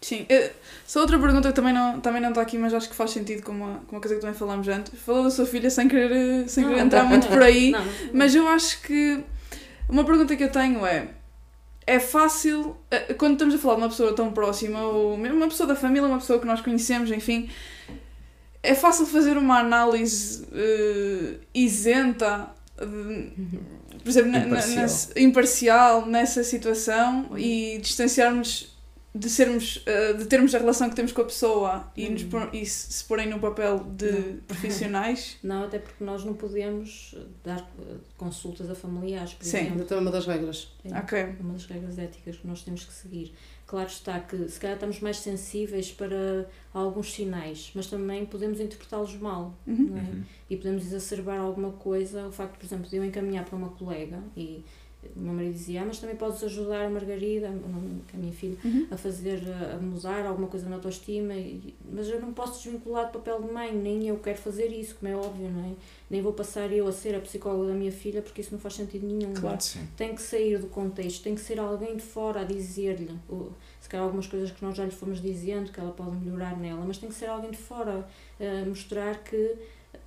Sim. 0.00 0.26
Eh, 0.28 0.52
Só 0.86 1.00
outra 1.00 1.18
pergunta 1.18 1.48
que 1.48 1.54
também 1.54 1.72
não, 1.74 2.00
também 2.00 2.20
não 2.22 2.28
está 2.30 2.40
aqui, 2.40 2.56
mas 2.56 2.72
acho 2.72 2.88
que 2.88 2.94
faz 2.94 3.10
sentido 3.10 3.42
com 3.42 3.52
uma, 3.52 3.80
com 3.86 3.96
uma 3.96 4.00
coisa 4.00 4.14
que 4.14 4.20
também 4.20 4.34
falámos 4.36 4.66
antes. 4.68 4.92
Falou 5.00 5.24
da 5.24 5.30
sua 5.30 5.44
filha 5.46 5.68
sem 5.70 5.88
querer, 5.88 6.10
eh, 6.12 6.48
sem 6.48 6.62
Não, 6.64 6.70
querer 6.70 6.84
entrar 6.84 7.04
muito 7.04 7.26
por 7.26 7.42
aí. 7.42 7.70
Não, 7.72 7.84
não. 7.84 7.92
Mas 8.14 8.34
eu 8.34 8.46
acho 8.48 8.80
que 8.82 9.22
uma 9.88 10.04
pergunta 10.04 10.36
que 10.36 10.44
eu 10.44 10.50
tenho 10.52 10.86
é: 10.86 11.08
é 11.86 11.98
fácil, 11.98 12.76
eh, 12.90 13.12
quando 13.14 13.32
estamos 13.32 13.54
a 13.54 13.58
falar 13.58 13.74
de 13.74 13.80
uma 13.82 13.88
pessoa 13.88 14.14
tão 14.14 14.30
próxima, 14.32 14.80
ou 14.82 15.16
mesmo 15.16 15.36
uma 15.36 15.48
pessoa 15.48 15.66
da 15.66 15.74
família, 15.74 16.06
uma 16.08 16.18
pessoa 16.18 16.38
que 16.38 16.46
nós 16.46 16.60
conhecemos, 16.60 17.10
enfim, 17.10 17.50
é 18.62 18.74
fácil 18.74 19.04
fazer 19.06 19.36
uma 19.36 19.58
análise 19.58 20.46
eh, 20.52 21.34
isenta, 21.54 22.50
de- 22.80 23.32
por 24.02 24.08
exemplo, 24.08 24.30
na- 24.30 24.38
na- 24.40 24.46
Imparcial. 24.46 24.76
nessa- 24.82 25.20
imparcial 25.20 26.06
nessa 26.06 26.44
situação 26.44 27.30
e 27.36 27.78
distanciarmos 27.82 28.77
de 29.14 29.28
sermos 29.30 29.82
eh, 29.86 30.12
de 30.12 30.26
termos 30.26 30.54
a 30.54 30.58
relação 30.58 30.88
que 30.90 30.94
temos 30.94 31.12
com 31.12 31.22
a 31.22 31.24
pessoa 31.24 31.90
e, 31.96 32.08
nos 32.08 32.22
pôr- 32.24 32.50
e 32.54 32.64
se 32.66 33.02
porem 33.04 33.28
no 33.28 33.40
papel 33.40 33.78
de 33.96 34.10
Não. 34.12 34.36
profissionais 34.46 35.38
Não, 35.42 35.64
até 35.64 35.78
porque 35.78 36.04
nós 36.04 36.24
não 36.24 36.34
podemos 36.34 37.14
dar 37.42 37.58
eh, 37.80 37.94
consultas 38.16 38.68
a 38.70 38.74
familiares, 38.74 39.32
por 39.34 39.44
Sim. 39.44 39.58
exemplo. 39.58 39.84
Também 39.86 39.98
é 39.98 40.00
uma 40.02 40.10
das 40.10 40.26
regras. 40.26 40.72
É 40.84 40.96
ok 40.98 41.36
uma 41.40 41.54
das 41.54 41.64
regras 41.66 41.98
éticas 41.98 42.36
que 42.36 42.46
nós 42.46 42.62
temos 42.62 42.84
que 42.84 42.92
seguir. 42.92 43.32
Claro 43.66 43.88
está 43.88 44.18
que 44.20 44.48
se 44.48 44.58
calhar 44.60 44.76
estamos 44.76 45.00
mais 45.00 45.18
sensíveis 45.18 45.90
para 45.90 46.46
alguns 46.72 47.12
sinais, 47.12 47.70
mas 47.74 47.86
também 47.86 48.24
podemos 48.24 48.60
interpretá-los 48.60 49.14
mal. 49.16 49.54
Uhum. 49.66 49.88
Não 49.90 49.98
é? 49.98 50.00
Uhum. 50.00 50.22
E 50.48 50.56
podemos 50.56 50.84
exacerbar 50.86 51.38
alguma 51.40 51.72
coisa. 51.72 52.26
O 52.26 52.32
facto, 52.32 52.56
por 52.58 52.64
exemplo, 52.64 52.88
de 52.88 52.96
eu 52.96 53.04
encaminhar 53.04 53.44
para 53.44 53.56
uma 53.56 53.68
colega 53.70 54.22
e 54.36 54.64
o 55.14 55.20
meu 55.20 55.32
marido 55.32 55.52
dizia, 55.52 55.82
ah, 55.82 55.84
mas 55.86 55.98
também 56.00 56.16
podes 56.16 56.42
ajudar 56.42 56.84
a 56.86 56.90
Margarida, 56.90 57.48
que 58.08 58.16
é 58.16 58.18
a 58.18 58.20
minha 58.20 58.32
filha, 58.32 58.56
Uhum. 58.64 58.86
a 58.90 58.96
fazer, 58.96 59.40
a 59.72 59.76
mudar 59.78 60.26
alguma 60.26 60.48
coisa 60.48 60.68
na 60.68 60.76
autoestima, 60.76 61.34
e- 61.34 61.74
mas 61.92 62.08
eu 62.08 62.20
não 62.20 62.32
posso 62.32 62.62
desvincular 62.62 63.06
do 63.06 63.12
papel 63.12 63.40
de 63.42 63.52
mãe, 63.52 63.72
nem 63.74 64.08
eu 64.08 64.16
quero 64.18 64.38
fazer 64.38 64.66
isso, 64.68 64.96
como 64.96 65.12
é 65.12 65.16
óbvio, 65.16 65.48
não 65.50 65.64
é? 65.64 65.72
Nem 66.10 66.20
vou 66.20 66.32
passar 66.32 66.72
eu 66.72 66.86
a 66.88 66.92
ser 66.92 67.14
a 67.14 67.20
psicóloga 67.20 67.68
da 67.68 67.74
minha 67.74 67.92
filha, 67.92 68.20
porque 68.22 68.40
isso 68.40 68.52
não 68.52 68.58
faz 68.58 68.74
sentido 68.74 69.06
nenhum. 69.06 69.32
Claro. 69.34 69.60
Sim. 69.60 69.86
Tem 69.96 70.14
que 70.14 70.22
sair 70.22 70.58
do 70.58 70.66
contexto, 70.66 71.22
tem 71.22 71.34
que 71.34 71.40
ser 71.40 71.60
alguém 71.60 71.96
de 71.96 72.02
fora 72.02 72.40
a 72.40 72.44
dizer-lhe, 72.44 73.10
se 73.80 73.88
calhar 73.88 74.04
algumas 74.04 74.26
coisas 74.26 74.50
que 74.50 74.64
nós 74.64 74.76
já 74.76 74.84
lhe 74.84 74.90
fomos 74.90 75.20
dizendo, 75.22 75.70
que 75.70 75.78
ela 75.78 75.92
pode 75.92 76.16
melhorar 76.16 76.58
nela, 76.58 76.84
mas 76.86 76.98
tem 76.98 77.08
que 77.08 77.14
ser 77.14 77.26
alguém 77.26 77.50
de 77.50 77.58
fora 77.58 78.06
a 78.40 78.64
mostrar 78.68 79.22
que 79.22 79.36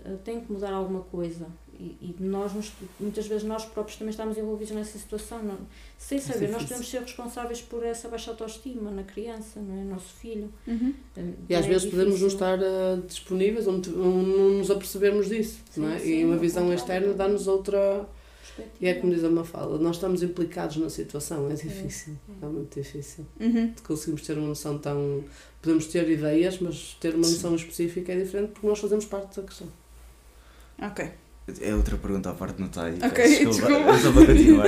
eh, 0.03 0.15
tem 0.23 0.41
que 0.41 0.51
mudar 0.51 0.73
alguma 0.73 1.01
coisa. 1.01 1.47
E, 1.83 1.97
e 1.99 2.15
nós, 2.23 2.51
muitas 2.99 3.25
vezes, 3.25 3.43
nós 3.43 3.65
próprios 3.65 3.97
também 3.97 4.11
estamos 4.11 4.37
envolvidos 4.37 4.71
nessa 4.75 4.99
situação. 4.99 5.41
Não, 5.41 5.57
sem 5.97 6.19
saber, 6.19 6.41
nós 6.49 6.61
difícil. 6.61 6.67
podemos 6.67 6.87
ser 6.91 7.01
responsáveis 7.01 7.59
por 7.63 7.83
essa 7.83 8.07
baixa 8.07 8.29
autoestima 8.29 8.91
na 8.91 9.01
criança, 9.01 9.59
não 9.59 9.81
é? 9.81 9.83
Nosso 9.85 10.13
filho. 10.13 10.53
Uhum. 10.67 10.93
Eh, 11.17 11.23
E 11.49 11.55
às 11.55 11.65
é 11.65 11.67
vezes 11.67 11.89
podemos 11.89 12.19
não 12.21 12.27
difícil. 12.27 12.47
estar 12.47 12.59
ah, 12.63 13.01
disponíveis 13.07 13.65
ou 13.65 13.73
não- 13.73 14.57
nos 14.59 14.69
apercebermos 14.69 15.27
disso, 15.27 15.57
Sim, 15.71 15.81
não 15.81 15.89
é? 15.91 15.97
sim, 15.97 16.19
e 16.19 16.23
uma 16.25 16.37
visão 16.37 16.63
contrário. 16.67 16.79
externa 16.79 17.13
dá-nos 17.15 17.47
outra. 17.47 18.07
E 18.79 18.85
é 18.87 18.93
como 18.93 19.11
diz 19.11 19.23
a 19.23 19.29
Mafalda, 19.29 19.79
nós 19.79 19.95
estamos 19.95 20.21
implicados 20.21 20.77
na 20.77 20.89
situação, 20.89 21.49
é 21.49 21.55
difícil, 21.55 22.15
é. 22.41 22.45
é 22.45 22.47
muito 22.47 22.79
difícil. 22.79 23.25
Uhum. 23.39 23.73
Conseguimos 23.83 24.21
ter 24.21 24.37
uma 24.37 24.49
noção 24.49 24.77
tão. 24.77 25.23
Podemos 25.63 25.87
ter 25.87 26.07
ideias, 26.07 26.59
mas 26.59 26.95
ter 26.99 27.15
uma 27.15 27.27
noção 27.27 27.55
específica 27.55 28.11
é 28.13 28.21
diferente 28.21 28.51
porque 28.51 28.67
nós 28.67 28.77
fazemos 28.77 29.05
parte 29.05 29.39
da 29.41 29.47
questão. 29.47 29.67
ok 30.79 31.09
É 31.59 31.73
outra 31.75 31.97
pergunta 31.97 32.29
à 32.29 32.33
parte 32.33 32.55
do 32.55 32.61
Natália. 32.63 32.97
Ok, 33.05 33.11
peço 33.15 33.45
desculpa. 33.45 33.73
Eu 33.73 33.99
Só 33.99 34.11
para 34.11 34.25
continuar. 34.27 34.67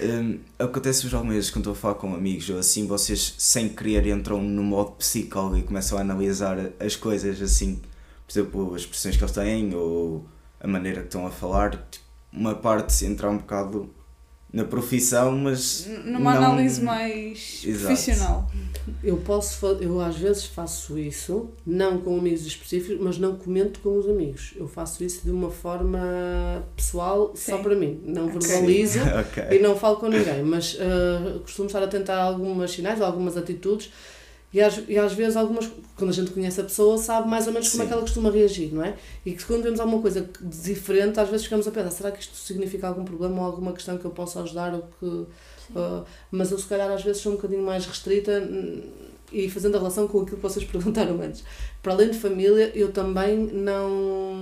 Hum, 0.00 0.38
Acontece-vos 0.58 1.12
algumas 1.12 1.34
vezes 1.34 1.50
quando 1.50 1.62
estou 1.64 1.72
a 1.72 1.76
falar 1.76 1.94
com 1.96 2.14
amigos 2.14 2.48
ou 2.50 2.58
assim, 2.58 2.86
vocês 2.86 3.34
sem 3.36 3.68
querer 3.68 4.06
entram 4.06 4.40
no 4.40 4.62
modo 4.62 4.92
psicólogo 4.92 5.56
e 5.58 5.62
começam 5.62 5.98
a 5.98 6.00
analisar 6.00 6.56
as 6.78 6.94
coisas 6.94 7.42
assim, 7.42 7.80
por 8.26 8.32
exemplo, 8.32 8.74
as 8.74 8.82
expressões 8.82 9.16
que 9.16 9.24
eles 9.24 9.34
têm 9.34 9.74
ou 9.74 10.24
a 10.60 10.68
maneira 10.68 11.00
que 11.00 11.06
estão 11.06 11.26
a 11.26 11.30
falar. 11.30 11.70
Tipo, 11.90 12.04
uma 12.32 12.54
parte 12.54 13.04
entrar 13.04 13.28
um 13.30 13.38
bocado 13.38 13.90
na 14.52 14.64
profissão, 14.64 15.36
mas. 15.36 15.86
Numa 16.04 16.34
não- 16.34 16.44
análise 16.44 16.80
mais 16.80 17.62
Exato. 17.66 17.86
profissional 17.86 18.50
Eu 19.04 19.18
posso, 19.18 19.66
eu 19.82 20.00
às 20.00 20.16
vezes 20.16 20.46
faço 20.46 20.98
isso, 20.98 21.50
não 21.66 21.98
com 21.98 22.18
amigos 22.18 22.46
específicos, 22.46 22.98
mas 22.98 23.18
não 23.18 23.36
comento 23.36 23.80
com 23.80 23.98
os 23.98 24.08
amigos. 24.08 24.54
Eu 24.56 24.66
faço 24.66 25.04
isso 25.04 25.22
de 25.24 25.30
uma 25.30 25.50
forma 25.50 26.64
pessoal, 26.74 27.32
só 27.36 27.58
Sim. 27.58 27.62
para 27.62 27.74
mim. 27.76 28.00
Não 28.04 28.26
verbalizo 28.28 29.00
ok. 29.20 29.44
e 29.56 29.58
não 29.60 29.76
falo 29.76 29.96
com 29.96 30.08
ninguém, 30.08 30.42
mas 30.42 30.78
ah, 30.80 31.38
costumo 31.40 31.66
estar 31.66 31.82
a 31.82 31.86
tentar 31.86 32.16
algumas 32.18 32.70
sinais, 32.70 33.02
algumas 33.02 33.36
atitudes 33.36 33.90
e 34.52 34.60
às, 34.60 34.82
e 34.88 34.98
às 34.98 35.12
vezes 35.12 35.36
algumas, 35.36 35.70
quando 35.96 36.10
a 36.10 36.12
gente 36.12 36.30
conhece 36.30 36.60
a 36.60 36.64
pessoa, 36.64 36.96
sabe 36.96 37.28
mais 37.28 37.46
ou 37.46 37.52
menos 37.52 37.68
como 37.68 37.82
é 37.82 37.84
Sim. 37.84 37.88
que 37.88 37.92
ela 37.92 38.02
costuma 38.02 38.30
reagir, 38.30 38.72
não 38.72 38.82
é? 38.82 38.96
E 39.24 39.32
que 39.32 39.44
quando 39.44 39.62
vemos 39.62 39.78
alguma 39.78 40.00
coisa 40.00 40.28
diferente, 40.40 41.20
às 41.20 41.28
vezes 41.28 41.44
ficamos 41.44 41.68
a 41.68 41.70
pensar, 41.70 41.90
será 41.90 42.10
que 42.10 42.22
isto 42.22 42.36
significa 42.36 42.88
algum 42.88 43.04
problema 43.04 43.40
ou 43.40 43.44
alguma 43.44 43.72
questão 43.72 43.98
que 43.98 44.04
eu 44.04 44.10
possa 44.10 44.42
ajudar 44.42 44.74
ou 44.74 44.82
que... 44.98 45.26
ah, 45.76 46.04
mas 46.30 46.50
eu 46.50 46.58
se 46.58 46.66
calhar 46.66 46.90
às 46.90 47.02
vezes 47.02 47.20
sou 47.20 47.32
um 47.32 47.36
bocadinho 47.36 47.62
mais 47.62 47.84
restrita, 47.84 48.40
hum, 48.40 48.82
e 49.30 49.50
fazendo 49.50 49.74
a 49.74 49.78
relação 49.78 50.08
com 50.08 50.22
aquilo 50.22 50.36
que 50.36 50.42
vocês 50.42 50.64
perguntaram 50.70 51.20
antes, 51.20 51.44
para 51.82 51.92
além 51.92 52.10
de 52.10 52.18
família, 52.18 52.72
eu 52.74 52.90
também 52.92 53.36
não, 53.36 54.34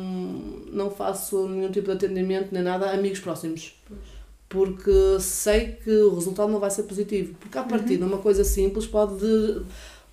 não 0.73 0.91
faço 0.91 1.49
nenhum 1.49 1.71
tipo 1.71 1.87
de 1.87 1.93
atendimento 1.93 2.53
nem 2.53 2.63
nada 2.63 2.87
a 2.87 2.95
amigos 2.95 3.21
próximos. 3.21 3.75
Porque 4.49 5.19
sei 5.19 5.73
que 5.73 5.91
o 5.91 6.15
resultado 6.15 6.53
não 6.53 6.61
vai 6.61 6.71
ser 6.71 6.85
positivo. 6.85 7.35
Porque, 7.41 7.59
a 7.59 7.65
partir 7.65 7.97
de 7.97 8.05
uma 8.05 8.19
coisa 8.19 8.45
simples, 8.45 8.87
pode, 8.87 9.27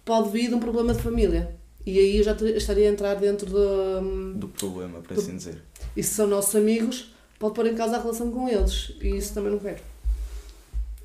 pode 0.06 0.30
vir 0.30 0.50
de 0.50 0.56
um 0.56 0.60
problema 0.60 0.94
de 0.94 1.02
família. 1.02 1.56
E 1.86 2.00
aí 2.00 2.18
eu 2.18 2.24
já 2.24 2.32
estaria 2.56 2.90
a 2.90 2.92
entrar 2.92 3.16
dentro 3.16 3.46
de. 3.48 4.40
Do 4.40 4.48
problema, 4.48 5.02
Do- 5.02 5.14
assim 5.14 5.36
dizer. 5.36 5.62
E 5.96 6.02
se 6.04 6.14
são 6.14 6.28
nossos 6.28 6.56
amigos, 6.56 7.14
pode 7.38 7.54
pôr 7.56 7.68
em 7.68 7.76
causa 7.76 7.98
a 7.98 8.02
relação 8.02 8.32
com 8.32 8.48
eles. 8.48 8.94
E 9.02 9.18
isso 9.18 9.34
também 9.34 9.52
não 9.52 9.60
quero. 9.60 9.82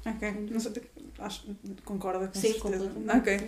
Ok, 0.06 0.46
não 0.50 0.60
sei, 0.60 0.72
acho, 1.18 1.42
concorda 1.84 2.28
com 2.28 2.34
Sim, 2.40 2.52
certeza. 2.52 2.90
Ok. 3.16 3.40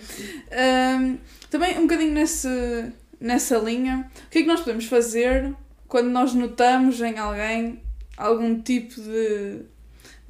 Ahm, 0.50 1.16
também 1.48 1.78
um 1.78 1.82
bocadinho 1.82 2.12
nesse, 2.12 2.92
nessa 3.20 3.56
linha, 3.58 4.10
o 4.26 4.30
que 4.30 4.38
é 4.38 4.42
que 4.42 4.48
nós 4.48 4.60
podemos 4.60 4.84
fazer 4.86 5.54
quando 5.88 6.08
nós 6.10 6.34
notamos 6.34 7.00
em 7.00 7.16
alguém 7.18 7.80
algum 8.16 8.60
tipo 8.60 9.00
de 9.00 9.62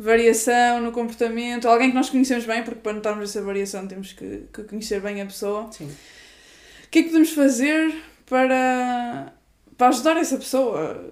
variação 0.01 0.81
no 0.81 0.93
comportamento, 0.93 1.69
alguém 1.69 1.91
que 1.91 1.95
nós 1.95 2.09
conhecemos 2.09 2.47
bem, 2.47 2.63
porque 2.63 2.81
para 2.81 2.95
notarmos 2.95 3.29
essa 3.29 3.43
variação 3.43 3.87
temos 3.87 4.15
que, 4.15 4.45
que 4.51 4.65
conhecer 4.65 4.99
bem 5.01 5.21
a 5.21 5.27
pessoa. 5.27 5.71
Sim. 5.71 5.85
O 5.87 6.89
que 6.91 7.01
é 7.01 7.03
que 7.03 7.09
podemos 7.09 7.31
fazer 7.33 7.95
para, 8.25 9.33
para 9.77 9.89
ajudar 9.89 10.17
essa 10.17 10.39
pessoa? 10.39 11.05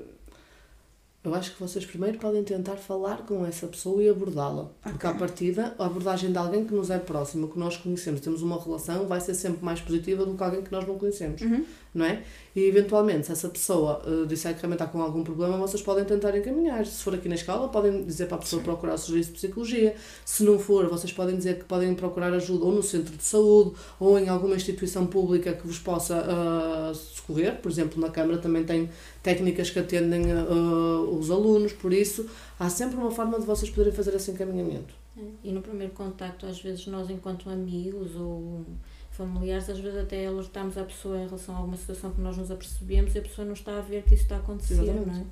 Eu 1.25 1.35
acho 1.35 1.53
que 1.53 1.61
vocês 1.61 1.85
primeiro 1.85 2.17
podem 2.19 2.45
tentar 2.45 2.77
falar 2.77 3.27
com 3.27 3.45
essa 3.45 3.67
pessoa 3.67 4.01
e 4.03 4.09
abordá-la. 4.09 4.71
Porque 4.83 5.07
Ok. 5.07 5.11
à 5.11 5.15
partida, 5.15 5.75
a 5.77 5.87
abordagem 5.87 6.31
de 6.31 6.39
alguém 6.39 6.65
que 6.65 6.73
nos 6.73 6.91
é 6.91 6.99
próximo, 6.99 7.49
que 7.49 7.59
nós 7.59 7.77
conhecemos, 7.77 8.21
temos 8.21 8.41
uma 8.41 8.59
relação, 8.63 9.07
vai 9.07 9.21
ser 9.21 9.35
sempre 9.35 9.65
mais 9.65 9.81
positiva 9.81 10.25
do 10.25 10.35
que 10.35 10.43
alguém 10.43 10.63
que 10.63 10.71
nós 10.71 10.87
não 10.87 10.97
conhecemos. 10.97 11.43
Uhum. 11.43 11.65
não 11.95 12.05
é? 12.05 12.23
E 12.55 12.65
eventualmente, 12.65 13.27
se 13.27 13.33
essa 13.33 13.49
pessoa 13.49 14.01
uh, 14.07 14.25
disser 14.27 14.55
que 14.55 14.61
realmente 14.61 14.83
está 14.83 14.93
com 14.93 15.03
algum 15.03 15.25
problema, 15.25 15.57
vocês 15.57 15.83
podem 15.83 16.05
tentar 16.05 16.37
encaminhar. 16.37 16.87
Se 16.87 17.03
for 17.03 17.13
aqui 17.15 17.29
na 17.29 17.35
escola, 17.35 17.69
podem 17.69 18.05
dizer 18.05 18.27
para 18.27 18.37
a 18.37 18.41
pessoa 18.41 18.61
Sim. 18.61 18.65
procurar 18.65 18.95
o 18.95 18.99
serviço 18.99 19.31
de 19.31 19.39
psicologia. 19.39 19.97
Se 20.25 20.45
não 20.45 20.59
for, 20.59 20.87
vocês 20.89 21.13
podem 21.13 21.37
dizer 21.37 21.59
que 21.59 21.65
podem 21.65 21.93
procurar 21.95 22.33
ajuda 22.33 22.65
ou 22.65 22.73
no 22.73 22.83
centro 22.83 23.17
de 23.17 23.25
saúde 23.25 23.73
ou 23.99 24.17
em 24.19 24.29
alguma 24.29 24.55
instituição 24.55 25.07
pública 25.07 25.53
que 25.53 25.67
vos 25.67 25.79
possa 25.81 26.19
uh, 26.21 26.95
socorrer. 27.29 27.61
Por 27.61 27.71
exemplo, 27.71 28.01
na 28.01 28.11
Câmara 28.11 28.39
também 28.39 28.65
tem 28.65 28.89
técnicas 29.23 29.71
que 29.71 29.79
atendem 29.79 30.33
uh, 30.33 31.19
os 31.19 31.31
alunos, 31.31 31.73
por 31.73 31.93
isso 31.93 32.29
há 32.59 32.69
sempre 32.69 32.97
uma 32.97 33.11
forma 33.11 33.39
de 33.39 33.47
vocês 33.47 33.71
poderem 33.71 33.93
fazer 33.93 34.15
esse 34.15 34.31
encaminhamento. 34.31 34.95
É, 35.17 35.23
E 35.45 35.53
no 35.53 35.61
primeiro 35.61 35.93
contacto, 35.93 36.47
às 36.47 36.61
vezes 36.61 36.87
nós 36.87 37.11
enquanto 37.11 37.51
amigos 37.51 38.17
ou 38.17 38.65
familiares, 39.11 39.69
às 39.69 39.79
vezes 39.79 39.99
até 39.99 40.27
alertamos 40.27 40.79
a 40.79 40.85
pessoa 40.85 41.19
em 41.19 41.27
relação 41.27 41.55
a 41.55 41.59
alguma 41.59 41.77
situação 41.77 42.13
que 42.13 42.21
nós 42.21 42.37
nos 42.37 42.51
apercebemos 42.51 43.15
e 43.15 43.19
a 43.19 43.23
pessoa 43.23 43.45
não 43.45 43.55
está 43.55 43.77
a 43.77 43.81
ver 43.81 44.03
que 44.05 44.15
isso 44.15 44.23
está 44.25 44.37
a 44.37 44.39
acontecer, 44.39 44.75
Exatamente. 44.75 45.07
não 45.07 45.15
é? 45.15 45.25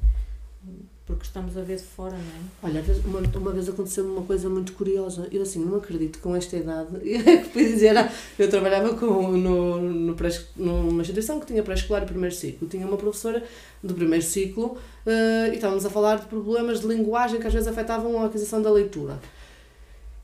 Porque 1.06 1.22
estamos 1.22 1.56
a 1.56 1.62
ver 1.62 1.76
de 1.76 1.84
fora, 1.84 2.16
não 2.16 2.18
é? 2.18 2.78
Olha, 2.78 2.84
uma, 3.04 3.20
uma 3.20 3.52
vez 3.52 3.68
aconteceu 3.68 4.04
uma 4.04 4.22
coisa 4.22 4.48
muito 4.48 4.72
curiosa. 4.72 5.28
Eu 5.30 5.42
assim, 5.42 5.64
não 5.64 5.76
acredito 5.76 6.18
com 6.18 6.34
esta 6.34 6.56
idade. 6.56 6.88
Eu 7.06 7.44
fui 7.44 7.64
dizer, 7.64 7.96
ah, 7.96 8.10
eu 8.36 8.50
trabalhava 8.50 8.92
com, 8.94 9.30
no, 9.30 9.80
no 9.80 10.14
pré 10.16 10.30
numa 10.56 11.02
instituição 11.02 11.38
que 11.38 11.46
tinha 11.46 11.62
pré-escolar 11.62 12.02
e 12.02 12.06
primeiro 12.06 12.34
ciclo. 12.34 12.66
Tinha 12.66 12.84
uma 12.84 12.96
professora 12.96 13.44
do 13.80 13.94
primeiro 13.94 14.24
ciclo 14.24 14.76
eh, 15.06 15.50
e 15.52 15.54
estávamos 15.54 15.86
a 15.86 15.90
falar 15.90 16.16
de 16.16 16.26
problemas 16.26 16.80
de 16.80 16.88
linguagem 16.88 17.38
que 17.38 17.46
às 17.46 17.52
vezes 17.52 17.68
afetavam 17.68 18.20
a 18.20 18.26
aquisição 18.26 18.60
da 18.60 18.70
leitura. 18.70 19.20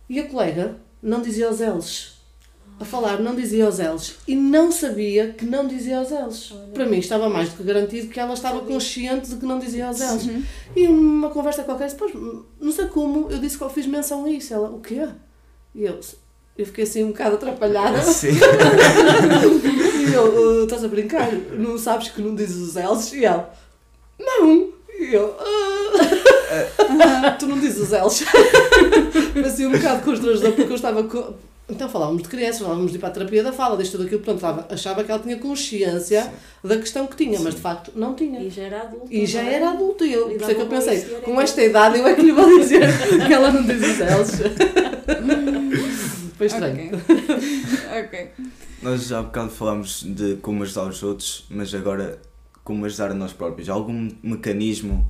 E 0.08 0.18
a 0.18 0.28
colega 0.28 0.76
não 1.00 1.22
dizia 1.22 1.48
os 1.48 1.60
L's. 1.60 2.21
A 2.80 2.84
falar 2.84 3.20
não 3.20 3.34
dizia 3.36 3.68
os 3.68 3.78
L's 3.78 4.16
e 4.26 4.34
não 4.34 4.72
sabia 4.72 5.28
que 5.38 5.44
não 5.44 5.68
dizia 5.68 6.00
os 6.00 6.10
L's. 6.10 6.50
Olha. 6.52 6.72
Para 6.74 6.86
mim 6.86 6.98
estava 6.98 7.28
mais 7.28 7.48
do 7.50 7.56
que 7.58 7.62
garantido 7.62 8.08
que 8.08 8.18
ela 8.18 8.34
estava 8.34 8.58
Sabia. 8.58 8.74
consciente 8.74 9.28
de 9.30 9.36
que 9.36 9.46
não 9.46 9.58
dizia 9.60 9.88
os 9.88 10.00
L's. 10.00 10.26
Uhum. 10.26 10.42
E 10.74 10.88
numa 10.88 11.30
conversa 11.30 11.62
qualquer, 11.62 11.88
depois, 11.90 12.12
não 12.60 12.72
sei 12.72 12.86
como, 12.86 13.30
eu 13.30 13.38
disse 13.38 13.56
que 13.56 13.62
eu 13.62 13.70
fiz 13.70 13.86
menção 13.86 14.24
a 14.24 14.30
isso. 14.30 14.52
Ela, 14.52 14.68
o 14.68 14.80
quê? 14.80 15.06
E 15.74 15.84
eu, 15.84 16.00
eu 16.58 16.66
fiquei 16.66 16.82
assim 16.84 17.04
um 17.04 17.08
bocado 17.08 17.36
atrapalhada. 17.36 18.02
Sim. 18.02 18.30
E 18.32 20.12
eu, 20.12 20.60
"Ah, 20.60 20.64
estás 20.64 20.82
a 20.84 20.88
brincar? 20.88 21.30
Não 21.32 21.78
sabes 21.78 22.08
que 22.08 22.20
não 22.20 22.34
dizes 22.34 22.56
os 22.56 22.74
L's? 22.74 23.12
E 23.12 23.24
ela, 23.24 23.52
não. 24.18 24.70
E 24.98 25.14
eu, 25.14 25.36
"Ah." 25.38 27.30
tu 27.38 27.46
não 27.46 27.58
dizes 27.60 27.78
os 27.80 27.90
L's. 27.92 28.24
Parecia 29.32 29.68
um 29.68 29.72
bocado 29.72 30.02
constrangedor 30.02 30.52
porque 30.52 30.72
eu 30.72 30.76
estava 30.76 31.04
com... 31.04 31.32
Então 31.68 31.88
falávamos 31.88 32.22
de 32.22 32.28
crianças, 32.28 32.60
falávamos 32.60 32.90
de 32.90 32.98
ir 32.98 33.00
para 33.00 33.08
a 33.08 33.12
terapia 33.12 33.42
da 33.42 33.52
fala, 33.52 33.76
disto 33.76 33.92
tudo 33.92 34.04
aquilo, 34.04 34.20
portanto 34.20 34.36
estava- 34.36 34.74
achava 34.74 35.04
que 35.04 35.10
ela 35.10 35.22
tinha 35.22 35.38
consciência 35.38 36.30
da 36.62 36.76
questão 36.76 37.06
que 37.06 37.16
tinha, 37.16 37.38
mas 37.40 37.54
de 37.54 37.60
facto 37.60 37.92
não 37.94 38.14
tinha. 38.14 38.40
E 38.40 38.50
já 38.50 38.62
era 38.62 38.82
adulto. 38.82 39.06
E 39.10 39.24
já 39.26 39.40
é? 39.42 39.54
era 39.54 39.70
adulto 39.70 40.04
e 40.04 40.12
eu, 40.12 40.26
por 40.28 40.36
isso 40.40 40.50
é 40.50 40.54
que 40.54 40.60
eu 40.60 40.66
pensei, 40.66 41.00
com 41.20 41.40
esta 41.40 41.62
idade 41.62 41.98
eu 41.98 42.06
é 42.06 42.14
que 42.14 42.20
lhe 42.22 42.32
vou 42.32 42.58
dizer 42.58 42.82
que 43.26 43.32
ela 43.32 43.50
não 43.52 43.62
diz 43.62 43.80
os 43.80 43.98
L's. 43.98 44.42
Foi 46.36 46.46
estranho. 46.46 46.90
Ok. 46.96 48.00
ok. 48.04 48.30
Nós 48.82 49.06
já 49.06 49.20
há 49.20 49.22
bocado 49.22 49.50
falámos 49.50 50.02
de 50.02 50.36
como 50.36 50.62
ajudar 50.64 50.88
os 50.88 51.02
outros, 51.02 51.44
mas 51.48 51.72
agora 51.74 52.18
como 52.64 52.84
ajudar 52.84 53.10
a 53.12 53.14
nós 53.14 53.32
próprios. 53.32 53.68
Há 53.68 53.72
algum 53.72 54.08
mecanismo 54.22 55.06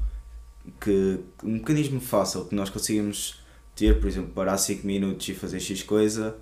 que. 0.81 1.19
um 1.43 1.53
mecanismo 1.55 2.01
fácil 2.01 2.45
que 2.45 2.55
nós 2.55 2.69
conseguimos 2.71 3.41
ter, 3.75 4.01
por 4.01 4.07
exemplo, 4.09 4.31
parar 4.33 4.57
5 4.59 4.87
minutos 4.87 5.29
e 5.29 5.35
fazer 5.35 5.61
X 5.61 5.83
coisa 5.83 6.37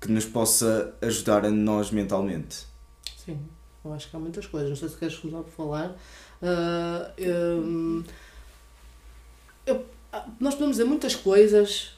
que 0.00 0.10
nos 0.10 0.24
possa 0.24 0.94
ajudar 1.02 1.44
a 1.44 1.50
nós 1.50 1.90
mentalmente. 1.90 2.66
Sim, 3.24 3.38
eu 3.84 3.92
acho 3.92 4.10
que 4.10 4.16
há 4.16 4.18
muitas 4.18 4.46
coisas. 4.46 4.68
Não 4.70 4.76
sei 4.76 4.88
se 4.88 4.96
queres 4.96 5.16
começar 5.16 5.42
por 5.42 5.50
falar. 5.52 5.96
Ah, 6.42 7.12
hum, 7.18 8.02
eu- 9.66 9.86
ah, 10.12 10.26
nós 10.40 10.54
podemos 10.54 10.76
dizer 10.76 10.88
muitas 10.88 11.14
coisas. 11.14 11.92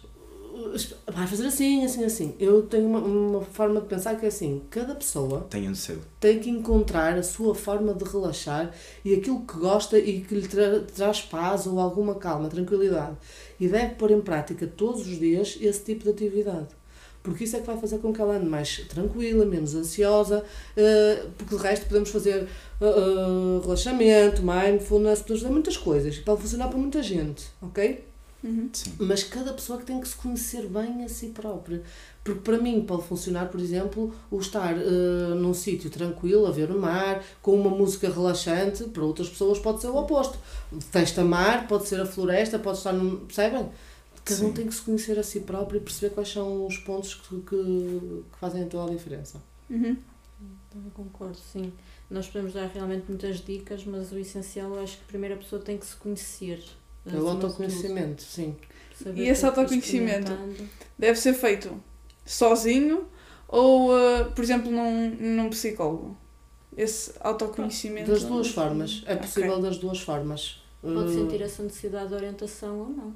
Vai 1.12 1.26
fazer 1.26 1.46
assim, 1.46 1.84
assim, 1.84 2.04
assim. 2.04 2.34
Eu 2.38 2.62
tenho 2.62 2.86
uma, 2.86 2.98
uma 3.00 3.40
forma 3.42 3.80
de 3.80 3.86
pensar 3.86 4.16
que 4.16 4.24
é 4.24 4.28
assim: 4.28 4.62
cada 4.70 4.94
pessoa 4.94 5.46
Tenham 5.50 5.72
o 5.72 5.76
seu. 5.76 5.98
tem 6.20 6.38
que 6.38 6.48
encontrar 6.50 7.16
a 7.18 7.22
sua 7.22 7.54
forma 7.54 7.92
de 7.94 8.04
relaxar 8.04 8.72
e 9.04 9.14
aquilo 9.14 9.40
que 9.46 9.56
gosta 9.58 9.98
e 9.98 10.20
que 10.20 10.34
lhe 10.34 10.46
tra- 10.48 10.80
traz 10.94 11.20
paz 11.22 11.66
ou 11.66 11.78
alguma 11.80 12.14
calma, 12.16 12.48
tranquilidade. 12.48 13.16
E 13.58 13.68
deve 13.68 13.94
pôr 13.96 14.10
em 14.10 14.20
prática 14.20 14.66
todos 14.66 15.02
os 15.02 15.18
dias 15.18 15.56
esse 15.60 15.84
tipo 15.84 16.04
de 16.04 16.10
atividade. 16.10 16.68
Porque 17.22 17.44
isso 17.44 17.56
é 17.56 17.60
que 17.60 17.66
vai 17.66 17.78
fazer 17.78 17.98
com 17.98 18.12
que 18.12 18.20
ela 18.20 18.34
ande 18.36 18.44
mais 18.46 18.78
tranquila, 18.86 19.46
menos 19.46 19.74
ansiosa, 19.74 20.44
eh, 20.76 21.24
porque 21.38 21.56
de 21.56 21.62
resto 21.62 21.86
podemos 21.86 22.10
fazer 22.10 22.46
eh, 22.80 22.84
eh, 22.84 23.60
relaxamento, 23.62 24.42
mindfulness, 24.42 25.20
podemos 25.22 25.40
fazer 25.42 25.52
muitas 25.52 25.76
coisas. 25.78 26.18
Pode 26.18 26.42
funcionar 26.42 26.68
para 26.68 26.76
muita 26.78 27.02
gente, 27.02 27.46
ok? 27.62 28.04
Uhum. 28.44 28.70
Mas 28.98 29.24
cada 29.24 29.54
pessoa 29.54 29.78
que 29.78 29.86
tem 29.86 29.98
que 29.98 30.06
se 30.06 30.14
conhecer 30.16 30.66
bem 30.68 31.02
a 31.02 31.08
si 31.08 31.28
própria. 31.28 31.82
Porque 32.22 32.40
para 32.40 32.58
mim 32.58 32.84
pode 32.84 33.04
funcionar, 33.04 33.48
por 33.48 33.58
exemplo, 33.58 34.14
o 34.30 34.38
estar 34.38 34.76
eh, 34.76 35.34
num 35.34 35.54
sítio 35.54 35.88
tranquilo, 35.88 36.46
a 36.46 36.50
ver 36.50 36.70
o 36.70 36.78
mar, 36.78 37.24
com 37.40 37.58
uma 37.58 37.70
música 37.70 38.10
relaxante, 38.10 38.84
para 38.84 39.02
outras 39.02 39.30
pessoas 39.30 39.58
pode 39.58 39.80
ser 39.80 39.88
o 39.88 39.96
oposto. 39.96 40.38
Festa 40.90 41.24
mar, 41.24 41.66
pode 41.66 41.88
ser 41.88 41.98
a 42.00 42.06
floresta, 42.06 42.58
pode 42.58 42.78
estar 42.78 42.92
num. 42.92 43.24
Percebem? 43.24 43.70
Cada 44.24 44.42
um 44.42 44.48
Sim. 44.48 44.52
tem 44.52 44.66
que 44.66 44.74
se 44.74 44.82
conhecer 44.82 45.18
a 45.18 45.22
si 45.22 45.40
próprio 45.40 45.78
e 45.78 45.80
perceber 45.80 46.14
quais 46.14 46.30
são 46.30 46.66
os 46.66 46.78
pontos 46.78 47.14
que, 47.14 47.40
que, 47.40 48.22
que 48.32 48.38
fazem 48.38 48.66
toda 48.68 48.90
a 48.90 48.94
diferença. 48.94 49.42
Uhum. 49.68 49.96
Eu 50.74 50.90
concordo, 50.92 51.36
sim. 51.36 51.72
Nós 52.10 52.26
podemos 52.26 52.54
dar 52.54 52.66
realmente 52.66 53.04
muitas 53.08 53.40
dicas, 53.40 53.84
mas 53.84 54.12
o 54.12 54.18
essencial 54.18 54.74
eu 54.74 54.82
acho 54.82 54.98
que 54.98 55.04
primeiro 55.04 55.34
a 55.34 55.38
pessoa 55.38 55.60
tem 55.60 55.76
que 55.76 55.86
se 55.86 55.96
conhecer. 55.96 56.62
É 57.06 57.08
acima 57.10 57.22
o 57.22 57.24
de 57.24 57.44
autoconhecimento, 57.44 58.22
sim. 58.22 58.56
Saber 59.02 59.22
E 59.22 59.28
esse 59.28 59.44
é 59.44 59.48
autoconhecimento? 59.48 60.32
Deve 60.98 61.18
ser 61.18 61.34
feito 61.34 61.82
sozinho 62.24 63.06
ou, 63.48 63.90
uh, 63.90 64.30
por 64.34 64.42
exemplo, 64.42 64.70
num, 64.70 65.10
num 65.10 65.50
psicólogo. 65.50 66.16
Esse 66.76 67.12
autoconhecimento. 67.20 68.10
Das 68.10 68.24
duas 68.24 68.48
formas. 68.48 69.02
É 69.06 69.14
possível 69.14 69.60
das 69.60 69.76
duas 69.78 70.00
formas. 70.00 70.62
Pode 70.82 71.12
Eh, 71.12 71.14
sentir 71.14 71.40
essa 71.42 71.62
necessidade 71.62 72.08
de 72.08 72.14
orientação 72.14 72.78
ou 72.80 72.88
não. 72.88 73.14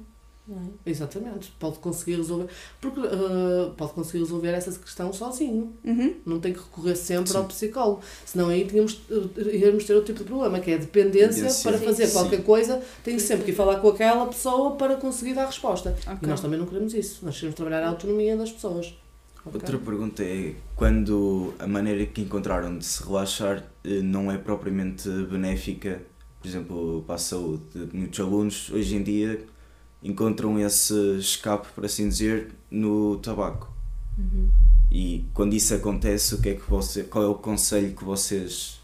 Não 0.49 0.57
é? 0.57 0.89
Exatamente, 0.89 1.51
pode 1.59 1.77
conseguir 1.77 2.15
resolver, 2.17 2.47
porque 2.81 2.99
eh, 3.01 3.71
pode 3.77 3.93
conseguir 3.93 4.19
resolver 4.19 4.49
essa 4.49 4.71
questão 4.79 5.13
sozinho, 5.13 5.73
Uhum. 5.83 6.15
não 6.25 6.39
tem 6.39 6.51
que 6.53 6.59
recorrer 6.59 6.95
sempre 6.95 7.31
Sim. 7.31 7.37
ao 7.37 7.45
psicólogo, 7.45 8.01
senão 8.25 8.49
aí 8.49 8.65
tínhamos, 8.65 8.99
eh, 9.09 9.55
íamos 9.57 9.83
ter 9.85 9.93
outro 9.93 10.13
tipo 10.13 10.23
de 10.23 10.29
problema, 10.29 10.59
que 10.59 10.71
é 10.71 10.75
a 10.75 10.77
dependência 10.77 11.43
para 11.63 11.77
fazer 11.77 12.07
sim. 12.07 12.13
qualquer 12.13 12.43
coisa, 12.43 12.81
Sim, 13.05 13.19
sempre 13.19 13.45
que 13.45 13.51
ir 13.51 13.55
falar 13.55 13.79
com 13.79 13.89
aquela 13.89 14.25
pessoa 14.27 14.71
para 14.75 14.95
conseguir 14.95 15.33
dar 15.35 15.45
resposta. 15.45 15.95
Ok. 16.07 16.17
E 16.23 16.27
nós 16.27 16.41
também 16.41 16.57
não 16.59 16.65
queremos 16.65 16.93
isso, 16.93 17.23
nós 17.23 17.35
queremos 17.35 17.55
trabalhar 17.55 17.83
a 17.83 17.89
autonomia 17.89 18.35
das 18.35 18.51
pessoas. 18.51 18.93
Ok? 19.45 19.53
Outra 19.53 19.77
pergunta 19.77 20.23
é 20.23 20.53
quando 20.75 21.53
a 21.59 21.67
maneira 21.67 22.05
que 22.05 22.21
encontraram 22.21 22.77
de 22.77 22.83
se 22.85 23.03
relaxar 23.03 23.65
eh, 23.85 24.01
não 24.01 24.31
é 24.31 24.37
propriamente 24.37 25.07
benéfica, 25.09 26.01
por 26.41 26.47
exemplo, 26.47 27.03
para 27.05 27.15
a 27.15 27.17
saúde. 27.17 27.63
Muitos 27.93 28.19
alunos 28.19 28.69
hoje 28.71 28.95
em 28.95 29.03
dia 29.03 29.39
encontram 30.03 30.59
esse 30.59 30.93
escape, 31.17 31.67
por 31.73 31.85
assim 31.85 32.07
dizer, 32.07 32.51
no 32.71 33.17
tabaco. 33.17 33.71
Uhum. 34.17 34.49
E 34.91 35.25
quando 35.33 35.53
isso 35.53 35.73
acontece, 35.73 36.35
o 36.35 36.41
que 36.41 36.49
é 36.49 36.55
que 36.55 36.69
você, 36.69 37.03
qual 37.03 37.23
é 37.23 37.27
o 37.27 37.35
conselho 37.35 37.95
que 37.95 38.03
vocês 38.03 38.79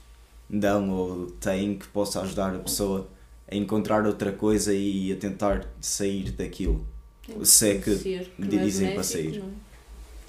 dão 0.49 0.89
ou 0.91 1.27
têm 1.31 1.77
que 1.77 1.87
possa 1.87 2.21
ajudar 2.21 2.53
a 2.55 2.59
pessoa 2.59 3.09
a 3.49 3.55
encontrar 3.55 4.05
outra 4.05 4.31
coisa 4.31 4.73
e 4.73 5.11
a 5.11 5.15
tentar 5.15 5.67
sair 5.81 6.31
daquilo? 6.31 6.85
Tem 7.25 7.43
Se 7.43 7.69
é 7.69 7.77
que 7.79 7.89
não 8.37 8.47
é 8.47 8.63
dizem 8.63 8.91
para 8.93 9.01
benéfico, 9.01 9.03
sair. 9.03 9.39
não 9.39 9.47
é? 9.47 9.51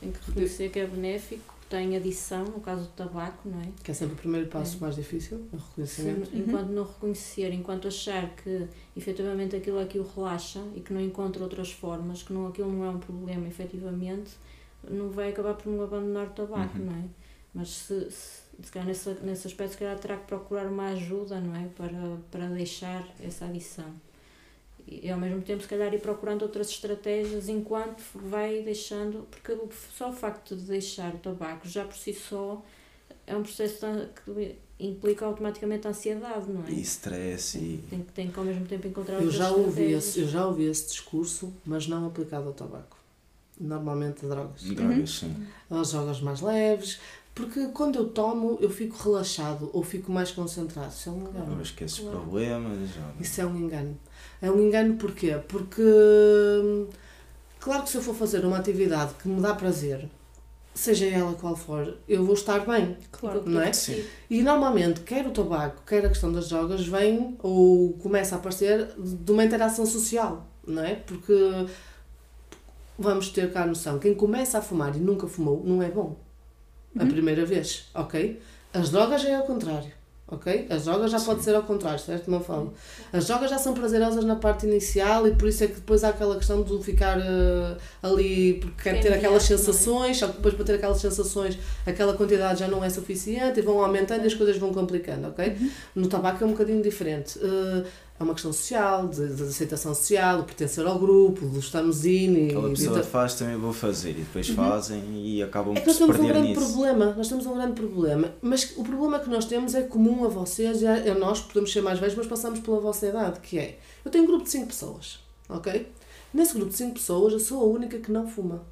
Tem 0.00 0.12
que 0.12 0.18
reconhecer 0.26 0.68
que 0.70 0.78
é 0.78 0.86
benéfico, 0.86 1.54
tem 1.68 1.96
adição, 1.96 2.44
no 2.44 2.60
caso 2.60 2.82
do 2.84 2.88
tabaco, 2.90 3.48
não 3.48 3.60
é? 3.60 3.66
Que 3.82 3.90
é 3.90 3.94
sempre 3.94 4.14
o 4.14 4.16
primeiro 4.16 4.46
passo 4.48 4.76
É. 4.76 4.80
mais 4.80 4.94
difícil, 4.96 5.46
o 5.52 5.56
reconhecimento. 5.56 6.30
enquanto 6.36 6.68
não 6.68 6.84
reconhecer, 6.84 7.52
enquanto 7.52 7.88
achar 7.88 8.30
que 8.36 8.66
efetivamente 8.96 9.56
aquilo 9.56 9.78
aqui 9.80 9.98
o 9.98 10.06
relaxa 10.06 10.60
e 10.74 10.80
que 10.80 10.92
não 10.92 11.00
encontra 11.00 11.42
outras 11.42 11.70
formas, 11.72 12.22
que 12.22 12.32
não, 12.32 12.46
aquilo 12.46 12.70
não 12.72 12.84
é 12.84 12.90
um 12.90 12.98
problema 12.98 13.46
efetivamente, 13.48 14.30
não 14.88 15.08
vai 15.10 15.30
acabar 15.30 15.54
por 15.54 15.66
não 15.72 15.82
abandonar 15.84 16.26
o 16.28 16.30
tabaco, 16.30 16.78
Uhum. 16.78 16.84
não 16.86 16.92
é? 16.94 17.04
Mas 17.54 17.68
se, 17.70 18.10
se, 18.10 18.42
se 18.62 18.70
calhar 18.70 18.86
nesse, 18.86 19.08
nesse 19.22 19.46
aspecto, 19.46 19.72
se 19.72 19.78
calhar 19.78 19.98
terá 19.98 20.16
que 20.18 20.26
procurar 20.26 20.66
uma 20.66 20.88
ajuda, 20.88 21.40
não 21.40 21.56
é? 21.56 21.66
Para, 21.76 22.18
para 22.30 22.46
deixar 22.48 23.06
essa 23.20 23.46
adição. 23.46 23.86
E 24.88 25.10
ao 25.10 25.18
mesmo 25.18 25.42
tempo, 25.42 25.62
se 25.62 25.68
calhar, 25.68 25.92
ir 25.92 26.00
procurando 26.00 26.42
outras 26.42 26.70
estratégias 26.70 27.48
enquanto 27.48 28.02
vai 28.14 28.62
deixando, 28.62 29.26
porque 29.30 29.56
só 29.96 30.10
o 30.10 30.12
facto 30.12 30.54
de 30.54 30.62
deixar 30.62 31.12
o 31.14 31.18
tabaco 31.18 31.68
já 31.68 31.84
por 31.84 31.96
si 31.96 32.14
só 32.14 32.64
é 33.26 33.34
um 33.36 33.42
processo 33.42 33.84
que 34.24 34.54
implica 34.78 35.26
automaticamente 35.26 35.88
ansiedade, 35.88 36.48
não 36.48 36.64
é? 36.64 36.70
E 36.70 36.80
stress 36.82 37.58
e. 37.58 37.78
Tem, 37.90 38.00
que- 38.02 38.12
tem 38.12 38.30
que 38.30 38.38
ao 38.38 38.44
mesmo 38.44 38.64
tempo 38.66 38.86
encontrar 38.86 39.14
Eu 39.14 39.22
outras 39.22 39.34
já, 39.36 39.50
ouvi 39.50 39.68
estratégias. 39.70 40.04
esse, 40.06 40.20
eu 40.20 40.28
já 40.28 40.46
ouvi 40.46 40.64
esse 40.66 40.86
discurso, 40.88 41.52
mas 41.64 41.88
não 41.88 42.06
aplicado 42.06 42.46
ao 42.46 42.52
tabaco. 42.54 42.96
Normalmente 43.58 44.24
a 44.24 44.28
drogas. 44.28 44.62
drogas, 44.62 45.10
sim. 45.10 45.46
As 45.70 45.90
drogas 45.92 46.20
mais 46.20 46.40
leves, 46.42 47.00
porque 47.36 47.66
quando 47.68 47.96
eu 47.96 48.08
tomo 48.08 48.56
eu 48.62 48.70
fico 48.70 48.96
relaxado 49.00 49.70
ou 49.72 49.82
fico 49.84 50.10
mais 50.10 50.30
concentrado. 50.32 50.88
Isso 50.92 51.08
é 51.10 51.12
um 51.12 51.20
engano. 51.20 51.52
Eu 51.56 51.62
esqueço 51.62 52.02
Claro. 52.02 52.18
problemas. 52.20 52.88
já- 52.90 53.12
Isso 53.20 53.40
é 53.42 53.46
um 53.46 53.56
engano. 53.56 53.96
É 54.42 54.50
um 54.50 54.58
engano 54.58 54.94
porquê? 54.96 55.38
Porque, 55.46 55.82
claro 57.60 57.82
que 57.84 57.90
se 57.90 57.96
eu 57.98 58.02
for 58.02 58.14
fazer 58.14 58.44
uma 58.44 58.56
atividade 58.56 59.12
que 59.22 59.28
me 59.28 59.40
dá 59.40 59.54
prazer, 59.54 60.08
seja 60.74 61.04
ela 61.06 61.34
qual 61.34 61.54
for, 61.54 61.96
eu 62.08 62.24
vou 62.24 62.34
estar 62.34 62.60
bem. 62.66 62.96
Claro. 63.12 63.42
não 63.46 63.60
é? 63.60 63.72
Sim. 63.72 64.02
E 64.30 64.42
normalmente, 64.42 65.00
quer 65.02 65.26
o 65.26 65.30
tabaco, 65.30 65.82
quer 65.86 66.04
a 66.06 66.08
questão 66.08 66.32
das 66.32 66.48
drogas, 66.48 66.86
vem 66.86 67.36
ou 67.42 67.92
começa 67.94 68.34
a 68.34 68.38
aparecer 68.38 68.88
de 68.98 69.30
uma 69.32 69.44
interação 69.44 69.84
social, 69.86 70.46
não 70.66 70.82
é? 70.82 70.94
Porque 70.94 71.34
vamos 72.98 73.28
ter 73.28 73.52
cá 73.52 73.64
a 73.64 73.66
noção, 73.66 73.98
quem 73.98 74.14
começa 74.14 74.56
a 74.58 74.62
fumar 74.62 74.96
e 74.96 74.98
nunca 74.98 75.26
fumou, 75.26 75.62
não 75.64 75.82
é 75.82 75.90
bom. 75.90 76.16
A 76.98 77.02
Uhum. 77.02 77.08
primeira 77.08 77.44
vez, 77.44 77.86
ok? 77.94 78.40
As 78.72 78.90
drogas 78.90 79.22
já 79.22 79.28
é 79.30 79.34
ao 79.36 79.42
contrário, 79.44 79.90
ok? 80.28 80.66
As 80.70 80.84
drogas 80.84 81.10
já 81.10 81.20
pode 81.20 81.38
Sim. 81.40 81.44
ser 81.46 81.54
ao 81.54 81.62
contrário, 81.62 81.98
certo? 81.98 82.30
Não 82.30 82.40
falo. 82.40 82.74
As 83.12 83.26
drogas 83.26 83.50
já 83.50 83.58
são 83.58 83.72
prazerosas 83.74 84.24
na 84.24 84.36
parte 84.36 84.66
inicial 84.66 85.26
e 85.26 85.34
por 85.34 85.48
isso 85.48 85.64
é 85.64 85.66
que 85.66 85.74
depois 85.74 86.02
há 86.04 86.08
aquela 86.10 86.36
questão 86.36 86.62
de 86.62 86.82
ficar 86.82 87.18
eh, 87.18 87.76
ali 88.02 88.54
porque 88.60 88.82
quer 88.82 89.00
ter 89.00 89.12
aquelas 89.12 89.44
é? 89.44 89.56
sensações, 89.56 90.16
só 90.18 90.26
que 90.28 90.34
depois 90.36 90.54
para 90.54 90.64
ter 90.64 90.74
aquelas 90.74 91.00
sensações 91.00 91.58
aquela 91.86 92.14
quantidade 92.14 92.60
já 92.60 92.68
não 92.68 92.82
é 92.84 92.90
suficiente 92.90 93.60
e 93.60 93.62
vão 93.62 93.82
aumentando 93.82 94.24
e 94.24 94.26
as 94.26 94.34
coisas 94.34 94.56
vão 94.58 94.72
complicando, 94.74 95.28
ok? 95.28 95.56
No 95.94 96.06
tabaco 96.08 96.42
é 96.42 96.46
um 96.46 96.50
bocadinho 96.50 96.82
diferente. 96.82 97.38
Eh, 97.42 97.84
é 98.18 98.22
uma 98.22 98.32
questão 98.32 98.52
social, 98.52 99.08
de, 99.08 99.34
de 99.34 99.42
aceitação 99.42 99.94
social, 99.94 100.38
de 100.40 100.44
pertencer 100.46 100.86
ao 100.86 100.98
grupo, 100.98 101.46
de 101.48 101.58
estarmos 101.58 102.04
in 102.06 102.34
e 102.34 102.46
Aquela 102.48 102.70
pessoa 102.70 102.96
ter- 102.98 103.04
faz, 103.04 103.34
também 103.34 103.56
vou 103.56 103.72
fazer. 103.72 104.10
E 104.10 104.14
depois 104.22 104.48
fazem 104.48 105.02
e 105.24 105.42
acabam 105.42 105.74
é 105.76 105.80
por 105.80 105.86
nós 105.86 105.96
se 105.96 105.98
temos 106.02 106.16
um 106.16 106.18
perder 106.18 106.32
grande 106.32 106.48
nisso. 106.48 106.72
problema, 106.72 107.14
nós 107.14 107.28
temos 107.28 107.46
um 107.46 107.54
grande 107.54 107.72
problema, 107.74 108.32
mas 108.40 108.72
o 108.76 108.82
problema 108.82 109.18
que 109.18 109.28
nós 109.28 109.44
temos 109.44 109.74
é 109.74 109.82
comum 109.82 110.24
a 110.24 110.28
vocês 110.28 110.80
e 110.82 110.86
a, 110.86 111.14
nós, 111.14 111.40
podemos 111.40 111.70
ser 111.72 111.82
mais 111.82 111.98
velhos, 111.98 112.14
mas 112.14 112.26
passamos 112.26 112.60
pela 112.60 112.80
vossa 112.80 113.06
idade, 113.06 113.40
que 113.40 113.58
é, 113.58 113.78
eu 114.04 114.10
tenho 114.10 114.24
um 114.24 114.26
grupo 114.26 114.44
de 114.44 114.50
5 114.50 114.66
pessoas, 114.66 115.18
ok? 115.48 115.86
Nesse 116.32 116.54
grupo 116.54 116.70
de 116.70 116.76
5 116.76 116.94
pessoas 116.94 117.32
eu 117.34 117.40
sou 117.40 117.60
a 117.60 117.64
única 117.64 117.98
que 117.98 118.10
não 118.10 118.26
fuma. 118.26 118.62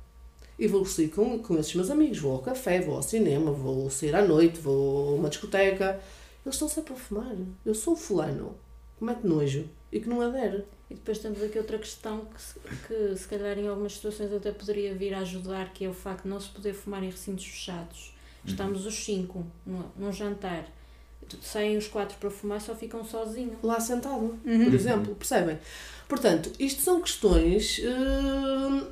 E 0.59 0.66
vou 0.68 0.84
sair 0.86 1.09
com, 1.09 1.38
com 1.40 1.59
esses 1.59 1.74
meus 1.74 1.90
amigos, 1.90 2.18
vou 2.18 2.32
ao 2.32 2.38
café, 2.38 2.80
vou 2.80 2.95
ao 2.95 3.03
cinema, 3.03 3.51
vou 3.51 3.90
sair 3.90 4.14
à 4.14 4.22
noite, 4.24 4.61
vou 4.61 5.09
a 5.09 5.14
uma 5.16 5.28
discoteca. 5.28 6.01
Eles 6.47 6.55
estão 6.55 6.68
sempre 6.68 6.92
a 6.92 6.97
fumar. 6.97 7.34
Eu 7.66 7.74
sou 7.74 7.97
fulano, 7.97 8.55
que 9.05 9.12
mete 9.12 9.26
nojo 9.26 9.64
e 9.92 10.00
que 10.00 10.09
não 10.09 10.20
adere. 10.20 10.64
E 10.90 10.94
depois 10.94 11.18
temos 11.18 11.42
aqui 11.42 11.59
outra 11.59 11.78
questão 11.78 12.26
que 12.26 12.40
se, 12.42 12.55
que 12.86 13.16
se 13.16 13.26
calhar 13.28 13.59
em 13.59 13.66
algumas 13.68 13.94
situações 13.94 14.32
até 14.32 14.52
poderia 14.52 14.94
vir 14.94 15.14
a 15.14 15.20
ajudar, 15.20 15.72
que 15.72 15.84
é 15.84 15.88
o 15.88 15.94
facto 15.94 16.24
de 16.24 16.28
não 16.28 16.40
se 16.40 16.48
poder 16.50 16.74
fumar 16.74 17.02
em 17.02 17.11
recintos 17.11 17.44
fechados. 17.46 18.14
Uhum. 18.44 18.50
Estamos 18.50 18.86
os 18.86 18.94
cinco 19.05 19.44
num, 19.66 19.82
num 19.96 20.12
jantar, 20.12 20.66
saem 21.42 21.76
os 21.78 21.88
quatro 21.88 22.16
para 22.18 22.30
fumar 22.30 22.61
só 22.61 22.74
ficam 22.74 23.02
sozinhos. 23.05 23.57
Lá 23.62 23.80
sentado. 23.80 24.38
Uhum. 24.44 24.64
por 24.64 24.74
exemplo, 24.74 25.14
percebem? 25.14 25.59
Portanto, 26.09 26.52
isto 26.59 26.82
são 26.82 27.00
questões. 27.00 27.80
hum, 27.82 28.86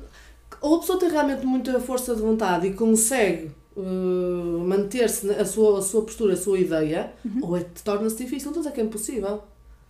ou 0.61 0.75
a 0.77 0.79
pessoa 0.79 0.97
tem 0.99 1.09
realmente 1.09 1.45
muita 1.45 1.79
força 1.79 2.15
de 2.15 2.21
vontade 2.21 2.67
e 2.67 2.73
consegue 2.73 3.51
hum, 3.77 4.65
manter-se 4.67 5.25
na- 5.27 5.35
a 5.35 5.45
sua, 5.45 5.79
a 5.79 5.81
sua 5.81 6.01
postura, 6.03 6.33
a 6.33 6.37
sua 6.37 6.57
ideia, 6.59 7.13
ou 7.41 7.55
é 7.57 7.63
que 7.63 7.83
torna-se 7.83 8.15
difícil. 8.17 8.45
Não 8.51 8.59
estou 8.59 8.61
a 8.61 8.63
dizer 8.63 8.71
que 8.73 8.81
é 8.81 8.83
impossível. 8.83 9.43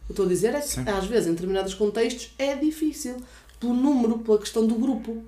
O 0.04 0.06
que 0.08 0.12
eu 0.12 0.14
estou 0.14 0.26
a 0.26 0.30
dizer 0.30 0.54
é 0.54 0.60
que, 0.60 0.68
Sim. 0.68 0.88
às 0.88 1.06
vezes, 1.06 1.28
em 1.28 1.32
determinados 1.32 1.74
contextos, 1.74 2.34
é 2.38 2.56
difícil. 2.56 3.18
Pelo 3.60 3.74
número, 3.74 4.20
pela 4.20 4.38
questão 4.38 4.68
do 4.68 4.76
grupo. 4.76 5.24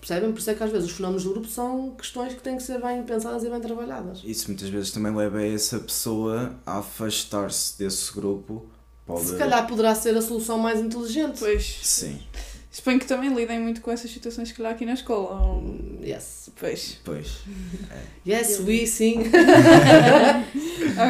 Percebem? 0.00 0.32
Por 0.32 0.38
isso 0.38 0.50
é 0.50 0.54
que 0.54 0.62
às 0.62 0.70
vezes 0.70 0.88
os 0.88 0.96
fenómenos 0.96 1.24
do 1.24 1.30
grupo 1.30 1.46
são 1.46 1.90
questões 1.90 2.32
que 2.32 2.40
têm 2.40 2.56
que 2.56 2.62
ser 2.62 2.80
bem 2.80 3.02
pensadas 3.02 3.44
e 3.44 3.50
bem 3.50 3.60
trabalhadas. 3.60 4.22
Isso 4.24 4.48
muitas 4.48 4.68
vezes 4.68 4.92
também 4.92 5.14
leva 5.14 5.42
essa 5.42 5.78
pessoa 5.78 6.54
a 6.64 6.78
afastar-se 6.78 7.78
desse 7.78 8.12
grupo. 8.12 8.66
Pode... 9.04 9.26
Se 9.26 9.36
calhar 9.36 9.66
poderá 9.66 9.94
ser 9.94 10.16
a 10.16 10.22
solução 10.22 10.56
mais 10.56 10.80
inteligente. 10.80 11.38
Pois, 11.38 11.80
Sim, 11.82 12.18
suponho 12.70 12.98
que 13.00 13.06
também 13.06 13.32
lidem 13.34 13.58
muito 13.60 13.80
com 13.80 13.90
essas 13.90 14.10
situações, 14.10 14.48
se 14.48 14.54
calhar, 14.54 14.72
aqui 14.72 14.84
na 14.86 14.94
escola. 14.94 15.40
ou- 15.42 15.98
Yes. 16.02 16.50
Pois. 16.58 16.98
pois. 17.04 17.38
Yes, 18.26 18.60
we, 18.60 18.86
sim. 18.86 19.22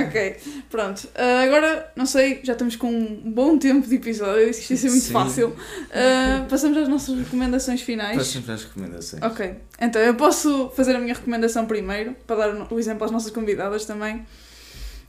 Ok, 0.07 0.37
pronto. 0.71 1.09
Ah, 1.15 1.43
agora, 1.43 1.91
não 1.97 2.07
sei, 2.07 2.41
já 2.43 2.53
estamos 2.53 2.77
com 2.77 2.89
um 2.91 3.31
bom 3.33 3.59
tempo 3.59 3.87
de 3.89 3.97
episódio, 3.97 4.43
eu 4.43 4.51
disse 4.51 4.67
que 4.67 4.75
isto 4.75 4.85
ia 4.85 4.91
ser 4.91 4.91
muito 4.91 5.05
Sim. 5.07 5.13
fácil. 5.13 5.57
Ah, 5.93 6.47
passamos 6.49 6.77
às 6.79 6.89
nossas 6.89 7.19
recomendações 7.19 7.81
finais. 7.83 8.25
Sempre 8.27 8.53
as 8.53 8.65
recomendações. 8.65 9.23
Ok, 9.23 9.55
então 9.81 10.01
eu 10.03 10.15
posso 10.15 10.71
fazer 10.77 10.95
a 10.95 11.01
minha 11.01 11.15
recomendação 11.15 11.67
primeiro, 11.67 12.15
para 12.27 12.37
dar 12.53 12.73
o 12.73 12.79
exemplo 12.79 13.05
às 13.05 13.11
nossas 13.11 13.31
convidadas 13.31 13.85
também. 13.85 14.25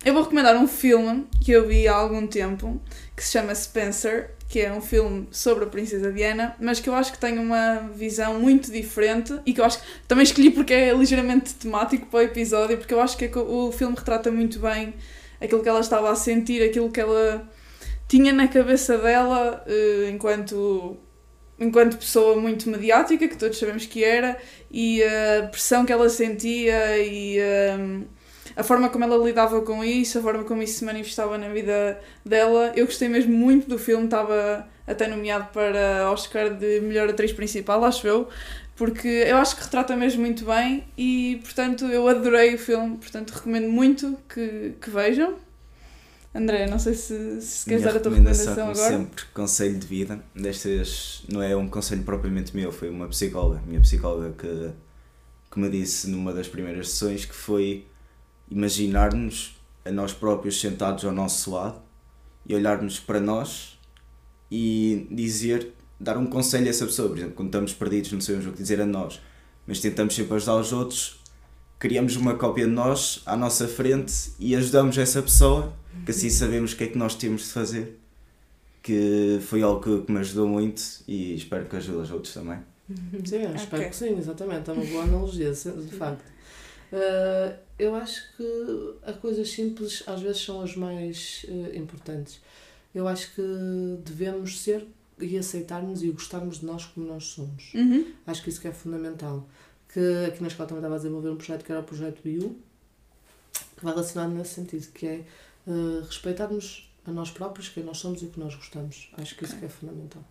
Eu 0.03 0.13
vou 0.13 0.23
recomendar 0.23 0.55
um 0.57 0.67
filme 0.67 1.27
que 1.43 1.51
eu 1.51 1.67
vi 1.67 1.87
há 1.87 1.93
algum 1.93 2.25
tempo, 2.25 2.81
que 3.15 3.23
se 3.23 3.33
chama 3.33 3.53
Spencer, 3.53 4.31
que 4.51 4.59
é 4.59 4.73
um 4.73 4.81
filme 4.81 5.29
sobre 5.31 5.63
a 5.63 5.67
Princesa 5.67 6.11
Diana, 6.11 6.53
mas 6.59 6.81
que 6.81 6.89
eu 6.89 6.93
acho 6.93 7.13
que 7.13 7.17
tem 7.17 7.39
uma 7.39 7.89
visão 7.95 8.37
muito 8.37 8.69
diferente 8.69 9.33
e 9.45 9.53
que 9.53 9.61
eu 9.61 9.65
acho 9.65 9.79
que 9.79 9.85
também 10.09 10.23
escolhi 10.23 10.51
porque 10.51 10.73
é 10.73 10.93
ligeiramente 10.93 11.53
temático 11.53 12.07
para 12.07 12.19
o 12.19 12.21
episódio, 12.23 12.77
porque 12.77 12.93
eu 12.93 12.99
acho 12.99 13.17
que 13.17 13.23
é 13.23 13.31
o 13.33 13.71
filme 13.71 13.95
retrata 13.95 14.29
muito 14.29 14.59
bem 14.59 14.93
aquilo 15.39 15.63
que 15.63 15.69
ela 15.69 15.79
estava 15.79 16.11
a 16.11 16.15
sentir, 16.15 16.61
aquilo 16.61 16.91
que 16.91 16.99
ela 16.99 17.49
tinha 18.09 18.33
na 18.33 18.45
cabeça 18.45 18.97
dela 18.97 19.63
eh, 19.65 20.09
enquanto 20.11 20.97
enquanto 21.57 21.97
pessoa 21.97 22.35
muito 22.35 22.69
mediática, 22.69 23.29
que 23.29 23.37
todos 23.37 23.57
sabemos 23.57 23.85
que 23.85 24.03
era, 24.03 24.37
e 24.69 25.01
a 25.01 25.47
pressão 25.47 25.85
que 25.85 25.93
ela 25.93 26.09
sentia 26.09 26.97
e 26.97 27.39
hum, 27.79 28.03
a 28.55 28.63
forma 28.63 28.89
como 28.89 29.03
ela 29.03 29.17
lidava 29.17 29.61
com 29.61 29.83
isso, 29.83 30.19
a 30.19 30.21
forma 30.21 30.43
como 30.43 30.61
isso 30.61 30.79
se 30.79 30.85
manifestava 30.85 31.37
na 31.37 31.49
vida 31.49 31.99
dela. 32.25 32.71
Eu 32.75 32.85
gostei 32.85 33.07
mesmo 33.07 33.33
muito 33.33 33.67
do 33.67 33.77
filme, 33.77 34.05
estava 34.05 34.67
até 34.85 35.07
nomeado 35.07 35.49
para 35.53 36.11
Oscar 36.11 36.53
de 36.53 36.81
melhor 36.81 37.09
atriz 37.09 37.31
principal, 37.31 37.83
acho 37.85 38.05
eu, 38.07 38.27
porque 38.75 39.07
eu 39.07 39.37
acho 39.37 39.55
que 39.55 39.63
retrata 39.63 39.95
mesmo 39.95 40.21
muito 40.21 40.45
bem 40.45 40.83
e, 40.97 41.39
portanto, 41.43 41.85
eu 41.85 42.07
adorei 42.07 42.55
o 42.55 42.57
filme, 42.57 42.97
portanto, 42.97 43.31
recomendo 43.31 43.69
muito 43.69 44.17
que, 44.27 44.73
que 44.81 44.89
vejam. 44.89 45.35
André, 46.33 46.65
não 46.65 46.79
sei 46.79 46.93
se, 46.93 47.41
se 47.41 47.65
queres 47.65 47.83
dar 47.83 47.95
a 47.95 47.99
tua 47.99 48.11
recomendação, 48.11 48.55
recomendação 48.55 48.55
como 48.55 48.71
agora. 48.71 48.97
sempre, 48.97 49.25
conselho 49.33 49.77
de 49.77 49.85
vida. 49.85 50.23
Destas 50.33 51.23
não 51.29 51.43
é 51.43 51.55
um 51.55 51.67
conselho 51.67 52.03
propriamente 52.03 52.55
meu, 52.55 52.71
foi 52.71 52.89
uma 52.89 53.07
psicóloga, 53.09 53.61
minha 53.67 53.81
psicóloga 53.81 54.33
que, 54.37 54.71
que 55.51 55.59
me 55.59 55.69
disse 55.69 56.09
numa 56.09 56.33
das 56.33 56.47
primeiras 56.47 56.89
sessões 56.89 57.25
que 57.25 57.35
foi 57.35 57.85
imaginar-nos 58.51 59.55
a 59.83 59.91
nós 59.91 60.13
próprios 60.13 60.59
sentados 60.59 61.03
ao 61.05 61.11
nosso 61.11 61.51
lado 61.51 61.81
e 62.45 62.53
olharmos 62.53 62.99
para 62.99 63.19
nós 63.19 63.79
e 64.51 65.07
dizer, 65.09 65.71
dar 65.99 66.17
um 66.17 66.25
conselho 66.27 66.67
a 66.67 66.69
essa 66.69 66.85
pessoa. 66.85 67.07
Por 67.09 67.17
exemplo, 67.17 67.35
quando 67.35 67.47
estamos 67.47 67.73
perdidos, 67.73 68.11
não 68.11 68.21
sabemos 68.21 68.47
o 68.47 68.51
que 68.51 68.61
dizer 68.61 68.81
a 68.81 68.85
nós, 68.85 69.19
mas 69.65 69.79
tentamos 69.79 70.13
sempre 70.13 70.35
ajudar 70.35 70.57
os 70.57 70.73
outros, 70.73 71.19
criamos 71.79 72.15
uma 72.15 72.35
cópia 72.35 72.65
de 72.65 72.71
nós 72.71 73.21
à 73.25 73.35
nossa 73.35 73.67
frente 73.67 74.31
e 74.39 74.55
ajudamos 74.55 74.97
essa 74.97 75.21
pessoa, 75.21 75.73
que 76.05 76.11
assim 76.11 76.29
sabemos 76.29 76.73
o 76.73 76.75
que 76.75 76.83
é 76.83 76.87
que 76.87 76.97
nós 76.97 77.15
temos 77.15 77.43
de 77.43 77.47
fazer. 77.49 77.97
Que 78.83 79.39
foi 79.43 79.61
algo 79.61 79.79
que, 79.79 80.05
que 80.05 80.11
me 80.11 80.19
ajudou 80.19 80.47
muito 80.47 80.81
e 81.07 81.35
espero 81.35 81.65
que 81.65 81.75
ajude 81.75 81.99
os 81.99 82.11
outros 82.11 82.33
também. 82.33 82.57
Sim, 83.23 83.43
espero 83.55 83.83
Ok. 83.83 83.89
que 83.89 83.95
sim, 83.95 84.17
exatamente. 84.17 84.69
É 84.69 84.73
uma 84.73 84.83
boa 84.83 85.03
analogia, 85.03 85.51
de 85.51 85.95
facto. 85.95 86.23
Uh, 86.91 87.57
eu 87.79 87.95
acho 87.95 88.35
que 88.35 88.95
as 89.03 89.15
coisas 89.17 89.49
simples 89.49 90.03
às 90.05 90.21
vezes 90.21 90.41
são 90.41 90.61
as 90.61 90.75
mais 90.75 91.45
uh, 91.47 91.75
importantes. 91.75 92.41
Eu 92.93 93.07
acho 93.07 93.33
que 93.33 93.41
devemos 94.03 94.59
ser 94.59 94.85
e 95.19 95.37
aceitarmos 95.37 96.03
e 96.03 96.11
gostarmos 96.11 96.59
de 96.59 96.65
nós 96.65 96.85
como 96.85 97.07
nós 97.07 97.25
somos. 97.25 97.73
Uhum. 97.73 98.11
Acho 98.27 98.43
que 98.43 98.49
isso 98.49 98.59
que 98.59 98.67
é 98.67 98.73
fundamental. 98.73 99.47
Que 99.93 100.25
aqui 100.27 100.41
na 100.41 100.47
escola 100.47 100.67
também 100.67 100.79
estava 100.79 100.95
a 100.95 100.97
desenvolver 100.97 101.29
um 101.29 101.37
projeto 101.37 101.63
que 101.63 101.71
era 101.71 101.81
o 101.81 101.83
projeto 101.83 102.21
BIU, 102.23 102.57
que 103.77 103.83
vai 103.83 103.93
relacionado 103.93 104.31
nesse 104.31 104.55
sentido, 104.55 104.91
que 104.91 105.05
é 105.05 105.25
uh, 105.67 106.01
respeitarmos 106.01 106.91
a 107.05 107.11
nós 107.11 107.31
próprios, 107.31 107.69
quem 107.69 107.83
nós 107.83 107.97
somos 107.97 108.21
e 108.21 108.25
o 108.25 108.29
que 108.29 108.39
nós 108.39 108.55
gostamos. 108.55 109.09
Acho 109.17 109.35
que 109.35 109.45
isso 109.45 109.57
que 109.57 109.65
é 109.65 109.69
fundamental 109.69 110.23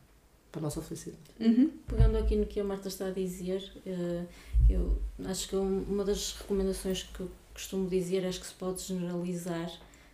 para 0.50 0.60
a 0.60 0.62
nossa 0.64 0.80
felicidade. 0.82 1.22
Uhum. 1.40 1.70
Pegando 1.86 2.16
aqui 2.18 2.36
no 2.36 2.46
que 2.46 2.58
a 2.60 2.64
Marta 2.64 2.88
está 2.88 3.06
a 3.06 3.10
dizer, 3.10 3.70
eh, 3.86 4.24
eu 4.68 4.98
acho 5.24 5.48
que 5.48 5.56
um- 5.56 5.82
uma 5.88 6.04
das 6.04 6.32
recomendações 6.38 7.02
que 7.04 7.20
eu 7.20 7.30
costumo 7.54 7.88
dizer 7.88 8.24
é 8.24 8.30
que 8.30 8.46
se 8.46 8.54
pode 8.54 8.82
generalizar. 8.82 9.70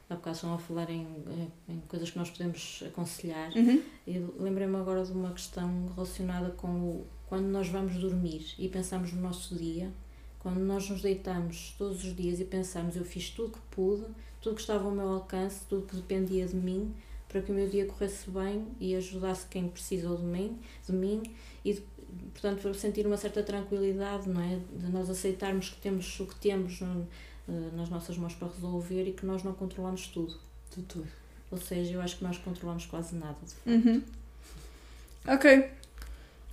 Há 0.08 0.14
bocado 0.14 0.36
estão 0.36 0.54
a 0.54 0.58
falar 0.58 0.88
em, 0.90 1.02
em- 1.68 1.72
em 1.74 1.80
coisas 1.88 2.10
que 2.10 2.18
nós 2.18 2.30
podemos 2.30 2.82
aconselhar. 2.86 3.50
Uhum. 3.56 3.82
E 4.06 4.18
lembrei-me 4.38 4.76
agora 4.76 5.04
de 5.04 5.12
uma 5.12 5.32
questão 5.32 5.88
relacionada 5.94 6.50
com 6.50 6.68
o, 6.68 7.06
quando 7.28 7.46
nós 7.46 7.68
vamos 7.68 7.94
dormir 7.96 8.54
e 8.58 8.68
pensamos 8.68 9.12
no 9.12 9.20
nosso 9.20 9.54
dia, 9.56 9.90
quando 10.38 10.58
nós 10.60 10.88
nos 10.88 11.02
deitamos 11.02 11.74
todos 11.76 12.04
os 12.04 12.14
dias 12.14 12.38
e 12.38 12.44
pensamos 12.44 12.94
eu 12.94 13.04
fiz 13.04 13.30
tudo 13.30 13.52
que 13.54 13.58
pude, 13.70 14.04
tudo 14.40 14.54
que 14.54 14.60
estava 14.60 14.84
ao 14.84 14.92
meu 14.92 15.08
alcance, 15.08 15.60
tudo 15.68 15.86
que 15.86 15.96
dependia 15.96 16.46
de 16.46 16.54
mim, 16.54 16.94
para 17.36 17.42
que 17.44 17.52
o 17.52 17.54
meu 17.54 17.68
dia 17.68 17.84
corresse 17.84 18.30
bem 18.30 18.66
e 18.80 18.94
ajudasse 18.96 19.44
quem 19.50 19.68
precisou 19.68 20.16
de 20.16 20.24
mim, 20.24 20.58
de 20.86 20.92
mim 20.92 21.22
e 21.62 21.74
de- 21.74 21.82
portanto 22.32 22.62
para 22.62 22.72
sentir 22.72 23.06
uma 23.06 23.18
certa 23.18 23.42
tranquilidade, 23.42 24.26
não 24.26 24.40
é? 24.40 24.58
De 24.74 24.90
nós 24.90 25.10
aceitarmos 25.10 25.68
que 25.68 25.76
temos 25.76 26.18
o 26.18 26.24
que 26.26 26.34
temos 26.36 26.80
no- 26.80 27.06
eh, 27.46 27.52
nas 27.76 27.90
nossas 27.90 28.16
mãos 28.16 28.32
para 28.34 28.48
resolver 28.48 29.06
e 29.06 29.12
que 29.12 29.26
nós 29.26 29.42
não 29.42 29.52
controlamos 29.52 30.06
tudo. 30.06 30.34
De 30.74 30.82
tudo. 30.84 31.06
Ou 31.50 31.58
seja, 31.58 31.92
eu 31.92 32.00
acho 32.00 32.16
que 32.16 32.24
nós 32.24 32.38
controlamos 32.38 32.86
quase 32.86 33.14
nada. 33.14 33.36
Uhum. 33.66 34.02
Ok. 35.28 35.70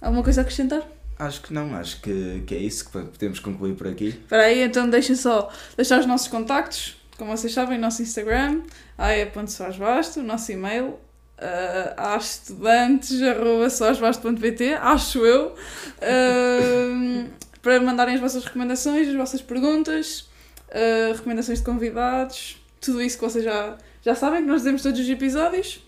Alguma 0.02 0.22
coisa 0.22 0.42
a 0.42 0.44
acrescentar? 0.44 0.86
Acho 1.18 1.42
que 1.44 1.54
não, 1.54 1.74
acho 1.76 2.02
que, 2.02 2.44
que 2.46 2.56
é 2.56 2.60
isso 2.60 2.86
que 2.86 2.92
podemos 2.92 3.40
concluir 3.40 3.76
por 3.76 3.88
aqui. 3.88 4.10
Espera 4.10 4.44
aí, 4.44 4.62
então 4.64 4.90
deixem 4.90 5.16
só 5.16 5.50
deixar 5.78 6.00
os 6.02 6.06
nossos 6.06 6.28
contactos. 6.28 6.98
Como 7.18 7.36
vocês 7.36 7.54
sabem, 7.54 7.78
nosso 7.78 8.02
Instagram, 8.02 8.62
aia.soasbasto, 8.98 10.20
o 10.20 10.24
nosso 10.24 10.52
e-mail, 10.52 10.88
uh, 10.88 10.98
aestudantes.soasbasto.pt, 11.98 14.74
acho 14.74 15.26
eu, 15.26 15.50
uh, 15.50 15.56
para 17.62 17.80
mandarem 17.80 18.16
as 18.16 18.22
vossas 18.22 18.44
recomendações, 18.44 19.08
as 19.08 19.16
vossas 19.16 19.42
perguntas, 19.42 20.28
uh, 20.70 21.14
recomendações 21.14 21.60
de 21.60 21.66
convidados, 21.66 22.62
tudo 22.82 23.02
isso 23.02 23.18
que 23.18 23.24
vocês 23.24 23.46
já, 23.46 23.78
já 24.02 24.16
sabem, 24.16 24.42
que 24.42 24.48
nós 24.48 24.62
dizemos 24.62 24.82
todos 24.82 25.00
os 25.00 25.10
episódios. 25.10 25.82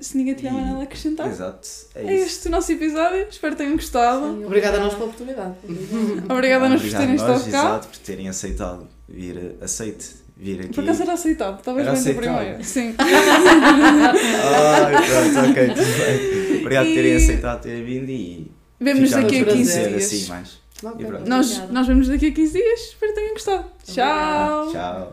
Se 0.00 0.16
ninguém 0.16 0.32
tiver 0.34 0.50
mais 0.50 0.66
nada 0.66 0.80
a 0.80 0.84
acrescentar. 0.84 1.28
Exato, 1.28 1.68
é 1.94 2.06
É 2.06 2.14
este 2.14 2.48
o 2.48 2.50
nosso 2.50 2.72
episódio, 2.72 3.26
espero 3.28 3.54
que 3.54 3.62
tenham 3.62 3.76
gostado. 3.76 4.34
Sim, 4.34 4.46
Obrigada 4.46 4.78
a 4.78 4.80
nós 4.80 4.94
pela 4.94 5.04
oportunidade. 5.04 5.56
Obrigada 6.28 6.64
a 6.64 6.68
nós 6.70 6.80
por 6.80 6.86
Obrigado 6.86 7.02
terem 7.02 7.16
estado 7.16 7.42
cá. 7.42 7.48
Exato, 7.48 7.88
por 7.88 7.98
terem 7.98 8.26
aceitado 8.28 8.88
vir, 9.06 9.56
aceite 9.60 10.23
vir 10.36 10.60
aqui. 10.60 10.74
Por 10.74 10.84
acaso 10.84 11.02
era 11.02 11.12
aceitado, 11.12 11.62
talvez 11.62 11.86
Era 11.86 11.92
bem 11.96 12.00
aceitável. 12.02 12.34
primeira. 12.34 12.64
Sim. 12.64 12.94
Ai, 14.84 14.92
pronto, 14.92 15.50
ok, 15.50 15.68
tudo 15.68 15.98
bem. 15.98 16.60
Obrigado 16.60 16.86
por 16.86 16.94
terem 16.94 17.16
aceitado 17.16 17.62
ter 17.62 17.82
vindo 17.84 18.10
e 18.10 18.50
ficamos 18.78 19.10
daqui 19.10 19.40
a 19.40 19.44
por 19.44 19.52
15 19.52 19.72
prazer, 19.72 19.82
conhecer 19.82 19.88
dias. 19.88 20.04
assim 20.04 20.28
mais. 20.28 20.58
Ok. 20.82 21.04
E 21.04 21.08
pronto. 21.08 21.28
Nós, 21.28 21.70
nós 21.70 21.86
vemos 21.86 22.08
daqui 22.08 22.26
a 22.26 22.32
15 22.32 22.52
dias. 22.52 22.80
Espero 22.80 23.12
que 23.12 23.20
tenham 23.20 23.32
gostado. 23.34 23.64
Tchau. 23.84 24.72
Tchau. 24.72 25.10